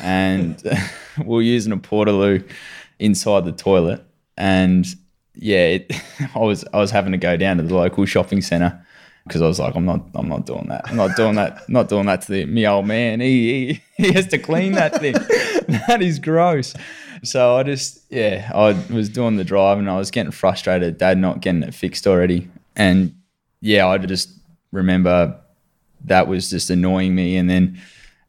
and 0.01 0.61
we 1.19 1.25
we're 1.25 1.43
using 1.43 1.73
a 1.73 1.77
portaloo 1.77 2.49
inside 2.99 3.45
the 3.45 3.53
toilet, 3.53 4.05
and 4.37 4.87
yeah, 5.35 5.67
it, 5.67 5.93
I 6.35 6.39
was 6.39 6.65
I 6.73 6.79
was 6.79 6.91
having 6.91 7.13
to 7.13 7.19
go 7.19 7.37
down 7.37 7.57
to 7.59 7.63
the 7.63 7.75
local 7.75 8.07
shopping 8.07 8.43
centre 8.43 8.85
because 9.25 9.43
I 9.43 9.47
was 9.47 9.59
like, 9.59 9.75
I'm 9.75 9.85
not 9.85 10.07
I'm 10.15 10.29
not 10.29 10.47
doing 10.47 10.67
that. 10.69 10.89
I'm 10.89 10.97
not 10.97 11.17
doing 11.17 11.35
that. 11.37 11.69
Not 11.69 11.89
doing 11.89 12.07
that 12.07 12.23
to 12.23 12.33
the, 12.33 12.45
me 12.47 12.67
old 12.67 12.87
man. 12.87 13.21
He, 13.21 13.67
he 13.67 13.83
he 14.05 14.13
has 14.13 14.27
to 14.29 14.39
clean 14.39 14.73
that 14.73 15.01
thing. 15.01 15.15
that 15.89 16.03
is 16.03 16.19
gross. 16.19 16.75
So 17.23 17.57
I 17.57 17.63
just 17.63 18.03
yeah, 18.11 18.51
I 18.55 18.73
was 18.93 19.09
doing 19.09 19.37
the 19.37 19.45
drive 19.45 19.79
and 19.79 19.89
I 19.89 19.97
was 19.97 20.11
getting 20.11 20.33
frustrated 20.33 20.99
dad 20.99 21.19
not 21.19 21.41
getting 21.41 21.63
it 21.63 21.75
fixed 21.75 22.07
already. 22.07 22.49
And 22.77 23.15
yeah, 23.61 23.87
I 23.87 23.99
just 23.99 24.31
remember 24.73 25.39
that 26.05 26.27
was 26.27 26.51
just 26.51 26.71
annoying 26.71 27.15
me 27.15 27.37
and 27.37 27.49
then 27.49 27.81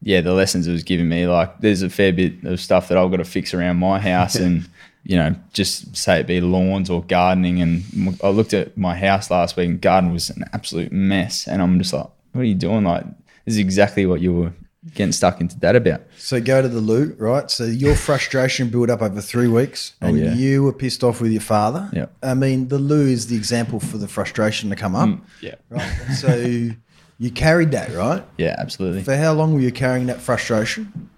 yeah, 0.02 0.22
the 0.22 0.34
lessons 0.34 0.68
it 0.68 0.72
was 0.72 0.84
giving 0.84 1.10
me, 1.10 1.28
like 1.28 1.60
there's 1.60 1.82
a 1.82 1.90
fair 1.90 2.12
bit 2.12 2.44
of 2.44 2.60
stuff 2.60 2.90
that 2.90 2.98
I've 2.98 3.10
got 3.10 3.18
to 3.18 3.26
fix 3.26 3.54
around 3.54 3.78
my 3.78 4.00
house 4.00 4.36
and 4.36 4.68
you 5.04 5.18
know, 5.18 5.36
just 5.52 5.96
say 5.96 6.22
it 6.22 6.28
be 6.28 6.40
lawns 6.40 6.90
or 6.90 7.04
gardening. 7.04 7.62
And 7.62 8.18
I 8.24 8.30
looked 8.30 8.54
at 8.54 8.78
my 8.78 8.96
house 8.96 9.30
last 9.30 9.58
week 9.58 9.70
and 9.70 9.82
garden 9.82 10.14
was 10.14 10.30
an 10.30 10.46
absolute 10.54 10.92
mess. 10.92 11.48
And 11.48 11.62
I'm 11.62 11.78
just 11.78 11.94
like, 11.94 12.08
what 12.32 12.42
are 12.42 12.46
you 12.46 12.56
doing? 12.56 12.86
Like, 12.86 13.04
this 13.46 13.56
is 13.56 13.58
exactly 13.58 14.06
what 14.06 14.22
you 14.22 14.34
were 14.34 14.54
getting 14.94 15.12
stuck 15.14 15.40
into 15.42 15.58
that 15.60 15.76
about. 15.76 16.02
So 16.18 16.42
go 16.42 16.62
to 16.62 16.68
the 16.68 16.82
loo, 16.82 17.16
right? 17.18 17.50
So 17.50 17.64
your 17.64 17.96
frustration 17.96 18.70
built 18.70 18.90
up 18.90 19.02
over 19.02 19.22
three 19.22 19.48
weeks, 19.48 19.94
and 20.02 20.18
yeah. 20.20 20.34
you 20.34 20.64
were 20.64 20.74
pissed 20.74 21.04
off 21.04 21.22
with 21.22 21.32
your 21.32 21.42
father. 21.42 21.90
Yeah. 21.94 22.08
I 22.22 22.34
mean, 22.34 22.68
the 22.68 22.80
loo 22.80 23.08
is 23.08 23.28
the 23.28 23.36
example 23.36 23.80
for 23.80 23.98
the 23.98 24.08
frustration 24.08 24.70
to 24.70 24.76
come 24.76 24.96
up, 24.96 25.20
Yeah. 25.42 25.56
right? 25.70 25.92
So 26.16 26.36
you 26.36 27.32
carried 27.32 27.72
that, 27.72 27.94
right? 27.94 28.24
Yeah, 28.38 28.56
absolutely. 28.58 29.04
For 29.04 29.16
how 29.16 29.34
long 29.34 29.54
were 29.54 29.62
you 29.62 29.72
carrying 29.72 30.08
that 30.08 30.20
frustration? 30.20 31.10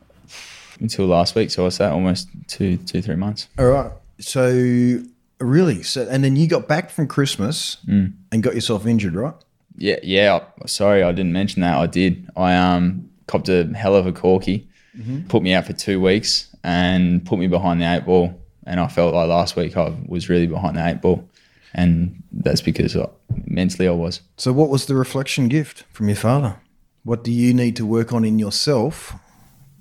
Until 0.79 1.07
last 1.07 1.35
week. 1.35 1.51
So 1.51 1.63
what's 1.63 1.77
that? 1.77 1.91
Almost 1.93 2.27
two, 2.47 2.77
two, 2.77 3.01
three 3.01 3.15
months. 3.15 3.47
All 3.57 3.65
right. 3.67 3.91
So 4.19 5.01
really, 5.39 5.83
so 5.83 6.07
and 6.09 6.23
then 6.23 6.35
you 6.35 6.47
got 6.47 6.67
back 6.67 6.89
from 6.89 7.07
Christmas 7.07 7.77
Mm. 7.87 8.13
and 8.31 8.43
got 8.43 8.55
yourself 8.55 8.85
injured, 8.85 9.15
right? 9.15 9.33
Yeah, 9.77 9.97
yeah. 10.03 10.39
Sorry, 10.65 11.01
I 11.03 11.11
didn't 11.11 11.33
mention 11.33 11.61
that. 11.61 11.77
I 11.77 11.85
did. 11.87 12.29
I 12.35 12.55
um 12.55 13.09
copped 13.27 13.49
a 13.49 13.65
hell 13.75 13.95
of 13.95 14.07
a 14.07 14.11
corky, 14.11 14.67
mm-hmm. 14.97 15.27
put 15.27 15.43
me 15.43 15.53
out 15.53 15.65
for 15.65 15.73
two 15.73 16.01
weeks, 16.01 16.55
and 16.63 17.25
put 17.25 17.39
me 17.39 17.47
behind 17.47 17.81
the 17.81 17.85
eight 17.85 18.05
ball. 18.05 18.39
And 18.65 18.79
I 18.79 18.87
felt 18.87 19.13
like 19.13 19.27
last 19.27 19.55
week 19.55 19.77
I 19.77 19.95
was 20.07 20.29
really 20.29 20.47
behind 20.47 20.77
the 20.77 20.87
eight 20.87 21.01
ball, 21.01 21.29
and 21.73 22.23
that's 22.31 22.61
because 22.61 22.95
I, 22.95 23.07
mentally 23.45 23.87
I 23.87 23.91
was. 23.91 24.21
So 24.37 24.51
what 24.51 24.69
was 24.69 24.85
the 24.85 24.95
reflection 24.95 25.47
gift 25.47 25.83
from 25.91 26.07
your 26.07 26.17
father? 26.17 26.57
What 27.03 27.23
do 27.23 27.31
you 27.31 27.53
need 27.53 27.75
to 27.75 27.85
work 27.85 28.13
on 28.13 28.25
in 28.25 28.39
yourself 28.39 29.13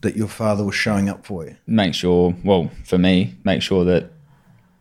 that 0.03 0.17
your 0.17 0.29
father 0.29 0.65
was 0.65 0.75
showing 0.75 1.09
up 1.09 1.25
for 1.25 1.47
you? 1.47 1.57
Make 1.67 1.95
sure, 1.95 2.35
well, 2.45 2.71
for 2.85 2.99
me, 2.99 3.35
make 3.45 3.63
sure 3.63 3.85
that 3.85 4.11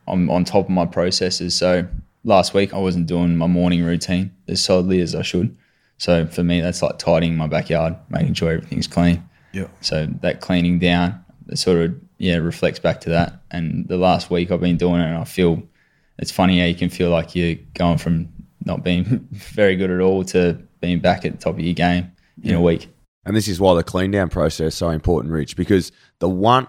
I'm 0.08 0.30
on 0.30 0.44
top 0.44 0.66
of 0.66 0.70
my 0.70 0.86
processes. 0.86 1.56
So 1.56 1.88
last 2.26 2.54
week 2.54 2.74
I 2.74 2.78
wasn't 2.78 3.08
doing 3.08 3.38
my 3.38 3.48
morning 3.48 3.84
routine 3.84 4.32
as 4.48 4.62
solidly 4.62 5.00
as 5.00 5.16
I 5.16 5.22
should. 5.22 5.56
So 6.04 6.28
for 6.28 6.44
me, 6.44 6.60
that's 6.60 6.82
like 6.82 6.98
tidying 6.98 7.38
my 7.38 7.48
backyard, 7.48 7.96
making 8.10 8.34
sure 8.34 8.52
everything's 8.52 8.88
clean. 8.88 9.24
Yeah. 9.54 9.68
So 9.80 10.06
that 10.20 10.42
cleaning 10.42 10.78
down, 10.78 11.24
it 11.48 11.58
sort 11.58 11.78
of 11.78 11.96
yeah 12.18 12.36
reflects 12.36 12.78
back 12.78 13.00
to 13.02 13.10
that. 13.12 13.42
And 13.52 13.88
the 13.88 13.96
last 13.96 14.30
week 14.30 14.52
I've 14.52 14.60
been 14.60 14.76
doing 14.76 15.00
it, 15.00 15.06
and 15.06 15.18
I 15.18 15.24
feel 15.24 15.64
it's 16.20 16.30
funny 16.30 16.60
how 16.60 16.66
you 16.66 16.76
can 16.76 16.90
feel 16.90 17.10
like 17.10 17.36
you're 17.36 17.56
going 17.74 18.00
from 18.00 18.28
not 18.66 18.84
being 18.84 19.06
very 19.32 19.78
good 19.78 19.90
at 19.92 20.02
all 20.02 20.26
to 20.26 20.62
being 20.82 21.00
back 21.00 21.24
at 21.24 21.32
the 21.32 21.38
top 21.38 21.54
of 21.54 21.62
your 21.62 21.74
game 21.74 22.12
in 22.44 22.54
a 22.54 22.62
week. 22.62 22.90
And 23.26 23.34
this 23.34 23.48
is 23.48 23.62
why 23.62 23.74
the 23.74 23.84
clean 23.84 24.12
down 24.12 24.28
process 24.28 24.74
is 24.74 24.76
so 24.76 24.90
important, 24.90 25.32
Rich, 25.32 25.56
because 25.56 25.94
the 26.20 26.28
one, 26.28 26.68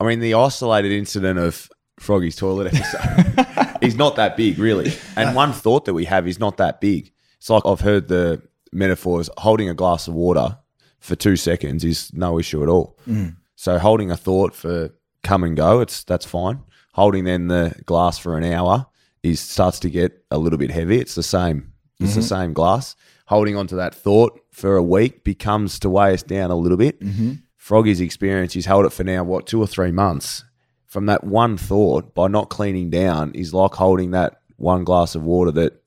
I 0.00 0.04
mean, 0.04 0.20
the 0.20 0.32
isolated 0.32 0.90
incident 0.90 1.38
of 1.38 1.68
Froggy's 2.00 2.36
toilet 2.36 2.72
episode 2.72 3.76
is 3.82 3.94
not 3.94 4.16
that 4.16 4.38
big, 4.38 4.58
really. 4.58 4.94
And 5.16 5.36
one 5.36 5.52
thought 5.52 5.84
that 5.84 5.92
we 5.92 6.06
have 6.06 6.26
is 6.26 6.38
not 6.38 6.56
that 6.56 6.80
big. 6.80 7.12
It's 7.36 7.50
like 7.50 7.66
I've 7.66 7.80
heard 7.80 8.08
the 8.08 8.40
metaphors 8.74 9.30
holding 9.38 9.68
a 9.68 9.74
glass 9.74 10.08
of 10.08 10.14
water 10.14 10.58
for 11.00 11.16
two 11.16 11.36
seconds 11.36 11.84
is 11.84 12.12
no 12.12 12.38
issue 12.38 12.62
at 12.62 12.68
all. 12.68 12.98
Mm. 13.08 13.36
So 13.56 13.78
holding 13.78 14.10
a 14.10 14.16
thought 14.16 14.54
for 14.54 14.90
come 15.22 15.44
and 15.44 15.56
go, 15.56 15.80
it's 15.80 16.04
that's 16.04 16.26
fine. 16.26 16.62
Holding 16.92 17.24
then 17.24 17.48
the 17.48 17.74
glass 17.86 18.18
for 18.18 18.36
an 18.36 18.44
hour 18.44 18.86
is 19.22 19.40
starts 19.40 19.80
to 19.80 19.90
get 19.90 20.24
a 20.30 20.38
little 20.38 20.58
bit 20.58 20.70
heavy. 20.70 20.98
It's 20.98 21.14
the 21.14 21.22
same. 21.22 21.72
It's 22.00 22.14
the 22.14 22.20
mm-hmm. 22.20 22.28
same 22.28 22.52
glass. 22.52 22.96
Holding 23.26 23.56
onto 23.56 23.76
that 23.76 23.94
thought 23.94 24.38
for 24.50 24.76
a 24.76 24.82
week 24.82 25.24
becomes 25.24 25.78
to 25.80 25.88
weigh 25.88 26.12
us 26.12 26.22
down 26.22 26.50
a 26.50 26.56
little 26.56 26.76
bit. 26.76 27.00
Mm-hmm. 27.00 27.34
Froggy's 27.56 28.00
experience, 28.00 28.52
he's 28.52 28.66
held 28.66 28.84
it 28.84 28.92
for 28.92 29.04
now, 29.04 29.24
what, 29.24 29.46
two 29.46 29.60
or 29.60 29.66
three 29.66 29.90
months. 29.90 30.44
From 30.86 31.06
that 31.06 31.24
one 31.24 31.56
thought, 31.56 32.14
by 32.14 32.28
not 32.28 32.50
cleaning 32.50 32.90
down, 32.90 33.32
is 33.34 33.54
like 33.54 33.74
holding 33.74 34.10
that 34.10 34.40
one 34.56 34.84
glass 34.84 35.14
of 35.14 35.24
water 35.24 35.50
that 35.52 35.82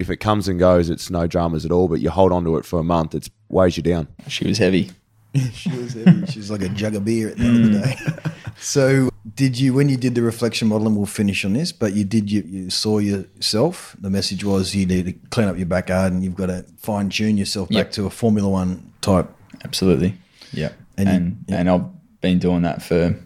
if 0.00 0.10
it 0.10 0.16
comes 0.18 0.48
and 0.48 0.58
goes, 0.58 0.90
it's 0.90 1.10
no 1.10 1.26
dramas 1.26 1.64
at 1.64 1.70
all. 1.70 1.88
But 1.88 2.00
you 2.00 2.10
hold 2.10 2.32
on 2.32 2.44
to 2.44 2.56
it 2.56 2.64
for 2.64 2.78
a 2.78 2.84
month, 2.84 3.14
it 3.14 3.28
weighs 3.48 3.76
you 3.76 3.82
down. 3.82 4.08
She 4.28 4.46
was 4.46 4.58
heavy. 4.58 4.90
she 5.52 5.70
was 5.70 5.94
heavy. 5.94 6.26
She 6.26 6.38
was 6.38 6.50
like 6.50 6.62
a 6.62 6.68
jug 6.68 6.94
of 6.94 7.04
beer 7.04 7.28
at 7.28 7.36
the 7.36 7.44
end 7.44 7.64
of 7.64 7.72
the 7.72 7.78
mm. 7.78 8.24
day. 8.24 8.32
so, 8.58 9.10
did 9.34 9.58
you 9.58 9.74
when 9.74 9.88
you 9.88 9.96
did 9.96 10.14
the 10.14 10.22
reflection 10.22 10.68
model, 10.68 10.86
and 10.86 10.96
we'll 10.96 11.06
finish 11.06 11.44
on 11.44 11.54
this, 11.54 11.72
but 11.72 11.94
you 11.94 12.04
did 12.04 12.30
you, 12.30 12.42
you 12.42 12.70
saw 12.70 12.98
yourself. 12.98 13.96
The 13.98 14.10
message 14.10 14.44
was 14.44 14.74
you 14.74 14.86
need 14.86 15.06
to 15.06 15.12
clean 15.30 15.48
up 15.48 15.56
your 15.56 15.66
backyard, 15.66 16.12
and 16.12 16.22
You've 16.22 16.36
got 16.36 16.46
to 16.46 16.64
fine 16.78 17.08
tune 17.08 17.36
yourself 17.36 17.68
back 17.68 17.76
Yep. 17.76 17.90
to 17.92 18.06
a 18.06 18.10
Formula 18.10 18.48
One 18.48 18.92
type. 19.00 19.28
Absolutely. 19.64 20.14
Yeah. 20.52 20.70
And 20.96 21.08
And 21.08 21.24
you- 21.48 21.56
and, 21.56 21.66
yeah. 21.66 21.74
I've 21.74 22.20
been 22.20 22.38
doing 22.38 22.62
that 22.62 22.82
for 22.82 23.16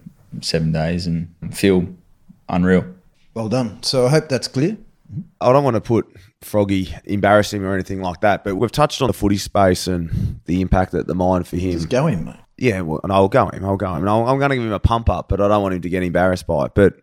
seven 0.41 0.73
days 0.73 1.07
and 1.07 1.29
feel 1.53 1.87
unreal. 2.49 2.85
Well 3.35 3.49
done. 3.49 3.83
So 3.83 4.07
I 4.07 4.09
hope 4.11 4.29
that's 4.29 4.49
clear. 4.49 4.77
I 5.41 5.53
don't 5.53 5.65
want 5.65 5.75
to 5.75 5.81
put 5.81 6.07
Froggy, 6.43 6.95
embarrass 7.05 7.53
him 7.53 7.65
or 7.65 7.75
anything 7.75 8.01
like 8.01 8.21
that, 8.21 8.45
but 8.45 8.57
we've 8.57 8.73
touched 8.73 9.03
on 9.03 9.09
the 9.09 9.13
footy 9.13 9.39
space 9.39 9.87
and 9.87 10.41
the 10.45 10.61
impact 10.61 10.93
that 10.93 11.07
the 11.07 11.15
mind 11.15 11.47
for 11.49 11.57
him. 11.57 11.73
Just 11.73 11.89
go 11.89 12.07
in, 12.07 12.25
mate. 12.25 12.37
Yeah, 12.57 12.81
well, 12.83 13.01
and 13.03 13.13
I'll 13.13 13.29
go 13.29 13.49
him. 13.49 13.65
I'll 13.65 13.77
go 13.77 13.93
him. 13.95 14.03
And 14.03 14.09
I'll, 14.09 14.27
I'm 14.27 14.39
going 14.39 14.51
to 14.51 14.57
give 14.57 14.65
him 14.65 14.73
a 14.73 14.81
pump 14.81 15.09
up, 15.11 15.29
but 15.29 15.41
I 15.41 15.49
don't 15.49 15.63
want 15.63 15.75
him 15.75 15.83
to 15.83 15.89
get 15.89 16.03
embarrassed 16.03 16.47
by 16.47 16.67
it. 16.67 16.73
But 16.75 17.01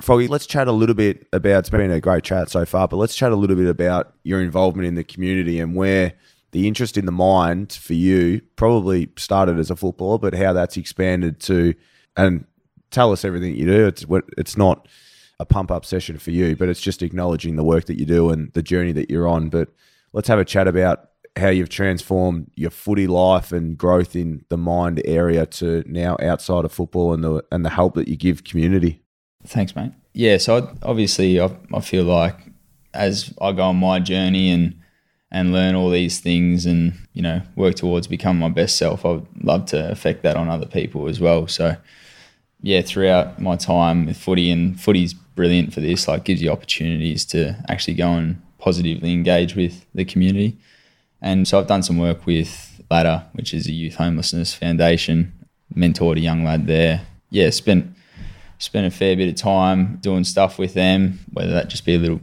Froggy, 0.00 0.28
let's 0.28 0.46
chat 0.46 0.68
a 0.68 0.72
little 0.72 0.94
bit 0.94 1.26
about. 1.32 1.60
It's 1.60 1.70
been 1.70 1.90
a 1.90 2.00
great 2.00 2.24
chat 2.24 2.50
so 2.50 2.64
far, 2.64 2.88
but 2.88 2.96
let's 2.96 3.14
chat 3.14 3.32
a 3.32 3.36
little 3.36 3.56
bit 3.56 3.68
about 3.68 4.14
your 4.22 4.40
involvement 4.40 4.86
in 4.86 4.94
the 4.94 5.04
community 5.04 5.60
and 5.60 5.74
where 5.74 6.14
the 6.52 6.66
interest 6.66 6.96
in 6.96 7.06
the 7.06 7.12
mind 7.12 7.72
for 7.72 7.94
you 7.94 8.40
probably 8.56 9.10
started 9.16 9.58
as 9.58 9.70
a 9.70 9.76
footballer, 9.76 10.18
but 10.18 10.34
how 10.34 10.52
that's 10.52 10.76
expanded 10.76 11.40
to. 11.40 11.74
And 12.16 12.44
tell 12.90 13.12
us 13.12 13.24
everything 13.24 13.54
you 13.54 13.66
do. 13.66 13.86
It's 13.86 14.06
what 14.06 14.24
it's 14.36 14.56
not 14.56 14.88
a 15.40 15.46
pump 15.46 15.70
up 15.70 15.86
session 15.86 16.18
for 16.18 16.30
you, 16.30 16.54
but 16.54 16.68
it's 16.68 16.82
just 16.82 17.02
acknowledging 17.02 17.56
the 17.56 17.64
work 17.64 17.86
that 17.86 17.98
you 17.98 18.04
do 18.04 18.28
and 18.28 18.52
the 18.52 18.62
journey 18.62 18.92
that 18.92 19.10
you're 19.10 19.26
on. 19.26 19.48
But 19.48 19.70
let's 20.12 20.28
have 20.28 20.38
a 20.38 20.44
chat 20.44 20.68
about 20.68 21.08
how 21.34 21.48
you've 21.48 21.70
transformed 21.70 22.50
your 22.56 22.70
footy 22.70 23.06
life 23.06 23.50
and 23.50 23.78
growth 23.78 24.14
in 24.14 24.44
the 24.50 24.58
mind 24.58 25.00
area 25.06 25.46
to 25.46 25.82
now 25.86 26.18
outside 26.22 26.66
of 26.66 26.72
football 26.72 27.14
and 27.14 27.24
the 27.24 27.42
and 27.50 27.64
the 27.64 27.70
help 27.70 27.94
that 27.94 28.06
you 28.06 28.16
give 28.16 28.44
community. 28.44 29.02
Thanks, 29.46 29.74
mate. 29.74 29.92
Yeah, 30.12 30.36
so 30.36 30.58
I, 30.58 30.72
obviously 30.82 31.40
I, 31.40 31.50
I 31.72 31.80
feel 31.80 32.04
like 32.04 32.36
as 32.92 33.32
I 33.40 33.52
go 33.52 33.62
on 33.62 33.76
my 33.76 33.98
journey 33.98 34.50
and 34.50 34.76
and 35.32 35.52
learn 35.52 35.74
all 35.74 35.90
these 35.90 36.18
things 36.18 36.66
and 36.66 36.92
you 37.14 37.22
know 37.22 37.40
work 37.56 37.76
towards 37.76 38.08
becoming 38.08 38.40
my 38.40 38.50
best 38.50 38.76
self, 38.76 39.06
I 39.06 39.12
would 39.12 39.26
love 39.42 39.64
to 39.66 39.90
affect 39.90 40.22
that 40.24 40.36
on 40.36 40.50
other 40.50 40.66
people 40.66 41.08
as 41.08 41.18
well. 41.18 41.46
So 41.46 41.76
yeah, 42.62 42.82
throughout 42.82 43.40
my 43.40 43.56
time 43.56 44.06
with 44.06 44.16
footy 44.16 44.50
and 44.50 44.80
footy's 44.80 45.14
brilliant 45.14 45.72
for 45.72 45.80
this, 45.80 46.06
like 46.06 46.24
gives 46.24 46.42
you 46.42 46.50
opportunities 46.50 47.24
to 47.26 47.62
actually 47.68 47.94
go 47.94 48.12
and 48.12 48.40
positively 48.58 49.12
engage 49.12 49.54
with 49.56 49.86
the 49.94 50.04
community. 50.04 50.58
And 51.22 51.46
so 51.48 51.58
I've 51.58 51.66
done 51.66 51.82
some 51.82 51.98
work 51.98 52.26
with 52.26 52.82
Ladder, 52.90 53.24
which 53.32 53.54
is 53.54 53.66
a 53.66 53.72
youth 53.72 53.94
homelessness 53.94 54.52
foundation, 54.54 55.32
mentored 55.74 56.16
a 56.16 56.20
young 56.20 56.44
lad 56.44 56.66
there. 56.66 57.02
Yeah, 57.30 57.50
spent 57.50 57.94
spent 58.58 58.86
a 58.86 58.90
fair 58.90 59.16
bit 59.16 59.28
of 59.28 59.36
time 59.36 59.96
doing 60.02 60.24
stuff 60.24 60.58
with 60.58 60.74
them, 60.74 61.20
whether 61.32 61.52
that 61.52 61.68
just 61.68 61.86
be 61.86 61.94
a 61.94 61.98
little 61.98 62.20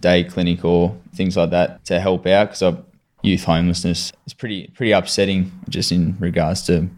day 0.00 0.24
clinic 0.24 0.64
or 0.64 0.96
things 1.14 1.36
like 1.36 1.50
that 1.50 1.84
to 1.84 2.00
help 2.00 2.26
out 2.26 2.50
because 2.50 2.76
youth 3.22 3.44
homelessness 3.44 4.12
is 4.26 4.34
pretty 4.34 4.68
pretty 4.68 4.92
upsetting 4.92 5.50
just 5.68 5.90
in 5.90 6.16
regards 6.18 6.62
to 6.62 6.88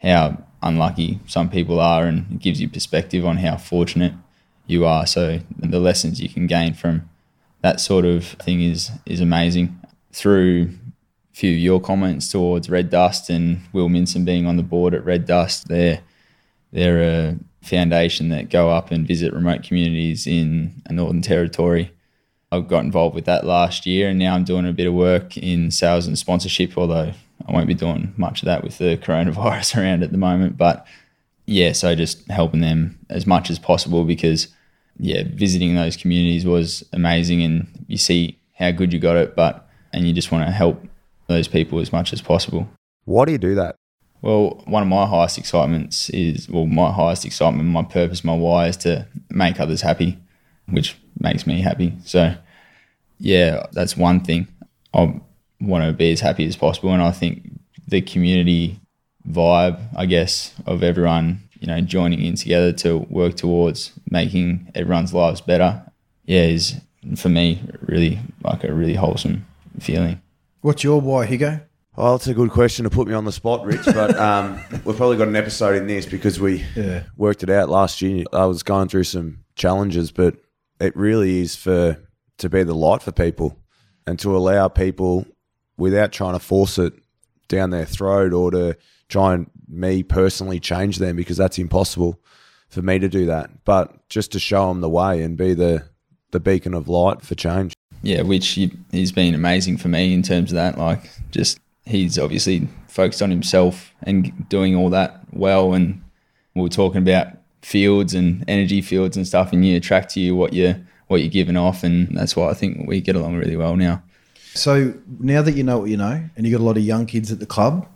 how 0.00 0.42
unlucky. 0.62 1.20
Some 1.26 1.48
people 1.48 1.80
are 1.80 2.04
and 2.06 2.26
it 2.32 2.38
gives 2.40 2.60
you 2.60 2.68
perspective 2.68 3.24
on 3.24 3.38
how 3.38 3.56
fortunate 3.56 4.14
you 4.66 4.84
are. 4.84 5.06
So 5.06 5.40
the 5.58 5.80
lessons 5.80 6.20
you 6.20 6.28
can 6.28 6.46
gain 6.46 6.74
from 6.74 7.08
that 7.62 7.80
sort 7.80 8.04
of 8.04 8.24
thing 8.24 8.62
is 8.62 8.90
is 9.06 9.20
amazing. 9.20 9.78
Through 10.12 10.70
a 11.32 11.36
few 11.36 11.52
of 11.52 11.58
your 11.58 11.80
comments 11.80 12.28
towards 12.28 12.70
Red 12.70 12.90
Dust 12.90 13.30
and 13.30 13.60
Will 13.72 13.88
Minson 13.88 14.24
being 14.24 14.46
on 14.46 14.56
the 14.56 14.62
board 14.62 14.94
at 14.94 15.04
Red 15.04 15.26
Dust 15.26 15.68
they're 15.68 16.00
they're 16.72 17.02
a 17.02 17.38
foundation 17.62 18.28
that 18.30 18.50
go 18.50 18.70
up 18.70 18.90
and 18.90 19.06
visit 19.06 19.32
remote 19.32 19.62
communities 19.62 20.26
in 20.26 20.82
a 20.86 20.92
Northern 20.92 21.22
Territory. 21.22 21.92
I 22.52 22.60
got 22.60 22.84
involved 22.84 23.14
with 23.14 23.26
that 23.26 23.44
last 23.44 23.86
year, 23.86 24.08
and 24.08 24.18
now 24.18 24.34
I'm 24.34 24.44
doing 24.44 24.66
a 24.66 24.72
bit 24.72 24.86
of 24.86 24.94
work 24.94 25.36
in 25.36 25.70
sales 25.70 26.06
and 26.06 26.18
sponsorship. 26.18 26.76
Although 26.76 27.12
I 27.46 27.52
won't 27.52 27.66
be 27.66 27.74
doing 27.74 28.14
much 28.16 28.42
of 28.42 28.46
that 28.46 28.62
with 28.62 28.78
the 28.78 28.96
coronavirus 28.96 29.76
around 29.82 30.02
at 30.02 30.12
the 30.12 30.18
moment, 30.18 30.56
but 30.56 30.86
yeah, 31.46 31.72
so 31.72 31.94
just 31.94 32.28
helping 32.30 32.60
them 32.60 32.98
as 33.08 33.26
much 33.26 33.50
as 33.50 33.58
possible 33.58 34.04
because 34.04 34.48
yeah, 34.98 35.22
visiting 35.26 35.74
those 35.74 35.96
communities 35.96 36.44
was 36.44 36.84
amazing, 36.92 37.42
and 37.42 37.84
you 37.88 37.96
see 37.96 38.38
how 38.58 38.70
good 38.70 38.92
you 38.92 38.98
got 38.98 39.16
it, 39.16 39.34
but 39.34 39.66
and 39.92 40.06
you 40.06 40.12
just 40.12 40.30
want 40.30 40.46
to 40.46 40.52
help 40.52 40.84
those 41.26 41.48
people 41.48 41.80
as 41.80 41.92
much 41.92 42.12
as 42.12 42.20
possible. 42.20 42.68
Why 43.04 43.24
do 43.24 43.32
you 43.32 43.38
do 43.38 43.54
that? 43.54 43.76
Well, 44.22 44.62
one 44.66 44.82
of 44.82 44.88
my 44.88 45.06
highest 45.06 45.38
excitements 45.38 46.10
is 46.10 46.48
well, 46.50 46.66
my 46.66 46.92
highest 46.92 47.24
excitement, 47.24 47.68
my 47.68 47.82
purpose, 47.82 48.22
my 48.22 48.34
why 48.34 48.66
is 48.68 48.76
to 48.78 49.06
make 49.30 49.58
others 49.58 49.80
happy 49.80 50.18
which 50.70 50.96
makes 51.18 51.46
me 51.46 51.60
happy. 51.60 51.94
So, 52.04 52.34
yeah, 53.18 53.66
that's 53.72 53.96
one 53.96 54.20
thing. 54.20 54.48
I 54.94 55.20
want 55.60 55.84
to 55.84 55.92
be 55.92 56.12
as 56.12 56.20
happy 56.20 56.46
as 56.46 56.56
possible, 56.56 56.92
and 56.92 57.02
I 57.02 57.12
think 57.12 57.50
the 57.88 58.00
community 58.00 58.80
vibe, 59.28 59.80
I 59.96 60.06
guess, 60.06 60.54
of 60.66 60.82
everyone, 60.82 61.42
you 61.58 61.66
know, 61.66 61.80
joining 61.80 62.22
in 62.22 62.36
together 62.36 62.72
to 62.72 62.98
work 63.10 63.36
towards 63.36 63.92
making 64.10 64.70
everyone's 64.74 65.12
lives 65.12 65.40
better, 65.40 65.82
yeah, 66.24 66.44
is 66.44 66.80
for 67.16 67.28
me 67.28 67.60
really 67.82 68.20
like 68.44 68.64
a 68.64 68.72
really 68.72 68.94
wholesome 68.94 69.46
feeling. 69.78 70.20
What's 70.60 70.84
your 70.84 71.00
why, 71.00 71.26
Higgo? 71.26 71.62
Well, 71.96 72.14
it's 72.14 72.28
a 72.28 72.34
good 72.34 72.50
question 72.50 72.84
to 72.84 72.90
put 72.90 73.08
me 73.08 73.14
on 73.14 73.24
the 73.24 73.32
spot, 73.32 73.64
Rich, 73.64 73.84
but 73.84 74.16
um, 74.18 74.60
we've 74.84 74.96
probably 74.96 75.16
got 75.16 75.28
an 75.28 75.36
episode 75.36 75.76
in 75.76 75.86
this 75.86 76.06
because 76.06 76.38
we 76.38 76.64
yeah. 76.76 77.04
worked 77.16 77.42
it 77.42 77.50
out 77.50 77.68
last 77.68 78.00
year. 78.00 78.24
I 78.32 78.46
was 78.46 78.62
going 78.62 78.88
through 78.88 79.04
some 79.04 79.40
challenges, 79.56 80.12
but 80.12 80.36
it 80.80 80.96
really 80.96 81.40
is 81.40 81.56
for 81.56 81.98
to 82.38 82.48
be 82.48 82.62
the 82.62 82.74
light 82.74 83.02
for 83.02 83.12
people 83.12 83.58
and 84.06 84.18
to 84.20 84.34
allow 84.36 84.68
people 84.68 85.26
without 85.80 86.12
trying 86.12 86.34
to 86.34 86.38
force 86.38 86.78
it 86.78 86.92
down 87.48 87.70
their 87.70 87.86
throat 87.86 88.32
or 88.32 88.50
to 88.50 88.76
try 89.08 89.34
and 89.34 89.50
me 89.68 90.02
personally 90.02 90.60
change 90.60 90.98
them 90.98 91.16
because 91.16 91.36
that's 91.36 91.58
impossible 91.58 92.20
for 92.68 92.82
me 92.82 92.98
to 92.98 93.08
do 93.08 93.26
that. 93.26 93.64
But 93.64 94.08
just 94.08 94.32
to 94.32 94.38
show 94.38 94.68
them 94.68 94.80
the 94.80 94.88
way 94.88 95.22
and 95.22 95.36
be 95.36 95.54
the 95.54 95.84
the 96.30 96.40
beacon 96.40 96.74
of 96.74 96.88
light 96.88 97.22
for 97.22 97.34
change. 97.34 97.74
Yeah, 98.02 98.22
which 98.22 98.48
he's 98.92 99.12
been 99.12 99.34
amazing 99.34 99.76
for 99.76 99.88
me 99.88 100.14
in 100.14 100.22
terms 100.22 100.52
of 100.52 100.56
that. 100.56 100.78
Like, 100.78 101.10
just 101.32 101.58
he's 101.84 102.18
obviously 102.18 102.68
focused 102.88 103.20
on 103.20 103.30
himself 103.30 103.92
and 104.04 104.48
doing 104.48 104.76
all 104.76 104.90
that 104.90 105.20
well. 105.32 105.74
And 105.74 106.02
we 106.54 106.62
were 106.62 106.68
talking 106.68 107.02
about 107.02 107.28
fields 107.62 108.14
and 108.14 108.44
energy 108.48 108.80
fields 108.80 109.16
and 109.16 109.26
stuff, 109.26 109.52
and 109.52 109.66
you 109.66 109.76
attract 109.76 110.10
to 110.14 110.20
you 110.20 110.36
what 110.36 110.52
you're 110.52 110.80
what 111.08 111.20
you're 111.20 111.30
giving 111.30 111.56
off, 111.56 111.82
and 111.82 112.16
that's 112.16 112.36
why 112.36 112.48
I 112.48 112.54
think 112.54 112.86
we 112.86 113.00
get 113.00 113.16
along 113.16 113.36
really 113.36 113.56
well 113.56 113.76
now. 113.76 114.02
So 114.54 114.94
now 115.18 115.42
that 115.42 115.52
you 115.52 115.62
know 115.62 115.78
what 115.78 115.90
you 115.90 115.96
know, 115.96 116.22
and 116.36 116.46
you've 116.46 116.58
got 116.58 116.62
a 116.62 116.66
lot 116.66 116.76
of 116.76 116.82
young 116.82 117.06
kids 117.06 117.30
at 117.30 117.38
the 117.38 117.46
club, 117.46 117.86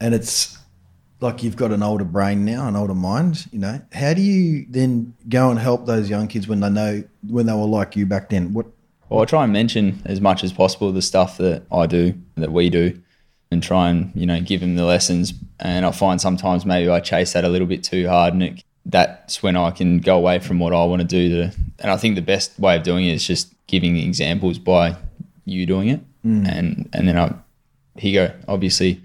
and 0.00 0.14
it's 0.14 0.58
like 1.20 1.42
you've 1.42 1.56
got 1.56 1.70
an 1.70 1.82
older 1.82 2.04
brain 2.04 2.44
now, 2.44 2.66
an 2.66 2.76
older 2.76 2.94
mind, 2.94 3.46
you 3.52 3.58
know, 3.58 3.80
how 3.92 4.12
do 4.12 4.20
you 4.20 4.66
then 4.68 5.14
go 5.28 5.50
and 5.50 5.58
help 5.58 5.86
those 5.86 6.10
young 6.10 6.26
kids 6.26 6.48
when 6.48 6.60
they 6.60 6.68
know 6.68 7.04
when 7.28 7.46
they 7.46 7.52
were 7.52 7.66
like 7.66 7.96
you 7.96 8.04
back 8.04 8.30
then? 8.30 8.52
What? 8.52 8.66
Well, 9.08 9.22
I 9.22 9.24
try 9.26 9.44
and 9.44 9.52
mention 9.52 10.02
as 10.04 10.20
much 10.20 10.42
as 10.42 10.52
possible 10.52 10.90
the 10.90 11.02
stuff 11.02 11.38
that 11.38 11.62
I 11.70 11.86
do, 11.86 12.14
that 12.36 12.52
we 12.52 12.70
do, 12.70 13.00
and 13.50 13.62
try 13.62 13.90
and 13.90 14.10
you 14.14 14.26
know 14.26 14.40
give 14.40 14.60
them 14.60 14.74
the 14.74 14.84
lessons. 14.84 15.32
And 15.60 15.86
I 15.86 15.92
find 15.92 16.20
sometimes 16.20 16.66
maybe 16.66 16.90
I 16.90 17.00
chase 17.00 17.32
that 17.34 17.44
a 17.44 17.48
little 17.48 17.68
bit 17.68 17.84
too 17.84 18.08
hard, 18.08 18.34
and 18.34 18.42
it 18.42 18.64
that's 18.84 19.42
when 19.42 19.56
I 19.56 19.70
can 19.70 20.00
go 20.00 20.16
away 20.16 20.40
from 20.40 20.58
what 20.58 20.72
I 20.72 20.84
want 20.84 21.02
to 21.02 21.06
do. 21.06 21.28
To, 21.28 21.56
and 21.78 21.90
I 21.90 21.96
think 21.96 22.16
the 22.16 22.22
best 22.22 22.58
way 22.58 22.76
of 22.76 22.82
doing 22.82 23.06
it 23.06 23.12
is 23.12 23.26
just 23.26 23.54
giving 23.68 23.96
examples 23.96 24.58
by 24.58 24.96
you 25.44 25.66
doing 25.66 25.88
it, 25.88 26.00
mm. 26.24 26.46
and 26.48 26.88
and 26.92 27.08
then 27.08 27.18
I, 27.18 27.34
Higgo 27.98 28.34
obviously, 28.48 29.02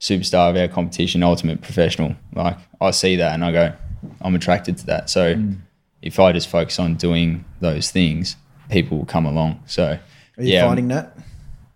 superstar 0.00 0.50
of 0.50 0.56
our 0.56 0.68
competition, 0.68 1.22
ultimate 1.22 1.60
professional. 1.62 2.14
Like 2.32 2.58
I 2.80 2.90
see 2.90 3.16
that 3.16 3.34
and 3.34 3.44
I 3.44 3.52
go, 3.52 3.72
I'm 4.20 4.34
attracted 4.34 4.78
to 4.78 4.86
that. 4.86 5.10
So 5.10 5.34
mm. 5.34 5.58
if 6.02 6.18
I 6.18 6.32
just 6.32 6.48
focus 6.48 6.78
on 6.78 6.94
doing 6.94 7.44
those 7.60 7.90
things, 7.90 8.36
people 8.70 8.98
will 8.98 9.06
come 9.06 9.26
along. 9.26 9.62
So 9.66 9.98
are 10.38 10.42
you 10.42 10.52
yeah, 10.54 10.66
finding 10.66 10.88
that? 10.88 11.16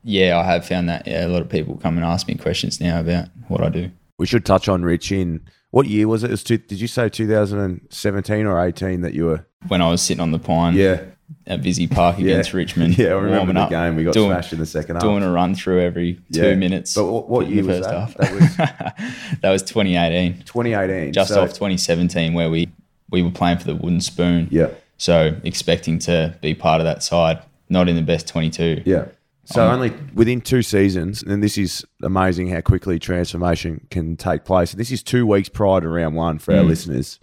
Yeah, 0.05 0.39
I 0.39 0.45
have 0.45 0.67
found 0.67 0.89
that. 0.89 1.07
Yeah, 1.07 1.27
a 1.27 1.29
lot 1.29 1.43
of 1.43 1.49
people 1.49 1.77
come 1.77 1.97
and 1.97 2.05
ask 2.05 2.27
me 2.27 2.35
questions 2.35 2.81
now 2.81 3.01
about 3.01 3.29
what 3.49 3.63
I 3.63 3.69
do. 3.69 3.91
We 4.19 4.27
should 4.27 4.45
touch 4.45 4.69
on 4.69 4.83
Rich 4.83 5.13
in 5.13 5.41
what 5.71 5.87
year 5.87 6.07
was 6.07 6.23
it? 6.23 6.29
it 6.29 6.33
was 6.33 6.45
two, 6.45 6.59
did 6.59 6.81
you 6.81 6.87
say 6.87 7.09
2017 7.09 8.47
or 8.47 8.65
18 8.65 9.01
that 9.01 9.15
you 9.15 9.25
were? 9.25 9.47
When 9.69 9.81
I 9.81 9.89
was 9.89 10.03
sitting 10.03 10.21
on 10.21 10.31
the 10.31 10.39
pine. 10.39 10.75
Yeah. 10.75 11.03
At 11.47 11.61
Visy 11.61 11.87
Park 11.87 12.19
against 12.19 12.53
yeah. 12.53 12.57
Richmond. 12.57 12.99
Yeah, 13.03 13.09
I 13.09 13.13
remember 13.13 13.53
the 13.53 13.61
up, 13.61 13.71
game. 13.71 13.97
We 13.97 14.05
got 14.05 14.15
doing, 14.15 14.31
smashed 14.31 14.53
in 14.53 14.59
the 14.59 14.67
second 14.67 14.97
half. 14.97 15.03
Doing 15.03 15.23
a 15.23 15.31
run 15.31 15.55
through 15.55 15.81
every 15.81 16.21
two 16.33 16.49
yeah. 16.49 16.55
minutes. 16.55 16.95
But 16.95 17.07
what, 17.07 17.29
what 17.29 17.49
year 17.49 17.65
was 17.65 17.81
that? 17.81 18.17
That 18.17 18.33
was, 18.33 18.57
that 19.41 19.51
was 19.51 19.63
2018. 19.63 20.43
2018. 20.45 21.13
Just 21.13 21.31
so, 21.31 21.43
off 21.43 21.51
2017 21.51 22.35
where 22.35 22.51
we, 22.51 22.69
we 23.11 23.23
were 23.23 23.31
playing 23.31 23.59
for 23.59 23.65
the 23.65 23.75
wooden 23.75 24.01
spoon. 24.01 24.49
Yeah. 24.51 24.69
So 24.99 25.37
expecting 25.43 25.99
to 26.01 26.37
be 26.41 26.55
part 26.55 26.81
of 26.81 26.85
that 26.85 27.03
side, 27.03 27.43
not 27.69 27.89
in 27.89 27.97
the 27.97 28.03
best 28.03 28.29
22. 28.29 28.83
Yeah. 28.85 29.07
So 29.45 29.67
um, 29.67 29.75
only 29.75 29.93
within 30.15 30.41
two 30.41 30.63
seasons, 30.63 31.23
and 31.23 31.43
this 31.43 31.59
is 31.59 31.85
amazing 32.03 32.49
how 32.49 32.61
quickly 32.61 32.99
transformation 32.99 33.87
can 33.91 34.17
take 34.17 34.45
place. 34.45 34.73
This 34.73 34.93
is 34.93 35.03
two 35.03 35.27
weeks 35.27 35.49
prior 35.49 35.81
to 35.81 35.89
round 35.89 36.15
one 36.15 36.39
for 36.39 36.55
our 36.55 36.63
mm. 36.63 36.69
listeners, 36.69 37.19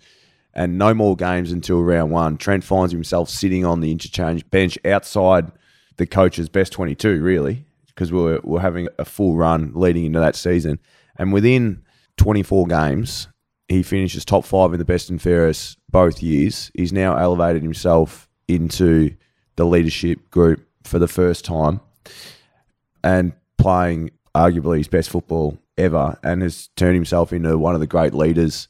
and 0.53 0.77
no 0.77 0.93
more 0.93 1.15
games 1.15 1.51
until 1.51 1.81
round 1.81 2.11
one. 2.11 2.37
Trent 2.37 2.63
finds 2.63 2.91
himself 2.91 3.29
sitting 3.29 3.65
on 3.65 3.81
the 3.81 3.91
interchange 3.91 4.49
bench 4.49 4.77
outside 4.85 5.51
the 5.97 6.05
coach's 6.05 6.49
best 6.49 6.71
twenty-two, 6.71 7.21
really, 7.21 7.65
because 7.87 8.11
we 8.11 8.21
we're, 8.21 8.39
we're 8.43 8.59
having 8.59 8.87
a 8.97 9.05
full 9.05 9.35
run 9.35 9.71
leading 9.75 10.05
into 10.05 10.19
that 10.19 10.35
season, 10.35 10.79
and 11.17 11.33
within 11.33 11.83
twenty-four 12.17 12.67
games, 12.67 13.27
he 13.67 13.83
finishes 13.83 14.25
top 14.25 14.45
five 14.45 14.73
in 14.73 14.79
the 14.79 14.85
best 14.85 15.09
and 15.09 15.21
fairest 15.21 15.77
both 15.89 16.23
years. 16.23 16.71
He's 16.73 16.93
now 16.93 17.15
elevated 17.17 17.61
himself 17.61 18.27
into 18.47 19.15
the 19.57 19.65
leadership 19.65 20.31
group 20.31 20.65
for 20.83 20.99
the 20.99 21.07
first 21.07 21.45
time 21.45 21.81
and 23.03 23.33
playing 23.57 24.09
arguably 24.33 24.77
his 24.77 24.87
best 24.87 25.09
football 25.09 25.57
ever 25.77 26.17
and 26.23 26.41
has 26.41 26.69
turned 26.75 26.95
himself 26.95 27.33
into 27.33 27.57
one 27.57 27.73
of 27.73 27.81
the 27.81 27.87
great 27.87 28.13
leaders 28.13 28.67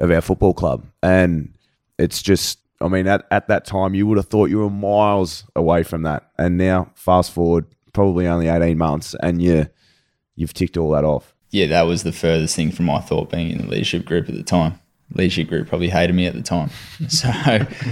of 0.00 0.10
our 0.10 0.20
football 0.20 0.54
club. 0.54 0.84
And 1.02 1.54
it's 1.98 2.22
just, 2.22 2.58
I 2.80 2.88
mean, 2.88 3.06
at, 3.06 3.26
at 3.30 3.48
that 3.48 3.64
time, 3.64 3.94
you 3.94 4.06
would 4.06 4.16
have 4.16 4.26
thought 4.26 4.50
you 4.50 4.58
were 4.58 4.70
miles 4.70 5.44
away 5.54 5.82
from 5.82 6.02
that. 6.02 6.30
And 6.38 6.56
now, 6.56 6.90
fast 6.94 7.30
forward 7.30 7.66
probably 7.92 8.26
only 8.26 8.48
18 8.48 8.78
months, 8.78 9.14
and 9.22 9.42
you, 9.42 9.66
you've 10.34 10.54
ticked 10.54 10.76
all 10.76 10.90
that 10.90 11.04
off. 11.04 11.34
Yeah, 11.50 11.66
that 11.66 11.82
was 11.82 12.02
the 12.02 12.12
furthest 12.12 12.56
thing 12.56 12.70
from 12.70 12.86
my 12.86 13.00
thought 13.00 13.30
being 13.30 13.50
in 13.50 13.58
the 13.58 13.66
leadership 13.66 14.04
group 14.04 14.28
at 14.28 14.34
the 14.34 14.42
time. 14.42 14.78
Leadership 15.14 15.48
group 15.48 15.68
probably 15.68 15.88
hated 15.88 16.14
me 16.14 16.26
at 16.26 16.34
the 16.34 16.42
time. 16.42 16.70
So, 17.08 17.30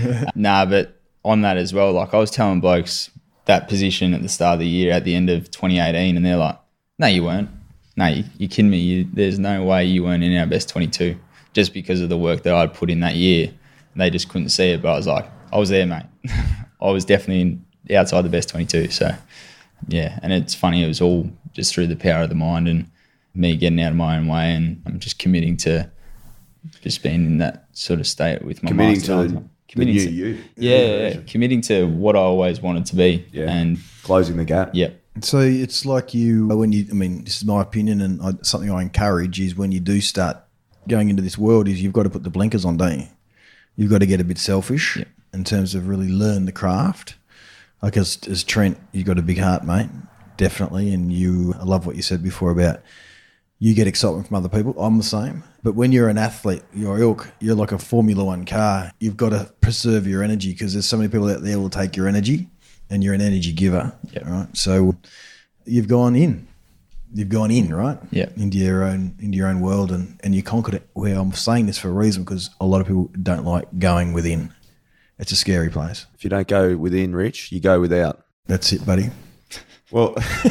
nah, 0.34 0.64
but 0.64 1.00
on 1.24 1.42
that 1.42 1.56
as 1.56 1.74
well, 1.74 1.92
like 1.92 2.14
I 2.14 2.18
was 2.18 2.30
telling 2.30 2.60
blokes 2.60 3.10
that 3.46 3.68
position 3.68 4.14
at 4.14 4.22
the 4.22 4.28
start 4.28 4.54
of 4.54 4.60
the 4.60 4.68
year 4.68 4.92
at 4.92 5.04
the 5.04 5.14
end 5.14 5.28
of 5.28 5.50
2018, 5.50 6.16
and 6.16 6.24
they're 6.24 6.36
like, 6.36 6.58
"No, 6.98 7.06
you 7.08 7.24
weren't. 7.24 7.50
No, 7.96 8.06
you, 8.06 8.24
you're 8.36 8.48
kidding 8.48 8.70
me. 8.70 8.78
You, 8.78 9.08
there's 9.12 9.38
no 9.38 9.64
way 9.64 9.84
you 9.84 10.04
weren't 10.04 10.22
in 10.22 10.36
our 10.38 10.46
best 10.46 10.68
22 10.68 11.18
just 11.58 11.72
because 11.74 12.00
of 12.00 12.08
the 12.08 12.16
work 12.18 12.42
that 12.44 12.54
I'd 12.54 12.72
put 12.74 12.90
in 12.90 13.00
that 13.00 13.16
year." 13.16 13.48
And 13.92 14.00
they 14.02 14.10
just 14.10 14.28
couldn't 14.28 14.50
see 14.50 14.70
it. 14.70 14.82
But 14.82 14.92
I 14.92 14.96
was 14.96 15.06
like, 15.06 15.26
I 15.52 15.58
was 15.58 15.68
there, 15.70 15.86
mate. 15.86 16.06
I 16.80 16.90
was 16.90 17.04
definitely 17.04 17.58
outside 17.96 18.22
the 18.22 18.28
best 18.28 18.48
22. 18.50 18.90
So, 18.90 19.10
yeah. 19.88 20.18
And 20.22 20.32
it's 20.32 20.54
funny, 20.54 20.84
it 20.84 20.86
was 20.88 21.00
all 21.00 21.28
just 21.52 21.74
through 21.74 21.88
the 21.88 21.96
power 21.96 22.22
of 22.22 22.28
the 22.28 22.34
mind 22.34 22.68
and 22.68 22.86
me 23.34 23.56
getting 23.56 23.80
out 23.80 23.90
of 23.90 23.96
my 23.96 24.16
own 24.18 24.28
way. 24.28 24.52
And 24.54 24.82
I'm 24.86 24.98
just 25.00 25.18
committing 25.18 25.56
to 25.58 25.90
just 26.82 27.02
being 27.02 27.24
in 27.26 27.38
that 27.38 27.66
sort 27.72 27.98
of 28.00 28.06
state 28.06 28.42
with 28.44 28.62
my 28.62 28.68
Committing 28.70 28.94
master 28.98 29.06
to 29.06 29.16
the- 29.16 29.22
the 29.28 29.34
time. 29.34 29.42
the 29.42 29.72
Committing 29.72 29.94
new 29.96 30.04
to, 30.04 30.10
you. 30.12 30.38
Yeah, 30.56 30.78
yeah, 30.78 31.08
yeah. 31.08 31.16
committing 31.26 31.60
to 31.62 31.86
what 31.86 32.14
I 32.16 32.20
always 32.20 32.60
wanted 32.62 32.86
to 32.86 32.96
be. 32.96 33.24
Yeah. 33.32 33.50
And 33.50 33.78
Closing 34.02 34.36
the 34.36 34.44
gap. 34.44 34.70
yeah, 34.74 34.90
So 35.20 35.40
it's 35.40 35.84
like 35.84 36.14
you 36.14 36.46
when 36.48 36.72
you. 36.72 36.86
I 36.90 36.94
mean, 36.94 37.24
this 37.24 37.36
is 37.38 37.44
my 37.44 37.60
opinion, 37.62 38.00
and 38.00 38.22
I, 38.22 38.32
something 38.42 38.70
I 38.70 38.80
encourage 38.82 39.40
is 39.40 39.56
when 39.56 39.70
you 39.72 39.80
do 39.80 40.00
start 40.00 40.38
going 40.88 41.10
into 41.10 41.22
this 41.22 41.38
world, 41.38 41.68
is 41.68 41.82
you've 41.82 41.92
got 41.92 42.04
to 42.04 42.10
put 42.10 42.24
the 42.24 42.30
blinkers 42.30 42.64
on, 42.64 42.76
don't 42.76 43.00
you? 43.00 43.08
You've 43.76 43.90
got 43.90 43.98
to 43.98 44.06
get 44.06 44.20
a 44.20 44.24
bit 44.24 44.38
selfish 44.38 45.02
in 45.32 45.44
terms 45.44 45.74
of 45.74 45.88
really 45.88 46.08
learn 46.08 46.46
the 46.46 46.52
craft. 46.52 47.16
Like 47.82 47.96
as, 47.96 48.18
as 48.28 48.42
Trent, 48.42 48.78
you've 48.92 49.06
got 49.06 49.18
a 49.18 49.22
big 49.22 49.38
heart, 49.38 49.64
mate, 49.64 49.90
definitely, 50.36 50.92
and 50.92 51.12
you. 51.12 51.54
I 51.60 51.64
love 51.64 51.86
what 51.86 51.96
you 51.96 52.02
said 52.02 52.22
before 52.22 52.50
about 52.50 52.80
you 53.60 53.74
get 53.74 53.86
excitement 53.86 54.28
from 54.28 54.36
other 54.36 54.48
people. 54.48 54.74
I'm 54.80 54.98
the 54.98 55.04
same. 55.04 55.42
But 55.62 55.74
when 55.74 55.90
you're 55.92 56.08
an 56.08 56.18
athlete, 56.18 56.62
you're 56.72 56.98
ilk, 57.00 57.32
you're 57.40 57.56
like 57.56 57.72
a 57.72 57.78
Formula 57.78 58.24
One 58.24 58.44
car. 58.44 58.92
You've 59.00 59.16
got 59.16 59.30
to 59.30 59.52
preserve 59.60 60.06
your 60.06 60.22
energy 60.22 60.52
because 60.52 60.72
there's 60.72 60.86
so 60.86 60.96
many 60.96 61.08
people 61.08 61.28
out 61.28 61.42
there 61.42 61.58
will 61.58 61.70
take 61.70 61.96
your 61.96 62.06
energy 62.06 62.48
and 62.88 63.02
you're 63.02 63.14
an 63.14 63.20
energy 63.20 63.52
giver. 63.52 63.92
Yeah. 64.12 64.30
Right. 64.30 64.56
So 64.56 64.96
you've 65.64 65.88
gone 65.88 66.14
in. 66.14 66.47
You've 67.14 67.28
gone 67.28 67.50
in, 67.50 67.72
right? 67.72 67.98
Yeah. 68.10 68.28
Into 68.36 68.58
your 68.58 68.84
own 68.84 69.16
into 69.18 69.36
your 69.36 69.48
own 69.48 69.60
world 69.60 69.90
and, 69.92 70.20
and 70.22 70.34
you 70.34 70.42
conquered 70.42 70.74
it. 70.74 70.88
Where 70.92 71.18
I'm 71.18 71.32
saying 71.32 71.66
this 71.66 71.78
for 71.78 71.88
a 71.88 71.92
reason 71.92 72.24
because 72.24 72.50
a 72.60 72.66
lot 72.66 72.80
of 72.80 72.86
people 72.86 73.10
don't 73.22 73.44
like 73.44 73.66
going 73.78 74.12
within. 74.12 74.52
It's 75.18 75.32
a 75.32 75.36
scary 75.36 75.70
place. 75.70 76.06
If 76.14 76.22
you 76.22 76.30
don't 76.30 76.46
go 76.46 76.76
within, 76.76 77.14
Rich, 77.14 77.50
you 77.50 77.60
go 77.60 77.80
without. 77.80 78.24
That's 78.46 78.72
it, 78.72 78.86
buddy. 78.86 79.10
Well, 79.90 80.14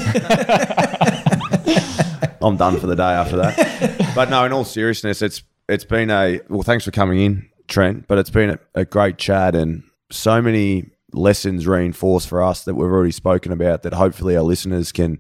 I'm 2.42 2.58
done 2.58 2.80
for 2.80 2.88
the 2.88 2.96
day 2.96 3.04
after 3.04 3.38
that. 3.38 4.14
But 4.16 4.30
no, 4.30 4.44
in 4.46 4.52
all 4.52 4.66
seriousness, 4.66 5.22
it's 5.22 5.44
it's 5.70 5.86
been 5.86 6.10
a 6.10 6.42
well. 6.50 6.64
Thanks 6.64 6.86
for 6.86 6.92
coming 6.92 7.20
in, 7.20 7.50
Trent. 7.68 8.08
But 8.08 8.18
it's 8.18 8.30
been 8.30 8.52
a, 8.52 8.60
a 8.74 8.86
great 8.86 9.18
chat 9.18 9.56
and 9.56 9.84
so 10.12 10.42
many 10.42 10.92
lessons 11.14 11.68
reinforced 11.68 12.28
for 12.28 12.42
us 12.42 12.64
that 12.66 12.76
we've 12.76 12.90
already 12.90 13.12
spoken 13.12 13.52
about. 13.52 13.84
That 13.84 13.94
hopefully 13.94 14.36
our 14.36 14.44
listeners 14.44 14.92
can 14.92 15.20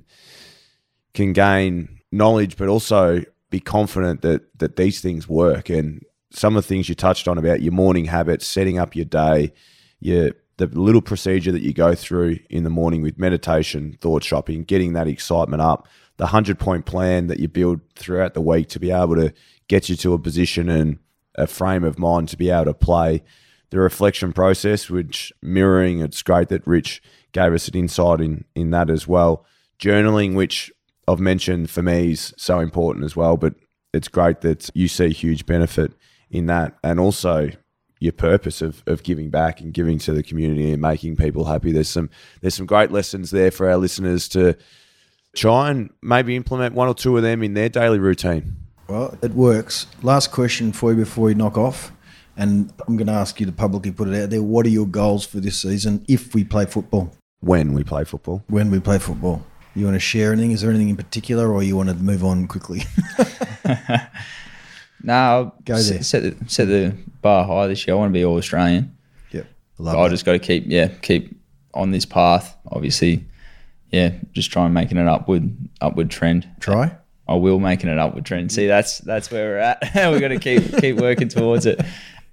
can 1.17 1.33
gain 1.33 1.99
knowledge, 2.11 2.57
but 2.57 2.69
also 2.69 3.23
be 3.49 3.59
confident 3.59 4.21
that 4.21 4.59
that 4.59 4.75
these 4.75 5.01
things 5.01 5.27
work. 5.27 5.69
And 5.69 6.05
some 6.31 6.55
of 6.55 6.63
the 6.63 6.67
things 6.67 6.87
you 6.87 6.95
touched 6.95 7.27
on 7.27 7.39
about 7.39 7.61
your 7.63 7.73
morning 7.73 8.05
habits, 8.05 8.45
setting 8.45 8.77
up 8.77 8.95
your 8.95 9.05
day, 9.05 9.51
your 9.99 10.31
the 10.57 10.67
little 10.67 11.01
procedure 11.01 11.51
that 11.51 11.63
you 11.63 11.73
go 11.73 11.95
through 11.95 12.37
in 12.49 12.63
the 12.63 12.69
morning 12.69 13.01
with 13.01 13.17
meditation, 13.19 13.97
thought 13.99 14.23
shopping, 14.23 14.63
getting 14.63 14.93
that 14.93 15.07
excitement 15.07 15.61
up, 15.61 15.87
the 16.17 16.27
hundred 16.27 16.59
point 16.59 16.85
plan 16.85 17.27
that 17.27 17.39
you 17.39 17.47
build 17.47 17.81
throughout 17.95 18.35
the 18.35 18.41
week 18.41 18.69
to 18.69 18.79
be 18.79 18.91
able 18.91 19.15
to 19.15 19.33
get 19.67 19.89
you 19.89 19.95
to 19.95 20.13
a 20.13 20.19
position 20.19 20.69
and 20.69 20.99
a 21.33 21.47
frame 21.47 21.83
of 21.83 21.97
mind 21.97 22.29
to 22.29 22.37
be 22.37 22.51
able 22.51 22.65
to 22.65 22.73
play. 22.75 23.23
The 23.71 23.79
reflection 23.79 24.33
process, 24.33 24.87
which 24.87 25.33
mirroring, 25.41 25.99
it's 25.99 26.21
great 26.21 26.49
that 26.49 26.65
Rich 26.67 27.01
gave 27.31 27.53
us 27.53 27.67
an 27.67 27.75
insight 27.75 28.21
in 28.21 28.45
in 28.55 28.69
that 28.69 28.91
as 28.91 29.07
well. 29.07 29.45
Journaling, 29.79 30.35
which 30.35 30.71
I've 31.07 31.19
mentioned 31.19 31.69
for 31.69 31.81
me 31.81 32.11
is 32.11 32.33
so 32.37 32.59
important 32.59 33.05
as 33.05 33.15
well, 33.15 33.37
but 33.37 33.55
it's 33.93 34.07
great 34.07 34.41
that 34.41 34.69
you 34.73 34.87
see 34.87 35.09
huge 35.09 35.45
benefit 35.45 35.93
in 36.29 36.47
that. 36.47 36.77
And 36.83 36.99
also 36.99 37.51
your 37.99 38.11
purpose 38.11 38.61
of, 38.61 38.83
of 38.85 39.03
giving 39.03 39.29
back 39.29 39.61
and 39.61 39.73
giving 39.73 39.97
to 39.99 40.13
the 40.13 40.23
community 40.23 40.71
and 40.71 40.81
making 40.81 41.15
people 41.15 41.45
happy. 41.45 41.71
There's 41.71 41.89
some 41.89 42.09
there's 42.41 42.55
some 42.55 42.65
great 42.65 42.91
lessons 42.91 43.31
there 43.31 43.51
for 43.51 43.69
our 43.69 43.77
listeners 43.77 44.27
to 44.29 44.55
try 45.35 45.71
and 45.71 45.89
maybe 46.01 46.35
implement 46.35 46.75
one 46.75 46.87
or 46.87 46.93
two 46.93 47.15
of 47.17 47.23
them 47.23 47.43
in 47.43 47.53
their 47.53 47.69
daily 47.69 47.99
routine. 47.99 48.55
Well, 48.87 49.17
it 49.21 49.31
works. 49.31 49.87
Last 50.01 50.31
question 50.31 50.71
for 50.71 50.91
you 50.91 50.97
before 50.97 51.25
we 51.25 51.33
knock 51.33 51.57
off. 51.57 51.91
And 52.37 52.71
I'm 52.87 52.97
going 52.97 53.07
to 53.07 53.13
ask 53.13 53.39
you 53.39 53.47
to 53.47 53.51
publicly 53.51 53.91
put 53.91 54.07
it 54.07 54.21
out 54.21 54.29
there. 54.29 54.43
What 54.43 54.65
are 54.67 54.69
your 54.69 54.85
goals 54.85 55.25
for 55.25 55.39
this 55.39 55.59
season 55.59 56.05
if 56.07 56.35
we 56.35 56.43
play 56.43 56.65
football? 56.65 57.11
When 57.39 57.73
we 57.73 57.83
play 57.83 58.03
football. 58.03 58.43
When 58.47 58.69
we 58.69 58.79
play 58.79 58.99
football? 58.99 59.43
You 59.77 59.85
want 59.85 59.95
to 59.95 59.99
share 59.99 60.31
anything? 60.33 60.51
Is 60.51 60.61
there 60.61 60.69
anything 60.71 60.89
in 60.89 60.97
particular 60.97 61.53
or 61.53 61.61
you 61.61 61.75
want 61.77 61.89
to 61.89 61.95
move 61.95 62.23
on 62.23 62.47
quickly? 62.47 62.81
no, 65.03 65.53
Go 65.65 65.75
s- 65.75 65.89
there. 65.89 66.03
set 66.03 66.23
the 66.23 66.49
set 66.49 66.65
the 66.67 66.95
bar 67.21 67.45
high 67.45 67.67
this 67.67 67.85
year. 67.87 67.95
I 67.95 67.99
want 67.99 68.09
to 68.09 68.13
be 68.13 68.25
all 68.25 68.37
Australian. 68.37 68.95
yep. 69.31 69.47
Love 69.77 69.95
I 69.97 70.09
just 70.09 70.25
got 70.25 70.33
to 70.33 70.39
keep 70.39 70.65
yeah 70.67 70.87
keep 71.01 71.39
on 71.73 71.91
this 71.91 72.05
path. 72.05 72.55
Obviously, 72.71 73.23
yeah, 73.91 74.13
just 74.33 74.51
try 74.51 74.65
and 74.65 74.73
making 74.73 74.97
an 74.97 75.07
upward 75.07 75.55
upward 75.81 76.09
trend. 76.09 76.47
Try. 76.59 76.95
I 77.27 77.35
will 77.35 77.59
making 77.59 77.89
an 77.89 77.99
upward 77.99 78.25
trend. 78.25 78.51
See, 78.51 78.67
that's 78.67 78.99
that's 78.99 79.29
where 79.29 79.49
we're 79.49 79.57
at. 79.57 79.91
We're 79.95 80.19
gonna 80.19 80.39
keep 80.39 80.77
keep 80.79 80.95
working 80.97 81.27
towards 81.27 81.65
it. 81.65 81.79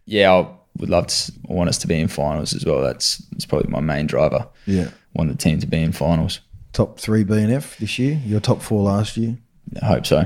Yeah, 0.07 0.33
I 0.33 0.47
would 0.79 0.89
love 0.91 1.09
to. 1.09 1.33
I 1.51 1.53
want 1.53 1.69
us 1.69 1.79
to 1.79 1.87
be 1.87 1.99
in 2.01 2.09
finals 2.09 2.55
as 2.55 2.65
well. 2.65 2.81
That's 2.83 3.19
that's 3.33 3.45
probably 3.45 3.71
my 3.71 3.81
main 3.81 4.07
driver. 4.07 4.47
Yeah. 4.67 4.89
want 5.15 5.31
the 5.31 5.37
team 5.37 5.59
to 5.61 5.67
be 5.67 5.83
in 5.83 5.93
finals. 5.93 6.41
Top 6.75 6.99
three 6.99 7.23
B&F 7.23 7.79
this 7.79 7.99
year. 8.01 8.21
Your 8.27 8.41
top 8.41 8.61
four 8.61 8.83
last 8.83 9.17
year. 9.17 9.39
I 9.81 9.87
hope 9.87 10.05
so. 10.07 10.25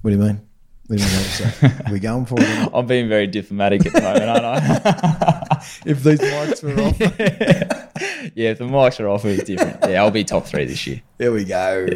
What 0.00 0.10
do 0.10 0.16
you 0.16 0.22
mean? 0.22 0.40
What 0.86 0.98
do 0.98 1.04
you 1.04 1.10
mean? 1.10 1.20
So, 1.24 1.44
are 1.86 1.92
we 1.92 2.00
going 2.00 2.24
for 2.24 2.36
it? 2.40 2.70
I'm 2.72 2.86
being 2.86 3.06
very 3.06 3.26
diplomatic 3.26 3.84
at 3.84 3.92
the 3.92 4.00
moment, 4.00 4.24
aren't 4.24 4.44
I? 4.46 5.46
If 5.84 6.02
these 6.02 6.18
mics 6.20 6.62
were 6.62 6.82
off. 6.82 6.98
yeah, 8.34 8.50
if 8.50 8.58
the 8.58 8.64
mics 8.64 8.98
are 8.98 9.08
off, 9.08 9.26
it's 9.26 9.44
different. 9.44 9.76
Yeah, 9.86 10.02
I'll 10.02 10.10
be 10.10 10.24
top 10.24 10.46
three 10.46 10.64
this 10.64 10.86
year. 10.86 11.02
There 11.18 11.32
we 11.32 11.44
go. 11.44 11.86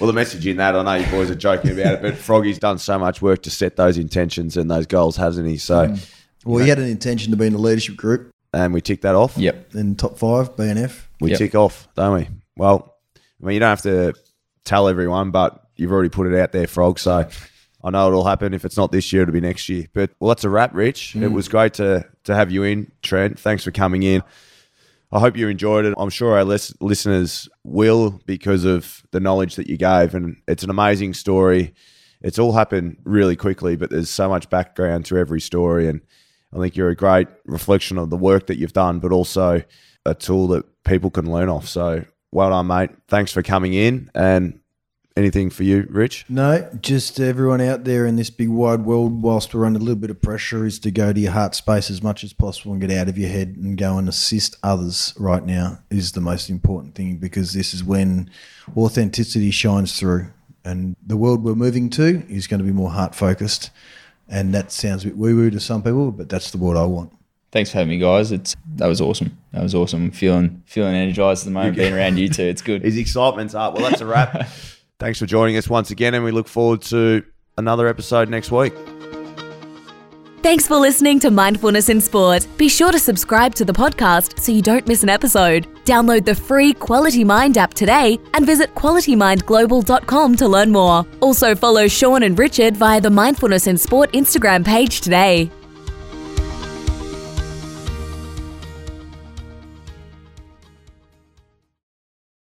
Well, 0.00 0.08
the 0.08 0.12
message 0.12 0.44
in 0.44 0.56
that, 0.56 0.74
I 0.74 0.82
know 0.82 0.94
you 0.94 1.08
boys 1.12 1.30
are 1.30 1.36
joking 1.36 1.70
about 1.70 1.94
it, 1.94 2.02
but 2.02 2.16
Froggy's 2.16 2.58
done 2.58 2.78
so 2.78 2.98
much 2.98 3.22
work 3.22 3.42
to 3.44 3.50
set 3.50 3.76
those 3.76 3.96
intentions 3.96 4.56
and 4.56 4.68
those 4.68 4.86
goals, 4.86 5.16
hasn't 5.16 5.46
he? 5.46 5.56
So, 5.56 5.86
mm. 5.86 6.14
Well, 6.44 6.64
he 6.64 6.68
had 6.68 6.80
an 6.80 6.88
intention 6.88 7.30
to 7.30 7.36
be 7.36 7.46
in 7.46 7.52
the 7.52 7.60
leadership 7.60 7.94
group 7.96 8.28
and 8.52 8.74
we 8.74 8.80
tick 8.80 9.02
that 9.02 9.14
off. 9.14 9.38
Yep. 9.38 9.76
in 9.76 9.94
top 9.94 10.18
five 10.18 10.56
B&F. 10.56 11.08
we 11.20 11.30
Yep. 11.30 11.38
tick 11.38 11.54
off, 11.54 11.86
don't 11.94 12.14
we? 12.14 12.28
Well, 12.56 12.95
I 13.42 13.46
mean, 13.46 13.54
you 13.54 13.60
don't 13.60 13.68
have 13.68 13.82
to 13.82 14.14
tell 14.64 14.88
everyone, 14.88 15.30
but 15.30 15.66
you've 15.76 15.92
already 15.92 16.08
put 16.08 16.26
it 16.26 16.38
out 16.38 16.52
there, 16.52 16.66
Frog. 16.66 16.98
So 16.98 17.28
I 17.84 17.90
know 17.90 18.08
it'll 18.08 18.24
happen. 18.24 18.54
If 18.54 18.64
it's 18.64 18.76
not 18.76 18.92
this 18.92 19.12
year, 19.12 19.22
it'll 19.22 19.32
be 19.32 19.40
next 19.40 19.68
year. 19.68 19.86
But 19.92 20.10
well, 20.18 20.28
that's 20.28 20.44
a 20.44 20.50
wrap, 20.50 20.74
Rich. 20.74 21.16
It 21.16 21.20
mm. 21.20 21.32
was 21.32 21.48
great 21.48 21.74
to 21.74 22.06
to 22.24 22.34
have 22.34 22.50
you 22.50 22.64
in, 22.64 22.90
Trent. 23.02 23.38
Thanks 23.38 23.64
for 23.64 23.70
coming 23.70 24.02
in. 24.02 24.22
I 25.12 25.20
hope 25.20 25.36
you 25.36 25.48
enjoyed 25.48 25.84
it. 25.84 25.94
I'm 25.96 26.10
sure 26.10 26.36
our 26.36 26.44
lis- 26.44 26.74
listeners 26.80 27.48
will 27.62 28.20
because 28.26 28.64
of 28.64 29.02
the 29.12 29.20
knowledge 29.20 29.54
that 29.54 29.68
you 29.68 29.76
gave, 29.76 30.14
and 30.14 30.36
it's 30.48 30.64
an 30.64 30.70
amazing 30.70 31.14
story. 31.14 31.74
It's 32.22 32.40
all 32.40 32.52
happened 32.52 32.96
really 33.04 33.36
quickly, 33.36 33.76
but 33.76 33.90
there's 33.90 34.10
so 34.10 34.28
much 34.28 34.50
background 34.50 35.04
to 35.06 35.16
every 35.16 35.40
story, 35.40 35.88
and 35.88 36.00
I 36.52 36.58
think 36.58 36.76
you're 36.76 36.88
a 36.88 36.96
great 36.96 37.28
reflection 37.44 37.98
of 37.98 38.10
the 38.10 38.16
work 38.16 38.48
that 38.48 38.58
you've 38.58 38.72
done, 38.72 38.98
but 38.98 39.12
also 39.12 39.62
a 40.04 40.14
tool 40.14 40.48
that 40.48 40.64
people 40.84 41.10
can 41.10 41.30
learn 41.30 41.48
off. 41.48 41.68
So 41.68 42.04
well 42.36 42.50
done, 42.50 42.66
mate. 42.66 42.90
Thanks 43.08 43.32
for 43.32 43.42
coming 43.42 43.72
in. 43.72 44.10
And 44.14 44.60
anything 45.16 45.48
for 45.48 45.62
you, 45.62 45.86
Rich? 45.88 46.26
No, 46.28 46.68
just 46.82 47.18
everyone 47.18 47.62
out 47.62 47.84
there 47.84 48.04
in 48.04 48.16
this 48.16 48.28
big 48.28 48.50
wide 48.50 48.84
world, 48.84 49.22
whilst 49.22 49.54
we're 49.54 49.64
under 49.64 49.78
a 49.78 49.82
little 49.82 49.96
bit 49.96 50.10
of 50.10 50.20
pressure, 50.20 50.66
is 50.66 50.78
to 50.80 50.90
go 50.90 51.14
to 51.14 51.18
your 51.18 51.32
heart 51.32 51.54
space 51.54 51.90
as 51.90 52.02
much 52.02 52.22
as 52.22 52.34
possible 52.34 52.72
and 52.72 52.80
get 52.80 52.90
out 52.90 53.08
of 53.08 53.16
your 53.16 53.30
head 53.30 53.56
and 53.56 53.78
go 53.78 53.96
and 53.96 54.06
assist 54.06 54.56
others 54.62 55.14
right 55.18 55.44
now 55.44 55.78
is 55.90 56.12
the 56.12 56.20
most 56.20 56.50
important 56.50 56.94
thing 56.94 57.16
because 57.16 57.54
this 57.54 57.72
is 57.72 57.82
when 57.82 58.30
authenticity 58.76 59.50
shines 59.50 59.98
through. 59.98 60.26
And 60.62 60.94
the 61.04 61.16
world 61.16 61.42
we're 61.42 61.54
moving 61.54 61.88
to 61.90 62.22
is 62.28 62.46
going 62.46 62.58
to 62.58 62.64
be 62.64 62.72
more 62.72 62.90
heart 62.90 63.14
focused. 63.14 63.70
And 64.28 64.52
that 64.52 64.72
sounds 64.72 65.04
a 65.04 65.08
bit 65.08 65.16
woo 65.16 65.36
woo 65.36 65.50
to 65.50 65.60
some 65.60 65.82
people, 65.82 66.10
but 66.10 66.28
that's 66.28 66.50
the 66.50 66.58
world 66.58 66.76
I 66.76 66.84
want. 66.84 67.15
Thanks 67.52 67.70
for 67.70 67.78
having 67.78 67.90
me, 67.90 67.98
guys. 67.98 68.32
It's 68.32 68.56
that 68.74 68.86
was 68.86 69.00
awesome. 69.00 69.38
That 69.52 69.62
was 69.62 69.74
awesome. 69.74 70.04
I'm 70.04 70.10
feeling 70.10 70.62
feeling 70.66 70.94
energized 70.94 71.42
at 71.42 71.46
the 71.46 71.52
moment, 71.52 71.76
being 71.76 71.94
around 71.94 72.18
you 72.18 72.28
two. 72.28 72.42
It's 72.42 72.62
good. 72.62 72.82
His 72.82 72.96
excitement's 72.98 73.54
up. 73.54 73.74
Well, 73.74 73.88
that's 73.88 74.00
a 74.00 74.06
wrap. 74.06 74.48
Thanks 74.98 75.18
for 75.18 75.26
joining 75.26 75.56
us 75.56 75.68
once 75.68 75.90
again, 75.90 76.14
and 76.14 76.24
we 76.24 76.30
look 76.30 76.48
forward 76.48 76.82
to 76.82 77.22
another 77.58 77.86
episode 77.86 78.28
next 78.28 78.50
week. 78.50 78.72
Thanks 80.42 80.68
for 80.68 80.76
listening 80.76 81.18
to 81.20 81.30
Mindfulness 81.32 81.88
in 81.88 82.00
Sport. 82.00 82.46
Be 82.56 82.68
sure 82.68 82.92
to 82.92 83.00
subscribe 83.00 83.52
to 83.56 83.64
the 83.64 83.72
podcast 83.72 84.38
so 84.38 84.52
you 84.52 84.62
don't 84.62 84.86
miss 84.86 85.02
an 85.02 85.08
episode. 85.08 85.66
Download 85.84 86.24
the 86.24 86.36
free 86.36 86.72
Quality 86.72 87.24
Mind 87.24 87.58
app 87.58 87.74
today 87.74 88.16
and 88.32 88.46
visit 88.46 88.72
qualitymindglobal.com 88.76 90.36
to 90.36 90.46
learn 90.46 90.70
more. 90.70 91.04
Also 91.20 91.56
follow 91.56 91.88
Sean 91.88 92.22
and 92.22 92.38
Richard 92.38 92.76
via 92.76 93.00
the 93.00 93.10
Mindfulness 93.10 93.66
in 93.66 93.76
Sport 93.76 94.12
Instagram 94.12 94.64
page 94.64 95.00
today. 95.00 95.50